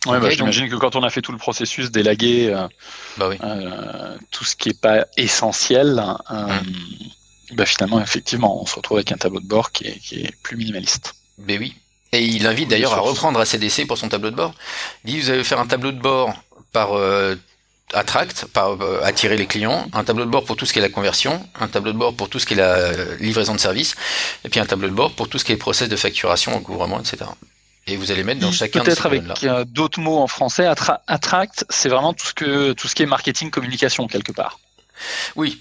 Ouais, 0.07 0.19
bah, 0.19 0.29
J'imagine 0.29 0.69
que 0.69 0.75
quand 0.75 0.95
on 0.95 1.03
a 1.03 1.09
fait 1.09 1.21
tout 1.21 1.31
le 1.31 1.39
processus 1.39 1.89
d'élaguer 1.89 2.53
euh, 2.53 2.67
bah 3.17 3.29
euh, 3.43 4.17
tout 4.29 4.45
ce 4.45 4.55
qui 4.55 4.69
n'est 4.69 4.75
pas 4.75 5.07
essentiel, 5.17 6.03
mmh. 6.29 7.55
bah, 7.55 7.65
finalement, 7.65 7.99
effectivement, 8.01 8.61
on 8.61 8.65
se 8.65 8.75
retrouve 8.75 8.97
avec 8.97 9.11
un 9.11 9.17
tableau 9.17 9.39
de 9.39 9.47
bord 9.47 9.71
qui 9.71 9.87
est, 9.87 9.99
qui 9.99 10.21
est 10.21 10.35
plus 10.43 10.57
minimaliste. 10.57 11.15
Ben 11.37 11.59
oui. 11.59 11.75
Et 12.11 12.23
il 12.23 12.47
invite 12.47 12.69
d'ailleurs 12.69 12.93
à 12.93 12.99
reprendre 12.99 13.39
ACDC 13.39 13.87
pour 13.87 13.97
son 13.97 14.09
tableau 14.09 14.31
de 14.31 14.35
bord. 14.35 14.53
Il 15.03 15.11
dit 15.11 15.19
vous 15.19 15.29
allez 15.29 15.43
faire 15.43 15.59
un 15.59 15.67
tableau 15.67 15.91
de 15.91 15.99
bord 15.99 16.33
par 16.71 16.91
attract, 17.93 18.45
par 18.45 18.77
attirer 19.03 19.37
les 19.37 19.47
clients, 19.47 19.87
un 19.93 20.03
tableau 20.03 20.25
de 20.25 20.29
bord 20.29 20.45
pour 20.45 20.55
tout 20.55 20.65
ce 20.65 20.73
qui 20.73 20.79
est 20.79 20.81
la 20.81 20.89
conversion, 20.89 21.45
un 21.59 21.67
tableau 21.67 21.91
de 21.91 21.97
bord 21.97 22.15
pour 22.15 22.29
tout 22.29 22.39
ce 22.39 22.45
qui 22.45 22.53
est 22.53 22.57
la 22.57 23.15
livraison 23.19 23.53
de 23.53 23.59
services, 23.59 23.95
et 24.43 24.49
puis 24.49 24.59
un 24.59 24.65
tableau 24.65 24.87
de 24.87 24.93
bord 24.93 25.11
pour 25.11 25.27
tout 25.27 25.39
ce 25.39 25.45
qui 25.45 25.51
est 25.51 25.57
process 25.57 25.89
de 25.89 25.95
facturation, 25.95 26.55
recouvrement, 26.55 26.99
etc. 26.99 27.25
Et 27.87 27.97
vous 27.97 28.11
allez 28.11 28.23
mettre 28.23 28.41
dans 28.41 28.51
chacun 28.51 28.81
Peut-être 28.81 29.05
avec 29.05 29.23
euh, 29.43 29.63
d'autres 29.63 29.99
mots 29.99 30.19
en 30.19 30.27
français, 30.27 30.67
attract, 31.07 31.65
c'est 31.69 31.89
vraiment 31.89 32.13
tout 32.13 32.27
ce, 32.27 32.33
que, 32.33 32.71
tout 32.73 32.87
ce 32.87 32.95
qui 32.95 33.03
est 33.03 33.07
marketing, 33.07 33.51
communication, 33.51 34.07
quelque 34.07 34.31
part. 34.31 34.59
Oui, 35.35 35.59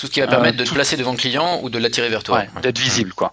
tout 0.00 0.06
ce 0.06 0.12
qui 0.12 0.20
va 0.20 0.26
permettre 0.26 0.56
de 0.56 0.64
te 0.64 0.72
placer 0.72 0.96
devant 0.96 1.12
le 1.12 1.18
client 1.18 1.60
ou 1.62 1.70
de 1.70 1.78
l'attirer 1.78 2.08
vers 2.08 2.22
toi. 2.22 2.38
Ouais, 2.38 2.62
D'être 2.62 2.78
visible, 2.78 3.12
quoi. 3.12 3.32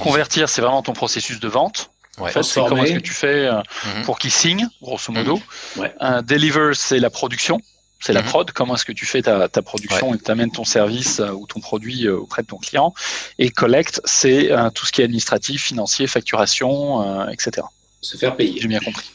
Convertir, 0.00 0.48
c'est 0.48 0.60
vraiment 0.60 0.82
ton 0.82 0.92
processus 0.92 1.40
de 1.40 1.48
vente. 1.48 1.90
En 2.18 2.26
fait, 2.26 2.42
c'est 2.42 2.60
comment 2.60 2.82
est-ce 2.82 2.94
que 2.94 2.98
tu 2.98 3.12
fais 3.12 3.46
euh, 3.46 3.62
mhm. 3.94 4.02
pour 4.02 4.18
qu'il 4.18 4.32
signe, 4.32 4.68
grosso 4.82 5.12
modo. 5.12 5.40
Mhm. 5.76 6.22
deliver, 6.22 6.72
c'est 6.74 6.98
la 6.98 7.10
production. 7.10 7.60
C'est 8.00 8.12
la 8.12 8.22
mhm. 8.22 8.28
prod, 8.28 8.50
comment 8.52 8.74
est-ce 8.74 8.84
que 8.84 8.92
tu 8.92 9.06
fais 9.06 9.22
ta, 9.22 9.48
ta 9.48 9.62
production 9.62 10.14
et 10.14 10.18
tu 10.18 10.30
amènes 10.30 10.52
ton 10.52 10.64
service 10.64 11.20
euh, 11.20 11.30
ou 11.30 11.46
ton 11.46 11.60
produit 11.60 12.08
auprès 12.08 12.42
de 12.42 12.48
ton 12.48 12.58
client. 12.58 12.92
Et 13.38 13.50
collect, 13.50 14.00
c'est 14.04 14.50
tout 14.74 14.86
ce 14.86 14.92
qui 14.92 15.00
est 15.00 15.04
administratif, 15.04 15.64
financier, 15.64 16.06
facturation, 16.06 17.28
etc 17.28 17.62
se 18.00 18.16
faire 18.16 18.36
payer. 18.36 18.60
J'ai 18.60 18.68
bien 18.68 18.80
compris. 18.80 19.10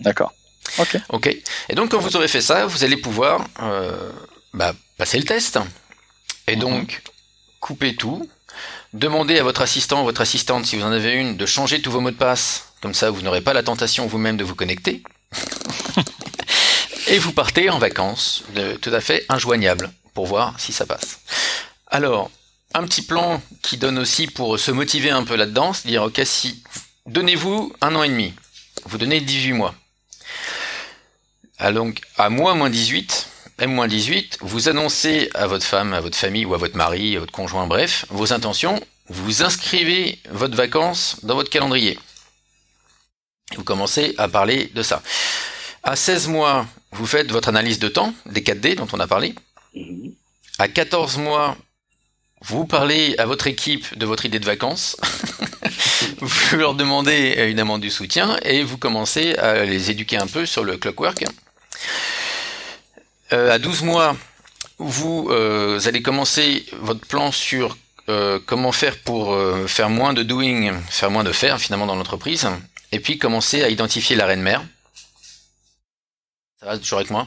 D'accord. 0.00 0.32
Ok. 0.78 0.98
Ok. 1.10 1.36
Et 1.68 1.74
donc, 1.74 1.90
quand 1.90 1.98
vous 1.98 2.16
aurez 2.16 2.28
fait 2.28 2.40
ça, 2.40 2.66
vous 2.66 2.84
allez 2.84 2.96
pouvoir 2.96 3.46
euh, 3.62 4.10
bah, 4.54 4.74
passer 5.02 5.18
le 5.18 5.24
test. 5.24 5.58
Et 6.46 6.54
mhm. 6.54 6.60
donc, 6.60 7.02
couper 7.58 7.96
tout. 7.96 8.30
Demandez 8.92 9.36
à 9.40 9.42
votre 9.42 9.62
assistant 9.62 10.02
ou 10.02 10.04
votre 10.04 10.20
assistante, 10.20 10.64
si 10.64 10.76
vous 10.76 10.84
en 10.84 10.92
avez 10.92 11.14
une, 11.14 11.36
de 11.36 11.44
changer 11.44 11.82
tous 11.82 11.90
vos 11.90 12.00
mots 12.00 12.12
de 12.12 12.16
passe. 12.16 12.68
Comme 12.80 12.94
ça, 12.94 13.10
vous 13.10 13.20
n'aurez 13.22 13.40
pas 13.40 13.52
la 13.52 13.64
tentation 13.64 14.06
vous-même 14.06 14.36
de 14.36 14.44
vous 14.44 14.54
connecter. 14.54 15.02
et 17.08 17.18
vous 17.18 17.32
partez 17.32 17.68
en 17.68 17.80
vacances, 17.80 18.44
de, 18.54 18.74
tout 18.76 18.90
à 18.94 19.00
fait 19.00 19.26
injoignable, 19.28 19.90
pour 20.14 20.26
voir 20.26 20.54
si 20.60 20.72
ça 20.72 20.86
passe. 20.86 21.18
Alors, 21.88 22.30
un 22.72 22.84
petit 22.84 23.02
plan 23.02 23.42
qui 23.60 23.78
donne 23.78 23.98
aussi 23.98 24.28
pour 24.28 24.56
se 24.56 24.70
motiver 24.70 25.10
un 25.10 25.24
peu 25.24 25.34
là-dedans, 25.34 25.72
c'est 25.72 25.88
dire, 25.88 26.04
ok, 26.04 26.20
si 26.24 26.62
Donnez-vous 27.06 27.72
un 27.80 27.96
an 27.96 28.04
et 28.04 28.08
demi. 28.08 28.34
Vous 28.84 28.98
donnez 28.98 29.20
18 29.20 29.54
mois. 29.54 29.74
donc, 31.72 32.02
à 32.16 32.30
moins 32.30 32.54
moins 32.54 32.70
18, 32.70 33.31
M-18, 33.62 34.38
vous 34.40 34.68
annoncez 34.68 35.30
à 35.34 35.46
votre 35.46 35.64
femme, 35.64 35.94
à 35.94 36.00
votre 36.00 36.16
famille 36.16 36.44
ou 36.44 36.52
à 36.52 36.58
votre 36.58 36.76
mari, 36.76 37.16
à 37.16 37.20
votre 37.20 37.30
conjoint, 37.30 37.68
bref, 37.68 38.06
vos 38.10 38.32
intentions, 38.32 38.80
vous 39.08 39.44
inscrivez 39.44 40.18
votre 40.30 40.56
vacances 40.56 41.18
dans 41.22 41.36
votre 41.36 41.48
calendrier. 41.48 41.96
Vous 43.54 43.62
commencez 43.62 44.16
à 44.18 44.26
parler 44.26 44.68
de 44.74 44.82
ça. 44.82 45.00
À 45.84 45.94
16 45.94 46.26
mois, 46.26 46.66
vous 46.90 47.06
faites 47.06 47.30
votre 47.30 47.50
analyse 47.50 47.78
de 47.78 47.86
temps, 47.86 48.12
des 48.26 48.40
4D 48.40 48.74
dont 48.74 48.88
on 48.92 48.98
a 48.98 49.06
parlé. 49.06 49.32
Mhm. 49.76 50.12
À 50.58 50.66
14 50.66 51.18
mois, 51.18 51.56
vous 52.40 52.66
parlez 52.66 53.14
à 53.18 53.26
votre 53.26 53.46
équipe 53.46 53.96
de 53.96 54.06
votre 54.06 54.26
idée 54.26 54.40
de 54.40 54.44
vacances. 54.44 54.96
vous 56.20 56.56
leur 56.56 56.74
demandez 56.74 57.34
évidemment 57.36 57.78
du 57.78 57.90
soutien 57.90 58.36
et 58.42 58.64
vous 58.64 58.76
commencez 58.76 59.36
à 59.36 59.64
les 59.64 59.92
éduquer 59.92 60.16
un 60.16 60.26
peu 60.26 60.46
sur 60.46 60.64
le 60.64 60.78
clockwork. 60.78 61.24
Euh, 63.32 63.50
à 63.50 63.58
12 63.58 63.82
mois, 63.82 64.16
vous 64.78 65.30
allez 65.30 66.02
commencer 66.02 66.66
votre 66.72 67.06
plan 67.06 67.32
sur 67.32 67.76
comment 68.46 68.72
faire 68.72 68.98
pour 68.98 69.36
faire 69.68 69.88
moins 69.88 70.12
de 70.12 70.22
doing, 70.22 70.78
faire 70.90 71.10
moins 71.10 71.24
de 71.24 71.32
faire 71.32 71.60
finalement 71.60 71.86
dans 71.86 71.96
l'entreprise, 71.96 72.48
et 72.90 73.00
puis 73.00 73.18
commencer 73.18 73.62
à 73.62 73.68
identifier 73.68 74.16
la 74.16 74.26
reine 74.26 74.42
mère. 74.42 74.62
Ça 76.60 76.66
va 76.66 76.78
toujours 76.78 76.98
avec 76.98 77.10
moi? 77.10 77.26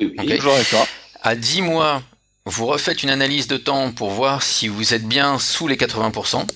Oui, 0.00 0.36
toujours 0.36 0.54
avec 0.54 0.68
toi. 0.68 0.86
À 1.22 1.34
10 1.34 1.62
mois, 1.62 2.02
vous 2.44 2.66
refaites 2.66 3.02
une 3.02 3.10
analyse 3.10 3.46
de 3.46 3.56
temps 3.56 3.90
pour 3.92 4.10
voir 4.10 4.42
si 4.42 4.68
vous 4.68 4.94
êtes 4.94 5.06
bien 5.06 5.38
sous 5.38 5.66
les 5.66 5.76
80%. 5.76 6.46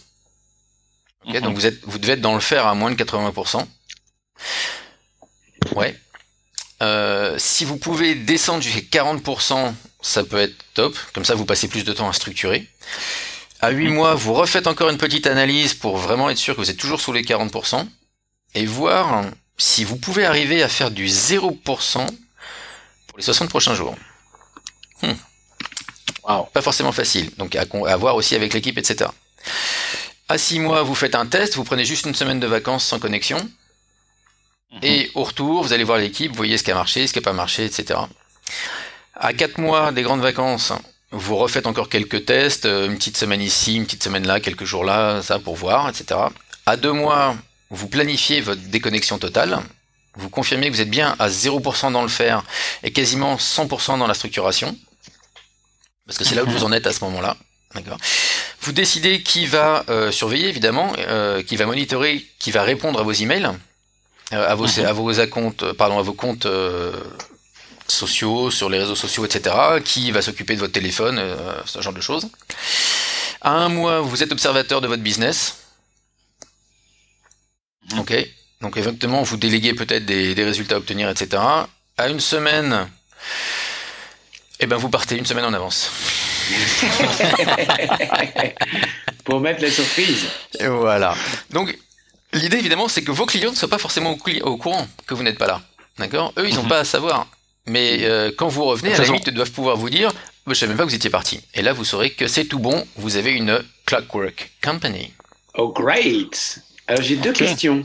Mhm. 1.27 1.41
Donc 1.41 1.55
vous, 1.55 1.67
êtes, 1.67 1.81
vous 1.85 1.99
devez 1.99 2.13
être 2.13 2.21
dans 2.21 2.35
le 2.35 2.41
fer 2.41 2.67
à 2.67 2.75
moins 2.75 2.91
de 2.91 2.97
80%. 2.97 3.67
Ouais. 5.75 5.99
Euh, 6.83 7.35
si 7.39 7.65
vous 7.65 7.77
pouvez 7.77 8.15
descendre 8.15 8.63
jusqu'à 8.63 9.03
40%, 9.03 9.73
ça 10.01 10.25
peut 10.25 10.39
être 10.39 10.57
top. 10.75 10.97
Comme 11.13 11.25
ça, 11.25 11.35
vous 11.35 11.45
passez 11.45 11.69
plus 11.69 11.85
de 11.85 11.93
temps 11.93 12.09
à 12.09 12.13
structurer. 12.13 12.69
À 13.61 13.71
8 13.71 13.89
mois, 13.89 14.15
vous 14.15 14.35
refaites 14.35 14.69
encore 14.69 14.89
une 14.89 14.99
petite 14.99 15.27
analyse 15.27 15.75
pour 15.75 15.97
vraiment 15.97 16.31
être 16.31 16.39
sûr 16.39 16.55
que 16.55 16.61
vous 16.61 16.71
êtes 16.71 16.77
toujours 16.77 17.01
sous 17.01 17.13
les 17.13 17.23
40% 17.23 17.87
et 18.55 18.67
voir 18.67 19.25
si 19.57 19.83
vous 19.83 19.97
pouvez 19.97 20.25
arriver 20.25 20.63
à 20.63 20.69
faire 20.69 20.93
du 20.93 21.07
0% 21.07 22.07
pour 23.07 23.19
les 23.19 23.25
60 23.25 23.49
prochains 23.49 23.75
jours. 23.75 23.97
Hmm. 25.03 25.13
Pas 26.53 26.63
forcément 26.63 26.93
facile, 26.93 27.31
donc 27.39 27.57
à, 27.57 27.97
voir 27.97 28.15
aussi 28.15 28.35
avec 28.35 28.53
l'équipe, 28.53 28.77
etc. 28.79 29.11
À 30.29 30.37
6 30.37 30.61
mois, 30.61 30.83
vous 30.83 30.95
faites 30.95 31.15
un 31.15 31.27
test, 31.27 31.55
vous 31.57 31.65
prenez 31.65 31.85
juste 31.85 32.07
une 32.07 32.15
semaine 32.15 32.39
de 32.39 32.47
vacances 32.47 32.85
sans 32.85 32.99
connexion. 32.99 33.39
Et 34.83 35.11
au 35.15 35.25
retour, 35.25 35.63
vous 35.63 35.73
allez 35.73 35.85
voir 35.85 35.99
l'équipe, 35.99 36.31
vous 36.31 36.37
voyez 36.37 36.59
ce 36.59 36.63
qui 36.63 36.71
a 36.71 36.75
marché, 36.75 37.07
ce 37.07 37.13
qui 37.13 37.19
n'a 37.19 37.23
pas 37.23 37.33
marché, 37.33 37.65
etc. 37.65 38.01
À 39.15 39.33
4 39.33 39.59
mois 39.59 39.93
des 39.93 40.03
grandes 40.03 40.21
vacances, 40.21 40.73
vous 41.11 41.37
refaites 41.37 41.67
encore 41.67 41.89
quelques 41.89 42.27
tests, 42.27 42.67
euh, 42.67 42.87
une 42.87 42.97
petite 42.97 43.17
semaine 43.17 43.41
ici, 43.41 43.77
une 43.77 43.85
petite 43.85 44.03
semaine 44.05 44.27
là, 44.27 44.41
quelques 44.41 44.65
jours 44.65 44.85
là, 44.85 45.23
ça 45.23 45.39
pour 45.39 45.57
voir, 45.57 45.89
etc. 45.89 46.21
À 46.67 46.77
2 46.77 46.93
mois, 46.93 47.35
vous 47.71 47.89
planifiez 47.89 48.41
votre 48.41 48.61
déconnexion 48.61 49.19
totale, 49.19 49.59
vous 50.17 50.29
confirmez 50.29 50.69
que 50.69 50.75
vous 50.75 50.81
êtes 50.81 50.91
bien 50.91 51.17
à 51.19 51.29
0% 51.29 51.93
dans 51.93 52.03
le 52.03 52.09
faire 52.09 52.45
et 52.83 52.93
quasiment 52.93 53.37
100% 53.37 53.99
dans 53.99 54.07
la 54.07 54.15
structuration, 54.15 54.77
parce 56.07 56.19
que 56.19 56.25
c'est 56.25 56.35
là 56.35 56.45
où 56.45 56.51
vous 56.51 56.65
en 56.65 56.73
êtes 56.73 56.87
à 56.87 56.93
ce 56.93 57.05
moment-là. 57.05 57.37
Vous 58.61 58.73
décidez 58.73 59.23
qui 59.23 59.47
va 59.47 59.85
euh, 59.89 60.11
surveiller, 60.11 60.49
évidemment, 60.49 60.93
euh, 60.99 61.43
qui 61.43 61.57
va 61.57 61.67
monitorer, 61.67 62.27
qui 62.39 62.51
va 62.51 62.63
répondre 62.63 62.99
à 62.99 63.03
vos 63.03 63.13
emails, 63.13 63.51
à, 64.31 64.55
vos, 64.55 64.67
mhm. 64.67 64.87
à 64.87 64.93
vos 64.93 65.27
comptes, 65.29 65.73
pardon, 65.73 65.99
à 65.99 66.03
vos 66.03 66.13
comptes 66.13 66.47
sociaux, 67.87 68.51
sur 68.51 68.69
les 68.69 68.79
réseaux 68.79 68.97
sociaux, 68.97 69.25
etc., 69.25 69.55
qui 69.85 70.11
va 70.11 70.23
s'occuper 70.23 70.55
de 70.55 70.61
votre 70.61 70.73
téléphone, 70.73 71.21
ce 71.65 71.81
genre 71.81 71.95
de 71.95 72.01
choses. 72.01 72.29
À 73.41 73.53
un 73.53 73.69
mois, 73.69 74.01
vous 74.01 74.23
êtes 74.23 74.33
observateur 74.33 74.81
de 74.81 74.89
votre 74.89 75.03
business. 75.03 75.59
Mhm. 77.93 78.01
Ok. 78.01 78.13
Donc 78.61 78.77
exactement, 78.77 79.23
vous 79.23 79.37
déléguez 79.37 79.75
peut-être 79.75 80.05
des, 80.05 80.35
résultats 80.45 80.75
à 80.77 80.79
obtenir, 80.79 81.09
etc. 81.09 81.41
À 81.97 82.09
une 82.09 82.19
semaine, 82.19 82.89
eh 84.59 84.67
ben 84.67 84.77
vous 84.77 84.89
partez 84.89 85.17
une 85.17 85.27
semaine 85.27 85.45
en 85.45 85.53
avance. 85.53 85.91
Pour 89.25 89.41
mettre 89.41 89.63
la 89.63 89.71
surprise. 89.71 90.27
Et 90.59 90.67
voilà. 90.67 91.15
Donc 91.51 91.77
l'idée 92.33 92.59
évidemment, 92.59 92.89
c'est 92.89 93.03
que 93.03 93.11
vos 93.11 93.27
clients 93.27 93.51
ne 93.51 93.57
soient 93.57 93.69
pas 93.69 93.79
forcément 93.79 94.17
au, 94.43 94.57
courant 94.57 94.87
que 95.07 95.15
vous 95.15 95.23
n'êtes 95.23 95.39
pas 95.39 95.47
là. 95.47 95.63
D'accord? 95.99 96.33
Eux, 96.39 96.49
ils 96.49 96.55
n'ont 96.55 96.63
mhm. 96.63 96.69
pas 96.69 96.81
à 96.81 96.85
savoir. 96.85 97.27
Mais 97.67 97.99
euh, 98.03 98.31
quand 98.37 98.49
vous 98.49 98.65
revenez, 98.65 98.95
à 98.95 98.99
la 98.99 99.05
limite, 99.05 99.27
ils 99.27 99.35
doivent 99.35 99.51
pouvoir 99.51 99.77
vous 99.77 99.91
dire 99.91 100.13
Je 100.47 100.51
ne 100.51 100.55
savais 100.55 100.71
même 100.71 100.79
pas 100.79 100.85
que 100.85 100.91
vous 100.91 100.95
étiez 100.95 101.11
parti. 101.11 101.41
Et 101.55 101.63
là, 101.63 101.73
vous 101.73 101.85
saurez 101.85 102.11
que 102.11 102.27
c'est 102.27 102.47
tout 102.47 102.59
bon, 102.59 102.87
vous 102.97 103.17
avez 103.17 103.33
une 103.33 103.63
Clockwork 103.85 104.51
Company. 104.63 105.13
Oh, 105.55 105.69
great 105.69 106.61
Alors, 106.87 107.03
j'ai 107.03 107.17
deux 107.17 107.33
questions. 107.33 107.85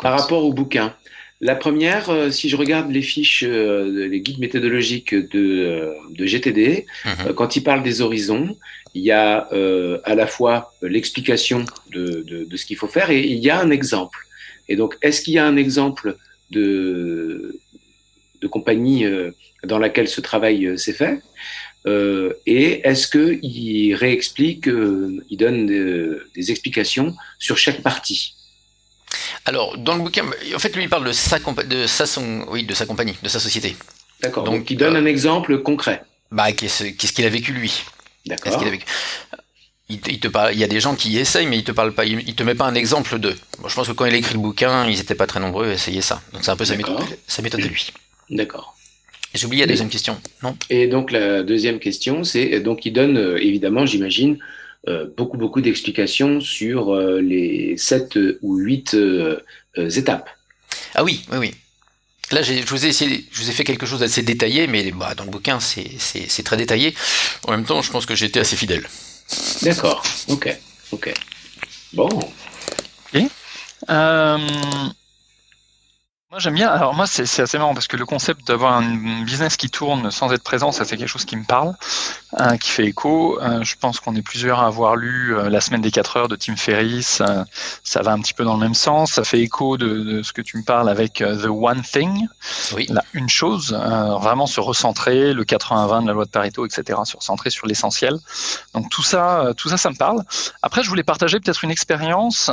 Par 0.00 0.18
rapport 0.18 0.44
au 0.44 0.52
bouquin. 0.52 0.94
La 1.42 1.54
première, 1.54 2.10
euh, 2.10 2.30
si 2.30 2.50
je 2.50 2.56
regarde 2.56 2.90
les 2.90 3.00
fiches, 3.00 3.44
euh, 3.46 4.08
les 4.08 4.20
guides 4.20 4.40
méthodologiques 4.40 5.14
de, 5.14 5.30
euh, 5.34 5.94
de 6.10 6.26
GTD, 6.26 6.86
mhm. 7.06 7.32
quand 7.32 7.56
il 7.56 7.62
parle 7.62 7.82
des 7.82 8.02
horizons, 8.02 8.58
il 8.94 9.02
y 9.02 9.12
a 9.12 9.48
à 10.04 10.14
la 10.16 10.26
fois 10.26 10.74
l'explication 10.82 11.64
de, 11.92 12.24
de, 12.26 12.44
de, 12.44 12.56
ce 12.56 12.66
qu'il 12.66 12.76
faut 12.76 12.88
faire 12.88 13.10
et 13.10 13.20
il 13.20 13.38
y 13.38 13.48
a 13.48 13.60
un 13.60 13.70
exemple. 13.70 14.18
Et 14.68 14.74
donc, 14.74 14.98
est-ce 15.00 15.22
qu'il 15.22 15.34
y 15.34 15.38
a 15.38 15.46
un 15.46 15.56
exemple 15.56 16.16
de, 16.50 17.56
de 18.40 18.46
compagnie 18.48 19.04
dans 19.62 19.78
laquelle 19.78 20.08
ce 20.08 20.20
travail 20.20 20.76
s'est 20.76 20.92
fait 20.92 21.22
Et 22.46 22.80
est-ce 22.82 23.06
qu'il 23.06 23.94
réexplique, 23.94 24.66
il 24.66 25.36
donne 25.36 25.66
des 26.34 26.50
explications 26.50 27.14
sur 27.38 27.56
chaque 27.56 27.82
partie? 27.82 28.34
Alors, 29.44 29.78
dans 29.78 29.94
le 29.94 30.02
bouquin, 30.02 30.24
en 30.54 30.58
fait, 30.58 30.74
lui, 30.76 30.84
il 30.84 30.88
parle 30.88 31.06
de 31.06 31.12
sa, 31.12 31.38
de 31.38 31.86
sa, 31.86 32.20
oui, 32.48 32.64
de 32.64 32.74
sa 32.74 32.86
compagnie, 32.86 33.16
de 33.22 33.28
sa 33.28 33.40
société. 33.40 33.76
D'accord. 34.22 34.44
Donc, 34.44 34.70
il 34.70 34.76
donne 34.76 34.96
un 34.96 35.06
exemple 35.06 35.58
concret. 35.62 36.02
Bah, 36.30 36.52
qu'est-ce 36.52 37.12
qu'il 37.12 37.24
a 37.24 37.28
vécu 37.28 37.52
lui? 37.52 37.82
D'accord. 38.26 38.58
Qu'il 38.58 38.68
a 38.68 38.70
vécu? 38.70 38.84
Il, 39.88 40.20
te 40.20 40.28
parle, 40.28 40.52
il 40.52 40.60
y 40.60 40.62
a 40.62 40.68
des 40.68 40.78
gens 40.78 40.94
qui 40.94 41.18
essayent, 41.18 41.46
mais 41.46 41.58
il 41.58 41.64
te 41.64 41.72
parle 41.72 41.92
pas, 41.92 42.04
il, 42.04 42.34
te 42.36 42.44
met 42.44 42.54
pas 42.54 42.66
un 42.66 42.76
exemple 42.76 43.18
de. 43.18 43.34
je 43.66 43.74
pense 43.74 43.88
que 43.88 43.92
quand 43.92 44.04
il 44.04 44.14
a 44.14 44.18
écrit 44.18 44.34
le 44.34 44.40
bouquin, 44.40 44.88
ils 44.88 44.98
n'étaient 44.98 45.16
pas 45.16 45.26
très 45.26 45.40
nombreux 45.40 45.68
à 45.68 45.72
essayer 45.72 46.00
ça. 46.00 46.22
Donc 46.32 46.44
c'est 46.44 46.52
un 46.52 46.56
peu 46.56 46.64
sa 46.64 46.76
méthode, 46.76 47.02
sa 47.26 47.42
méthode 47.42 47.60
de 47.60 47.66
lui. 47.66 47.90
D'accord. 48.30 48.76
J'ai 49.34 49.46
oublié 49.46 49.64
la 49.64 49.66
deuxième 49.66 49.88
question, 49.88 50.20
non? 50.44 50.56
Et 50.70 50.86
donc 50.86 51.10
la 51.10 51.42
deuxième 51.42 51.80
question, 51.80 52.22
c'est 52.22 52.60
donc 52.60 52.86
il 52.86 52.92
donne 52.92 53.16
euh, 53.16 53.36
évidemment, 53.38 53.84
j'imagine, 53.84 54.34
euh, 54.34 54.59
beaucoup, 55.16 55.36
beaucoup 55.36 55.60
d'explications 55.60 56.40
sur 56.40 56.94
euh, 56.94 57.20
les 57.20 57.76
sept 57.76 58.18
ou 58.42 58.56
huit 58.56 58.94
euh, 58.94 59.40
étapes. 59.76 60.30
Ah 60.94 61.04
oui, 61.04 61.24
oui, 61.32 61.38
oui. 61.38 61.54
Là, 62.32 62.42
je 62.42 62.64
vous, 62.64 62.86
ai 62.86 62.88
essayé, 62.88 63.26
je 63.32 63.42
vous 63.42 63.50
ai 63.50 63.52
fait 63.52 63.64
quelque 63.64 63.86
chose 63.86 64.00
d'assez 64.00 64.22
détaillé, 64.22 64.68
mais 64.68 64.90
bah, 64.92 65.14
dans 65.16 65.24
le 65.24 65.30
bouquin, 65.30 65.58
c'est 65.58 66.42
très 66.44 66.56
détaillé. 66.56 66.94
En 67.46 67.50
même 67.50 67.64
temps, 67.64 67.82
je 67.82 67.90
pense 67.90 68.06
que 68.06 68.14
j'ai 68.14 68.26
été 68.26 68.38
assez 68.38 68.56
fidèle. 68.56 68.86
D'accord, 69.62 70.02
ok, 70.28 70.56
ok. 70.92 71.12
Bon. 71.92 72.08
Et 73.12 73.26
moi 76.30 76.38
j'aime 76.38 76.54
bien. 76.54 76.68
Alors 76.68 76.94
moi 76.94 77.08
c'est 77.08 77.42
assez 77.42 77.58
marrant 77.58 77.74
parce 77.74 77.88
que 77.88 77.96
le 77.96 78.06
concept 78.06 78.46
d'avoir 78.46 78.74
un 78.74 79.22
business 79.24 79.56
qui 79.56 79.68
tourne 79.68 80.12
sans 80.12 80.32
être 80.32 80.44
présent, 80.44 80.70
ça 80.70 80.84
c'est 80.84 80.96
quelque 80.96 81.08
chose 81.08 81.24
qui 81.24 81.36
me 81.36 81.44
parle, 81.44 81.74
hein, 82.32 82.56
qui 82.56 82.70
fait 82.70 82.86
écho. 82.86 83.40
Euh, 83.40 83.62
je 83.62 83.76
pense 83.76 84.00
qu'on 84.00 84.14
est 84.14 84.22
plusieurs 84.22 84.60
à 84.60 84.66
avoir 84.66 84.96
lu 84.96 85.36
euh, 85.36 85.48
La 85.48 85.60
semaine 85.60 85.80
des 85.80 85.90
4 85.90 86.16
heures 86.16 86.28
de 86.28 86.36
Tim 86.36 86.56
Ferriss. 86.56 87.20
Euh, 87.20 87.44
ça 87.84 88.02
va 88.02 88.12
un 88.12 88.20
petit 88.20 88.34
peu 88.34 88.44
dans 88.44 88.54
le 88.54 88.60
même 88.60 88.74
sens. 88.74 89.12
Ça 89.12 89.24
fait 89.24 89.40
écho 89.40 89.76
de, 89.76 90.22
ce 90.22 90.32
que 90.32 90.42
tu 90.42 90.56
me 90.56 90.62
parles 90.62 90.88
avec 90.88 91.14
The 91.14 91.46
One 91.46 91.82
Thing. 91.82 92.26
Oui. 92.74 92.86
La 92.88 93.04
une 93.12 93.28
chose, 93.28 93.72
vraiment 93.72 94.46
se 94.46 94.60
recentrer, 94.60 95.32
le 95.32 95.44
80-20 95.44 96.02
de 96.02 96.06
la 96.06 96.12
loi 96.12 96.24
de 96.24 96.30
Pareto, 96.30 96.64
etc. 96.64 96.98
Se 97.04 97.16
recentrer 97.16 97.50
sur 97.50 97.66
l'essentiel. 97.66 98.18
Donc 98.74 98.88
tout 98.90 99.02
ça, 99.02 99.52
tout 99.56 99.68
ça, 99.68 99.76
ça 99.76 99.90
me 99.90 99.96
parle. 99.96 100.22
Après, 100.62 100.82
je 100.82 100.88
voulais 100.88 101.02
partager 101.02 101.40
peut-être 101.40 101.64
une 101.64 101.70
expérience 101.70 102.50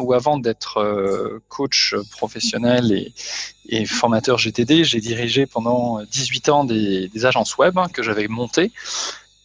où 0.00 0.12
avant 0.12 0.38
d'être 0.38 1.40
coach 1.48 1.94
professionnel 2.10 2.92
et 2.92 3.12
et, 3.68 3.86
formateur 3.86 4.38
GTD, 4.38 4.84
j'ai 4.84 5.00
dirigé 5.00 5.46
pendant 5.46 6.02
18 6.02 6.48
ans 6.48 6.64
des, 6.64 7.10
agences 7.24 7.56
web 7.56 7.78
que 7.92 8.02
j'avais 8.02 8.28
montées 8.28 8.72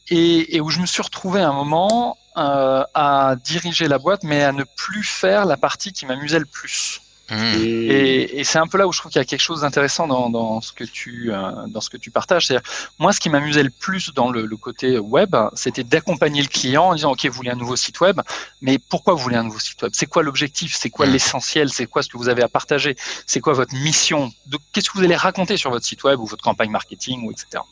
et, 0.10 0.60
où 0.60 0.70
je 0.70 0.80
me 0.80 0.86
suis 0.86 1.02
retrouvé 1.02 1.42
à 1.42 1.50
un 1.50 1.54
moment 1.54 2.18
euh, 2.38 2.84
à 2.94 3.36
diriger 3.44 3.88
la 3.88 3.98
boîte, 3.98 4.24
mais 4.24 4.44
à 4.44 4.52
ne 4.52 4.64
plus 4.64 5.04
faire 5.04 5.46
la 5.46 5.58
partie 5.58 5.94
qui 5.94 6.06
m'amusait 6.06 6.40
le 6.40 6.46
plus. 6.46 7.02
Mmh. 7.32 7.64
Et, 7.64 8.44
c'est 8.44 8.60
un 8.60 8.68
peu 8.68 8.78
là 8.78 8.88
où 8.88 8.92
je 8.92 9.00
trouve 9.00 9.12
qu'il 9.12 9.20
y 9.20 9.22
a 9.22 9.26
quelque 9.26 9.42
chose 9.42 9.62
d'intéressant 9.62 10.06
dans, 10.08 10.60
ce 10.60 10.74
que 10.74 10.84
tu 10.84 11.32
euh, 11.32 11.66
dans 11.68 11.80
ce 11.80 11.90
que 11.90 11.96
tu 11.96 12.12
partages. 12.12 12.48
C'est 12.48 12.58
moi, 13.00 13.14
ce 13.14 13.22
qui 13.22 13.30
m'amusait 13.30 13.64
le 13.64 13.70
plus 13.70 14.14
dans 14.14 14.30
le, 14.30 14.46
côté 14.58 15.00
web, 15.00 15.36
c'était 15.54 15.84
d'accompagner 15.84 16.42
le 16.42 16.50
client 16.50 16.90
en 16.90 16.96
disant 16.96 17.12
OK, 17.12 17.26
vous 17.26 17.32
voulez 17.32 17.50
un 17.50 17.56
nouveau 17.56 17.78
site 17.78 18.02
web, 18.02 18.20
mais 18.62 18.78
pourquoi 18.78 19.14
vous 19.14 19.22
voulez 19.22 19.38
un 19.38 19.44
nouveau 19.44 19.60
site 19.60 19.82
web? 19.82 19.94
C'est 19.96 20.08
quoi 20.08 20.24
l'objectif? 20.24 20.76
C'est 20.78 20.90
quoi 20.90 21.08
mmh. 21.08 21.12
l'essentiel? 21.12 21.70
C'est 21.70 21.86
quoi 21.86 22.04
ce 22.04 22.10
que 22.10 22.18
vous 22.18 22.28
avez 22.28 22.44
à 22.44 22.50
partager? 22.50 22.98
C'est 23.26 23.40
quoi 23.40 23.54
votre 23.54 23.74
mission? 23.76 24.32
Qu'est-ce 24.74 24.90
que 24.90 24.98
vous 24.98 25.04
allez 25.04 25.16
raconter 25.16 25.56
sur 25.56 25.72
votre 25.72 25.86
site 25.86 26.04
web 26.04 26.20
ou 26.20 26.26
votre 26.26 26.44
campagne 26.44 26.70
marketing 26.70 27.26
ou 27.26 27.32
etc. 27.32 27.64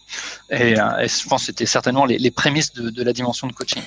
Et, 0.49 0.79
euh, 0.79 1.07
je 1.07 1.27
pense 1.27 1.41
que 1.41 1.45
c'était 1.47 1.65
certainement 1.65 2.05
les, 2.05 2.31
prémices 2.31 2.71
de, 2.73 3.03
la 3.03 3.13
dimension 3.13 3.47
de 3.47 3.53
coaching. 3.53 3.83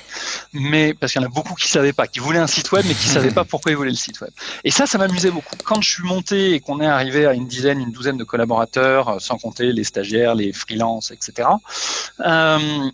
Mais 0.53 0.93
parce 0.93 1.13
qu'il 1.13 1.23
y 1.23 1.25
en 1.25 1.29
a 1.29 1.31
beaucoup 1.31 1.55
qui 1.55 1.69
savaient 1.69 1.95
pas, 1.95 2.07
qui 2.07 2.19
voulaient 2.19 2.39
un 2.39 2.47
site 2.47 2.71
web 2.73 2.85
mais 2.87 2.95
qui 2.95 3.09
savaient 3.09 3.31
pas 3.31 3.45
pourquoi 3.45 3.73
ils 3.73 3.77
voulaient 3.77 3.91
le 3.91 3.97
site 3.97 4.21
web. 4.21 4.31
Et 4.65 4.71
ça, 4.71 4.87
ça 4.87 4.99
m'amusait 4.99 5.31
beaucoup 5.31 5.57
quand 5.63 5.81
je 5.81 5.91
suis 5.91 6.03
monté 6.03 6.55
et 6.55 6.61
qu'on 6.61 6.81
est 6.81 6.87
arrivé 6.87 7.27
à 7.27 7.35
une 7.35 7.47
dizaine, 7.47 7.81
une 7.81 7.93
douzaine 7.93 8.17
de 8.17 8.25
collaborateurs, 8.25 9.09
euh, 9.09 9.19
sans 9.19 9.39
compter 9.39 9.73
les 9.73 9.85
stagiaires, 9.85 10.35
les 10.35 10.53
freelances, 10.53 11.11
etc., 11.11 11.49
euh, 12.21 12.91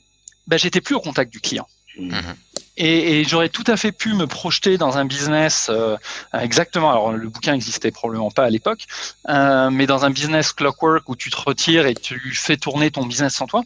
ben, 0.47 0.59
j'étais 0.59 0.81
plus 0.81 0.95
au 0.95 1.01
contact 1.01 1.31
du 1.33 1.41
client. 1.41 1.67
Mhm. 1.99 2.37
Et, 2.81 3.25
j'aurais 3.25 3.49
tout 3.49 3.65
à 3.67 3.77
fait 3.77 3.91
pu 3.91 4.15
me 4.15 4.29
projeter 4.29 4.79
dans 4.79 4.99
un 4.99 5.05
business 5.05 5.67
euh, 5.69 5.97
exactement. 6.33 6.91
Alors 6.91 7.13
le 7.13 7.29
bouquin 7.29 7.55
existait 7.55 7.91
probablement 7.91 8.31
pas 8.31 8.45
à 8.45 8.51
l'époque, 8.51 8.87
euh, 9.29 9.69
mais 9.71 9.87
dans 9.87 10.05
un 10.05 10.11
business 10.11 10.53
clockwork 10.53 11.09
où 11.09 11.17
tu 11.17 11.29
te 11.31 11.37
retires 11.37 11.87
et 11.87 11.95
tu 11.95 12.21
fais 12.35 12.57
tourner 12.57 12.93
ton 12.93 13.05
business 13.05 13.35
sans 13.35 13.47
toi. 13.47 13.63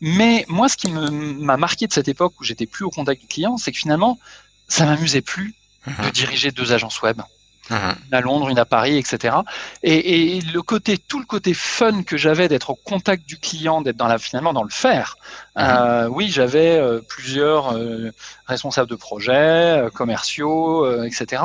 Mais 0.00 0.44
moi, 0.48 0.68
ce 0.68 0.76
qui 0.76 0.90
m'a 0.90 1.56
marqué 1.56 1.88
de 1.88 1.92
cette 1.92 2.06
époque 2.06 2.34
où 2.40 2.44
j'étais 2.44 2.66
plus 2.66 2.84
au 2.84 2.90
contact 2.90 3.20
du 3.20 3.26
client, 3.26 3.56
c'est 3.56 3.72
que 3.72 3.78
finalement, 3.78 4.20
ça 4.68 4.86
m'amusait 4.86 5.22
plus 5.22 5.56
de 5.88 6.04
mhm. 6.04 6.10
diriger 6.12 6.52
deux 6.52 6.72
agences 6.72 7.02
web. 7.02 7.20
Une 7.70 7.96
à 8.10 8.20
Londres, 8.20 8.48
une 8.48 8.58
à 8.58 8.64
Paris, 8.64 8.98
etc. 8.98 9.36
Et, 9.82 10.40
le 10.40 10.62
côté, 10.62 10.98
tout 10.98 11.18
le 11.18 11.24
côté 11.24 11.54
fun 11.54 12.02
que 12.02 12.16
j'avais 12.16 12.48
d'être 12.48 12.70
au 12.70 12.74
contact 12.74 13.26
du 13.26 13.38
client, 13.38 13.82
d'être 13.82 13.96
dans 13.96 14.08
la, 14.08 14.18
finalement 14.18 14.52
dans 14.52 14.64
le 14.64 14.70
faire. 14.70 15.16
Euh, 15.58 16.06
oui, 16.08 16.28
j'avais 16.28 16.76
euh, 16.76 17.00
plusieurs 17.00 17.74
euh, 17.74 18.10
responsables 18.46 18.90
de 18.90 18.96
projets, 18.96 19.84
commerciaux, 19.94 21.04
etc. 21.04 21.42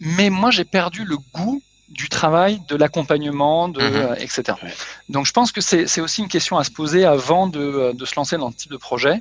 Mais 0.00 0.30
moi, 0.30 0.50
j'ai 0.50 0.64
perdu 0.64 1.04
le 1.04 1.16
goût 1.34 1.62
du 1.90 2.08
travail, 2.08 2.60
de 2.68 2.76
l'accompagnement, 2.76 3.68
de, 3.68 3.80
mhm. 3.80 4.16
etc. 4.18 4.56
Donc 5.08 5.26
je 5.26 5.32
pense 5.32 5.52
que 5.52 5.60
c'est 5.60 6.00
aussi 6.00 6.22
une 6.22 6.28
question 6.28 6.56
à 6.56 6.64
se 6.64 6.70
poser 6.70 7.04
avant 7.04 7.46
de, 7.48 7.92
de, 7.92 8.04
se 8.04 8.14
lancer 8.16 8.36
dans 8.36 8.50
ce 8.50 8.56
type 8.56 8.70
de 8.70 8.76
projet, 8.76 9.18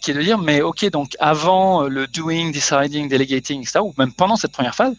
qui 0.00 0.10
est 0.10 0.14
de 0.14 0.22
dire, 0.22 0.38
mais 0.38 0.60
ok, 0.60 0.90
donc 0.90 1.16
avant 1.20 1.82
le 1.82 2.06
doing, 2.06 2.50
deciding, 2.50 3.08
delegating, 3.08 3.60
etc., 3.60 3.80
ou 3.82 3.94
même 3.96 4.12
pendant 4.12 4.36
cette 4.36 4.52
première 4.52 4.74
phase, 4.74 4.94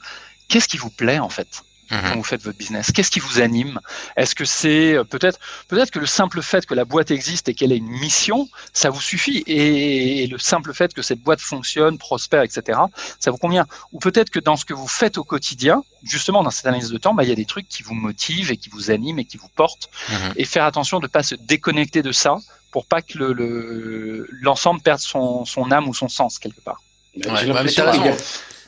qu'est-ce 0.47 0.67
qui 0.67 0.77
vous 0.77 0.89
plaît 0.89 1.19
en 1.19 1.29
fait? 1.29 1.63
Quand 1.89 2.15
vous 2.15 2.23
faites 2.23 2.43
votre 2.43 2.57
business 2.57 2.91
Qu'est-ce 2.91 3.11
qui 3.11 3.19
vous 3.19 3.39
anime? 3.39 3.79
Est-ce 4.17 4.35
que 4.35 4.45
c'est 4.45 4.93
euh, 4.93 5.03
peut-être 5.03 5.39
peut-être 5.67 5.91
que 5.91 5.99
le 5.99 6.05
simple 6.05 6.41
fait 6.41 6.65
que 6.65 6.73
la 6.73 6.85
boîte 6.85 7.11
existe 7.11 7.49
et 7.49 7.53
qu'elle 7.53 7.71
ait 7.71 7.77
une 7.77 7.89
mission, 7.89 8.47
ça 8.73 8.89
vous 8.89 9.01
suffit? 9.01 9.43
Et, 9.47 10.27
le 10.27 10.37
simple 10.37 10.73
fait 10.73 10.93
que 10.93 11.01
cette 11.01 11.19
boîte 11.19 11.39
fonctionne, 11.39 11.97
prospère, 11.97 12.41
etc., 12.41 12.79
ça 13.19 13.31
vous 13.31 13.37
convient? 13.37 13.67
Ou 13.91 13.99
peut-être 13.99 14.29
que 14.29 14.39
dans 14.39 14.55
ce 14.55 14.65
que 14.65 14.73
vous 14.73 14.87
faites 14.87 15.17
au 15.17 15.23
quotidien, 15.23 15.83
justement 16.03 16.43
dans 16.43 16.51
cette 16.51 16.65
analyse 16.65 16.89
de 16.89 16.97
temps, 16.97 17.13
bah, 17.13 17.23
il 17.23 17.29
y 17.29 17.31
a 17.31 17.35
des 17.35 17.45
trucs 17.45 17.67
qui 17.67 17.83
vous 17.83 17.93
motivent 17.93 18.51
et 18.51 18.57
qui 18.57 18.69
vous 18.69 18.91
animent 18.91 19.19
et 19.19 19.25
qui 19.25 19.37
vous 19.37 19.49
portent. 19.49 19.89
Mhm. 20.09 20.33
Et 20.37 20.45
faire 20.45 20.65
attention 20.65 20.99
de 20.99 21.05
ne 21.05 21.09
pas 21.09 21.23
se 21.23 21.35
déconnecter 21.35 22.01
de 22.01 22.11
ça 22.11 22.37
pour 22.71 22.85
pas 22.85 23.01
que 23.01 23.17
l'ensemble 23.17 24.79
le, 24.79 24.83
perde 24.83 24.99
son, 24.99 25.45
son, 25.45 25.71
âme 25.71 25.87
ou 25.87 25.93
son 25.93 26.09
sens 26.09 26.39
quelque 26.39 26.61
part. 26.61 26.81
Ouais, 27.15 27.45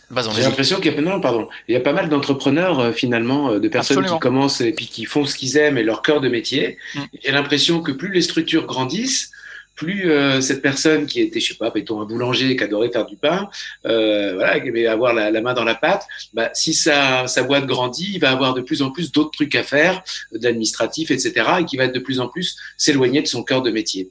j'ai 0.10 0.42
l'impression 0.42 0.80
qu'il 0.80 0.94
y 0.94 0.98
a 0.98 1.02
non, 1.02 1.20
pardon, 1.20 1.50
il 1.68 1.74
y 1.74 1.78
a 1.78 1.82
pas 1.82 1.92
mal 1.92 2.08
d'entrepreneurs 2.08 2.80
euh, 2.80 2.92
finalement, 2.92 3.52
euh, 3.52 3.60
de 3.60 3.68
personnes 3.68 4.06
qui 4.06 4.20
commencent 4.20 4.62
et 4.62 4.72
puis 4.72 4.88
qui 4.88 5.06
font 5.06 5.26
ce 5.26 5.36
qu'ils 5.36 5.58
aiment 5.58 5.78
et 5.78 5.84
leur 5.84 6.02
cœur 6.02 6.22
de 6.22 6.30
métier. 6.30 6.78
Mm. 6.96 7.02
J'ai 7.24 7.32
l'impression 7.32 7.82
que 7.82 7.92
plus 7.92 8.12
les 8.12 8.22
structures 8.22 8.66
grandissent, 8.66 9.32
plus 9.76 10.10
euh, 10.10 10.40
cette 10.40 10.62
personne 10.62 11.08
qui 11.08 11.20
était, 11.20 11.42
je 11.42 11.50
sais 11.50 11.58
pas, 11.58 11.72
mettons 11.76 12.02
un 12.02 12.06
boulanger 12.06 12.56
qui 12.56 12.64
adorait 12.64 12.90
faire 12.90 13.06
du 13.06 13.18
pain, 13.18 13.50
voilà, 13.84 14.60
qui 14.62 14.70
aimait 14.70 14.88
avoir 14.88 15.14
la, 15.14 15.30
main 15.42 15.54
dans 15.54 15.66
la 15.66 15.76
pâte, 15.76 16.08
bah, 16.34 16.50
si 16.54 16.74
sa, 16.74 17.28
sa 17.28 17.44
boîte 17.44 17.66
grandit, 17.66 18.12
il 18.14 18.20
va 18.20 18.32
avoir 18.32 18.54
de 18.54 18.62
plus 18.62 18.82
en 18.82 18.92
plus 18.92 19.12
d'autres 19.12 19.32
trucs 19.32 19.56
à 19.56 19.64
faire, 19.64 20.04
d'administratif, 20.32 21.12
etc., 21.12 21.34
et 21.60 21.66
qui 21.66 21.78
va 21.78 21.84
être 21.84 21.94
de 21.94 22.00
plus 22.00 22.22
en 22.22 22.28
plus 22.28 22.58
s'éloigner 22.78 23.22
de 23.22 23.28
son 23.28 23.44
cœur 23.44 23.62
de 23.62 23.70
métier. 23.70 24.10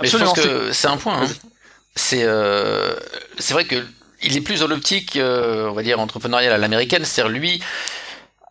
Mais 0.00 0.06
je 0.06 0.16
pense 0.16 0.34
que 0.34 0.70
c'est 0.72 0.88
un 0.88 0.96
point. 0.96 1.22
Hein. 1.22 1.28
C'est 1.96 2.24
c'est 3.38 3.52
vrai 3.52 3.64
que 3.64 3.84
il 4.22 4.36
est 4.36 4.40
plus 4.40 4.60
dans 4.60 4.66
l'optique, 4.66 5.16
euh, 5.16 5.68
on 5.68 5.72
va 5.72 5.82
dire, 5.82 6.00
entrepreneuriale 6.00 6.52
à 6.52 6.58
l'américaine. 6.58 7.04
C'est-à-dire, 7.04 7.32
lui, 7.32 7.62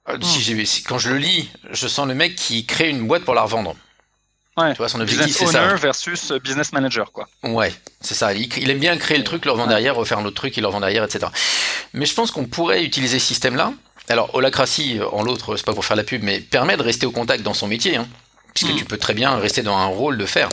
euh, 0.10 0.18
hmm. 0.18 0.66
si 0.66 0.84
quand 0.84 0.98
je 0.98 1.10
le 1.10 1.18
lis, 1.18 1.50
je 1.72 1.88
sens 1.88 2.08
le 2.08 2.16
mec 2.16 2.36
qui 2.36 2.66
crée 2.66 2.90
une 2.90 3.08
boîte 3.08 3.24
pour 3.24 3.34
la 3.34 3.42
revendre. 3.44 3.76
Ouais. 4.58 4.72
Tu 4.74 4.78
vois, 4.78 4.90
son 4.90 5.00
objectif, 5.00 5.36
c'est 5.36 5.46
ça. 5.46 5.74
versus 5.76 6.32
euh, 6.32 6.40
business 6.40 6.74
manager, 6.74 7.12
quoi. 7.12 7.28
Ouais, 7.44 7.74
c'est 8.02 8.16
ça. 8.16 8.34
Il, 8.34 8.70
aime 8.70 8.80
bien 8.80 8.98
créer 8.98 9.18
le 9.18 9.24
truc, 9.24 9.46
le 9.46 9.52
revendre 9.52 9.70
derrière, 9.70 9.96
refaire 9.96 10.20
un 10.20 10.26
autre 10.26 10.36
truc, 10.36 10.58
il 10.58 10.62
le 10.62 10.68
revend 10.68 10.82
derrière, 10.82 11.04
etc. 11.04 11.28
Mais 11.94 12.06
je 12.06 12.14
pense 12.14 12.32
qu'on 12.32 12.46
pourrait 12.46 12.84
utiliser 12.84 13.20
ce 13.20 13.28
système-là. 13.28 13.74
Alors, 14.10 14.34
Holacracy, 14.34 15.00
en 15.12 15.24
l'autre, 15.24 15.56
c'est 15.56 15.66
pas 15.66 15.74
pour 15.74 15.86
faire 15.86 15.96
la 15.96 16.04
pub, 16.04 16.24
mais 16.24 16.40
permet 16.42 16.76
de 16.76 16.82
rester 16.82 17.06
au 17.06 17.12
contact 17.12 17.44
dans 17.44 17.54
son 17.54 17.68
métier, 17.68 17.96
hein, 17.96 18.08
puisque 18.54 18.74
hmm. 18.74 18.78
tu 18.78 18.86
peux 18.86 18.98
très 18.98 19.14
bien 19.14 19.38
rester 19.38 19.62
dans 19.62 19.78
un 19.78 19.86
rôle 19.86 20.18
de 20.18 20.26
faire. 20.26 20.50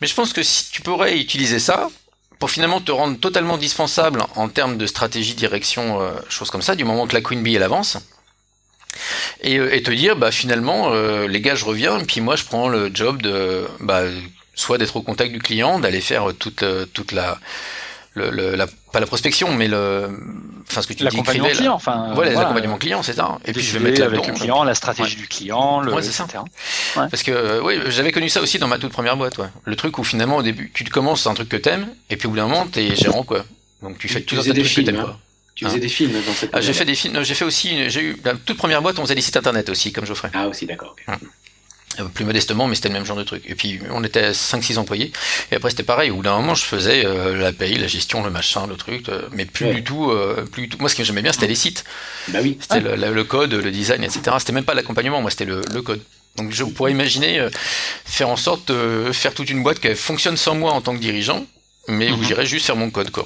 Mais 0.00 0.06
je 0.06 0.14
pense 0.14 0.32
que 0.32 0.42
si 0.42 0.70
tu 0.70 0.82
pourrais 0.82 1.16
utiliser 1.18 1.60
ça 1.60 1.88
finalement 2.50 2.80
te 2.80 2.92
rendre 2.92 3.18
totalement 3.18 3.56
dispensable 3.56 4.22
en 4.36 4.48
termes 4.48 4.76
de 4.76 4.86
stratégie, 4.86 5.34
direction, 5.34 6.00
euh, 6.00 6.12
choses 6.28 6.50
comme 6.50 6.62
ça, 6.62 6.74
du 6.74 6.84
moment 6.84 7.06
que 7.06 7.14
la 7.14 7.20
Queen 7.20 7.42
Bee 7.42 7.54
elle 7.54 7.62
avance. 7.62 7.98
Et, 9.42 9.58
euh, 9.58 9.82
te 9.82 9.90
dire, 9.90 10.16
bah 10.16 10.30
finalement, 10.30 10.92
euh, 10.92 11.26
les 11.26 11.40
gars, 11.40 11.54
je 11.54 11.64
reviens, 11.64 11.98
puis 12.00 12.20
moi 12.20 12.36
je 12.36 12.44
prends 12.44 12.68
le 12.68 12.90
job 12.94 13.22
de, 13.22 13.66
bah, 13.80 14.02
soit 14.54 14.78
d'être 14.78 14.96
au 14.96 15.02
contact 15.02 15.32
du 15.32 15.40
client, 15.40 15.78
d'aller 15.78 16.00
faire 16.00 16.32
toute, 16.38 16.64
toute 16.92 17.12
la, 17.12 17.38
le, 18.14 18.54
la, 18.54 18.66
pas 18.92 19.00
la 19.00 19.06
prospection, 19.06 19.54
mais 19.54 19.68
le, 19.68 20.08
enfin 20.68 20.82
ce 20.82 20.86
que 20.86 20.92
tu 20.92 21.04
l'accompagnement 21.04 21.48
dis, 21.48 21.54
client, 21.54 21.74
enfin, 21.74 22.12
voilà, 22.14 22.32
l'accompagnement 22.32 22.78
client, 22.78 23.02
c'est 23.02 23.14
ça. 23.14 23.38
Et 23.44 23.52
puis 23.52 23.62
je 23.62 23.76
vais 23.76 23.90
mettre 23.90 24.02
avec 24.02 24.26
le 24.26 24.32
client, 24.32 24.62
la 24.64 24.74
stratégie 24.74 25.16
du 25.16 25.26
client, 25.26 25.80
le, 25.80 25.92
ouais, 25.92 26.04
etc. 26.04 26.24
Ça. 26.28 26.44
Parce 26.94 27.22
que 27.22 27.60
oui, 27.62 27.80
j'avais 27.88 28.12
connu 28.12 28.28
ça 28.28 28.40
aussi 28.40 28.58
dans 28.58 28.68
ma 28.68 28.78
toute 28.78 28.92
première 28.92 29.16
boîte. 29.16 29.38
Ouais. 29.38 29.48
Le 29.64 29.76
truc 29.76 29.98
où 29.98 30.04
finalement 30.04 30.36
au 30.36 30.42
début, 30.42 30.70
tu 30.72 30.84
commences 30.84 31.26
un 31.26 31.34
truc 31.34 31.48
que 31.48 31.56
t'aimes, 31.56 31.88
et 32.10 32.16
puis 32.16 32.26
au 32.26 32.30
bout 32.30 32.36
d'un 32.36 32.46
moment, 32.46 32.66
t'es 32.66 32.94
gérant 32.94 33.24
quoi. 33.24 33.44
Donc 33.82 33.98
tu 33.98 34.08
fais 34.08 34.22
tout 34.22 34.36
un 34.36 34.42
tas 34.42 34.52
de 34.52 34.62
trucs 34.62 34.74
que 34.74 34.80
t'aimes 34.80 35.00
hein. 35.00 35.16
Tu 35.54 35.64
faisais 35.64 35.76
hein. 35.76 35.80
des 35.80 35.88
films 35.88 36.12
dans 36.26 36.32
cette. 36.32 36.50
Ah, 36.52 36.60
j'ai 36.60 36.72
fait 36.72 36.84
des 36.84 36.96
films. 36.96 37.22
J'ai 37.22 37.34
fait 37.34 37.44
aussi. 37.44 37.88
J'ai 37.88 38.00
eu 38.00 38.16
la 38.24 38.34
toute 38.34 38.56
première 38.56 38.82
boîte. 38.82 38.98
On 38.98 39.02
faisait 39.02 39.14
des 39.14 39.20
sites 39.20 39.36
internet 39.36 39.68
aussi, 39.68 39.92
comme 39.92 40.04
Geoffrey. 40.04 40.30
Ah 40.34 40.48
aussi, 40.48 40.66
d'accord. 40.66 40.96
Euh, 41.08 41.12
plus 42.14 42.24
modestement, 42.24 42.66
mais 42.66 42.74
c'était 42.74 42.88
le 42.88 42.94
même 42.94 43.04
genre 43.04 43.16
de 43.16 43.22
truc. 43.22 43.42
Et 43.46 43.54
puis 43.54 43.80
on 43.90 44.02
était 44.04 44.30
5-6 44.30 44.78
employés, 44.78 45.12
et 45.50 45.56
après 45.56 45.70
c'était 45.70 45.82
pareil, 45.82 46.10
au 46.10 46.16
bout 46.16 46.22
d'un 46.22 46.36
moment 46.36 46.54
je 46.54 46.64
faisais 46.64 47.04
euh, 47.04 47.36
la 47.36 47.52
paye, 47.52 47.76
la 47.76 47.86
gestion, 47.86 48.24
le 48.24 48.30
machin, 48.30 48.66
le 48.66 48.76
truc, 48.76 49.08
euh, 49.08 49.28
mais 49.32 49.44
plus, 49.44 49.72
du 49.74 49.84
tout, 49.84 50.12
plus 50.52 50.62
du 50.62 50.68
tout. 50.68 50.78
Moi 50.80 50.88
ce 50.88 50.94
que 50.94 51.04
j'aimais 51.04 51.22
bien 51.22 51.32
c'était 51.32 51.46
les 51.46 51.54
sites. 51.54 51.84
Bah 52.28 52.40
oui. 52.42 52.58
C'était 52.60 52.80
le, 52.80 53.24
code, 53.24 53.52
le 53.52 53.70
design, 53.70 54.02
etc. 54.04 54.36
C'était 54.38 54.52
même 54.52 54.64
pas 54.64 54.74
l'accompagnement, 54.74 55.20
moi 55.20 55.30
c'était 55.30 55.46
le, 55.46 55.62
code. 55.82 56.02
Donc 56.36 56.50
je 56.50 56.64
pourrais 56.64 56.90
imaginer 56.90 57.46
faire 58.04 58.28
en 58.28 58.36
sorte 58.36 58.68
de 58.72 59.12
faire 59.12 59.34
toute 59.34 59.50
une 59.50 59.62
boîte 59.62 59.78
qui 59.78 59.94
fonctionne 59.94 60.36
sans 60.36 60.54
moi 60.54 60.72
en 60.72 60.80
tant 60.80 60.94
que 60.94 61.00
dirigeant, 61.00 61.46
mais 61.88 62.10
où 62.10 62.16
mhm. 62.16 62.24
j'irais 62.24 62.46
juste 62.46 62.66
faire 62.66 62.76
mon 62.76 62.90
code 62.90 63.10
quoi. 63.10 63.24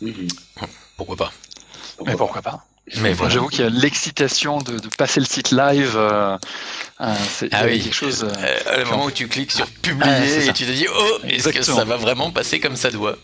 Mhm. 0.00 0.28
Pourquoi 0.96 1.16
pas 1.16 1.32
Mais 2.04 2.16
pourquoi 2.16 2.42
pas 2.42 2.64
mais 2.98 3.12
voilà. 3.12 3.34
J'avoue 3.34 3.48
qu'il 3.48 3.60
y 3.60 3.66
a 3.66 3.70
l'excitation 3.70 4.58
de, 4.58 4.80
passer 4.98 5.20
le 5.20 5.26
site 5.26 5.50
live. 5.52 5.94
Euh, 5.96 6.36
euh, 7.00 7.14
c'est 7.30 7.48
ah 7.52 7.62
oui. 7.64 7.80
quelque 7.80 7.94
chose. 7.94 8.24
Euh, 8.24 8.76
le 8.78 8.84
moment 8.84 9.06
où 9.06 9.10
tu 9.10 9.26
cliques 9.26 9.52
sur 9.52 9.66
publier 9.66 10.48
et 10.48 10.52
tu 10.52 10.66
te 10.66 10.70
dis 10.70 10.86
oh 10.94 11.18
est-ce 11.28 11.48
que 11.48 11.62
ça 11.62 11.84
va 11.84 11.96
vraiment 11.96 12.30
passer 12.30 12.60
comme 12.60 12.76
ça 12.76 12.90
doit. 12.90 13.16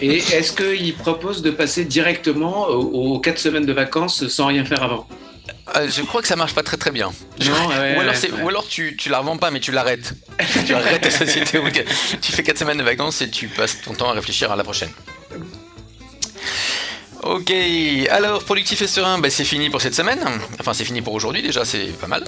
Et 0.00 0.18
est-ce 0.18 0.52
qu'il 0.52 0.94
propose 0.94 1.42
de 1.42 1.50
passer 1.50 1.84
directement 1.84 2.68
aux 2.68 3.18
4 3.18 3.38
semaines 3.38 3.66
de 3.66 3.72
vacances 3.72 4.28
sans 4.28 4.46
rien 4.46 4.64
faire 4.64 4.82
avant? 4.82 5.08
Je 5.88 6.02
crois 6.02 6.22
que 6.22 6.28
ça 6.28 6.36
marche 6.36 6.54
pas 6.54 6.62
très 6.62 6.76
très 6.76 6.90
bien. 6.90 7.10
ou, 7.40 8.00
alors 8.00 8.14
ou, 8.42 8.48
alors 8.48 8.68
tu, 8.68 8.96
tu 8.96 9.08
la 9.08 9.18
revends 9.18 9.36
pas 9.36 9.50
mais 9.50 9.60
tu 9.60 9.72
l'arrêtes. 9.72 10.12
tu 10.66 10.74
arrêtes 10.74 11.02
ta 11.02 11.10
société. 11.10 11.60
tu 12.20 12.32
fais 12.32 12.42
4 12.42 12.58
semaines 12.58 12.78
de 12.78 12.82
vacances 12.82 13.20
et 13.22 13.30
tu 13.30 13.48
passes 13.48 13.80
ton 13.82 13.94
temps 13.94 14.10
à 14.10 14.12
réfléchir 14.12 14.52
à 14.52 14.56
la 14.56 14.64
prochaine. 14.64 14.90
Ok, 17.28 17.52
alors 18.10 18.44
productif 18.44 18.82
et 18.82 18.86
serein, 18.86 19.18
bah, 19.18 19.30
c'est 19.30 19.44
fini 19.44 19.68
pour 19.68 19.80
cette 19.80 19.96
semaine. 19.96 20.20
Enfin, 20.60 20.74
c'est 20.74 20.84
fini 20.84 21.02
pour 21.02 21.12
aujourd'hui 21.12 21.42
déjà, 21.42 21.64
c'est 21.64 21.86
pas 21.98 22.06
mal. 22.06 22.22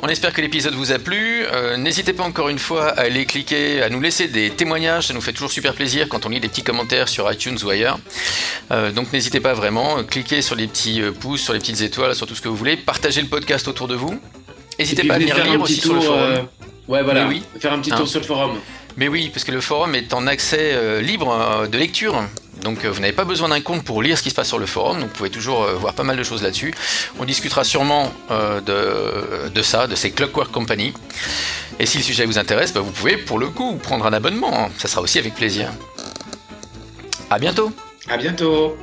On 0.00 0.08
espère 0.08 0.32
que 0.32 0.40
l'épisode 0.40 0.74
vous 0.74 0.90
a 0.90 0.98
plu. 0.98 1.44
Euh, 1.44 1.76
n'hésitez 1.76 2.12
pas 2.12 2.24
encore 2.24 2.48
une 2.48 2.58
fois 2.58 2.88
à 2.88 3.02
aller 3.02 3.24
cliquer, 3.24 3.82
à 3.82 3.88
nous 3.88 4.00
laisser 4.00 4.26
des 4.26 4.50
témoignages, 4.50 5.06
ça 5.06 5.14
nous 5.14 5.20
fait 5.20 5.32
toujours 5.32 5.52
super 5.52 5.74
plaisir 5.74 6.08
quand 6.08 6.26
on 6.26 6.28
lit 6.28 6.40
des 6.40 6.48
petits 6.48 6.64
commentaires 6.64 7.08
sur 7.08 7.30
iTunes 7.30 7.56
ou 7.62 7.70
ailleurs. 7.70 8.00
Euh, 8.72 8.90
donc 8.90 9.12
n'hésitez 9.12 9.38
pas 9.38 9.54
vraiment, 9.54 10.02
cliquez 10.02 10.42
sur 10.42 10.56
les 10.56 10.66
petits 10.66 11.00
euh, 11.02 11.12
pouces, 11.12 11.42
sur 11.42 11.52
les 11.52 11.60
petites 11.60 11.80
étoiles, 11.80 12.16
sur 12.16 12.26
tout 12.26 12.34
ce 12.34 12.40
que 12.40 12.48
vous 12.48 12.56
voulez. 12.56 12.76
Partagez 12.76 13.22
le 13.22 13.28
podcast 13.28 13.68
autour 13.68 13.86
de 13.86 13.94
vous. 13.94 14.20
N'hésitez 14.76 15.04
pas 15.04 15.14
à 15.14 15.18
venir 15.20 15.36
lire 15.44 15.60
aussi 15.60 15.80
sur 15.80 15.94
le 15.94 16.00
forum. 16.00 16.48
Ouais, 16.88 17.02
voilà, 17.04 17.28
oui. 17.28 17.44
faire 17.60 17.72
un 17.72 17.78
petit 17.78 17.90
tour 17.90 18.00
hein. 18.00 18.06
sur 18.06 18.18
le 18.18 18.26
forum. 18.26 18.58
Mais 18.96 19.06
oui, 19.06 19.30
parce 19.32 19.44
que 19.44 19.52
le 19.52 19.60
forum 19.60 19.94
est 19.94 20.12
en 20.12 20.26
accès 20.26 21.00
libre 21.00 21.68
de 21.70 21.78
lecture. 21.78 22.24
Donc 22.62 22.84
euh, 22.84 22.90
vous 22.90 23.00
n'avez 23.00 23.12
pas 23.12 23.24
besoin 23.24 23.48
d'un 23.48 23.60
compte 23.60 23.84
pour 23.84 24.02
lire 24.02 24.16
ce 24.16 24.22
qui 24.22 24.30
se 24.30 24.34
passe 24.34 24.48
sur 24.48 24.58
le 24.58 24.66
forum, 24.66 25.00
donc 25.00 25.08
vous 25.08 25.16
pouvez 25.16 25.30
toujours 25.30 25.64
euh, 25.64 25.74
voir 25.74 25.94
pas 25.94 26.04
mal 26.04 26.16
de 26.16 26.22
choses 26.22 26.42
là-dessus. 26.42 26.72
On 27.18 27.24
discutera 27.24 27.64
sûrement 27.64 28.12
euh, 28.30 28.60
de, 29.50 29.62
ça, 29.62 29.86
de 29.86 29.94
ces 29.94 30.10
Clockwork 30.10 30.50
Company. 30.50 30.92
Et 31.78 31.86
si 31.86 31.98
le 31.98 32.04
sujet 32.04 32.24
vous 32.24 32.38
intéresse, 32.38 32.72
bah, 32.72 32.80
vous 32.80 32.92
pouvez 32.92 33.16
pour 33.16 33.38
le 33.38 33.48
coup 33.48 33.76
prendre 33.76 34.06
un 34.06 34.12
abonnement, 34.12 34.66
hein. 34.66 34.70
ça 34.78 34.88
sera 34.88 35.00
aussi 35.00 35.18
avec 35.18 35.34
plaisir. 35.34 35.70
A 37.30 37.38
bientôt 37.38 37.72
À 38.08 38.16
bientôt 38.16 38.76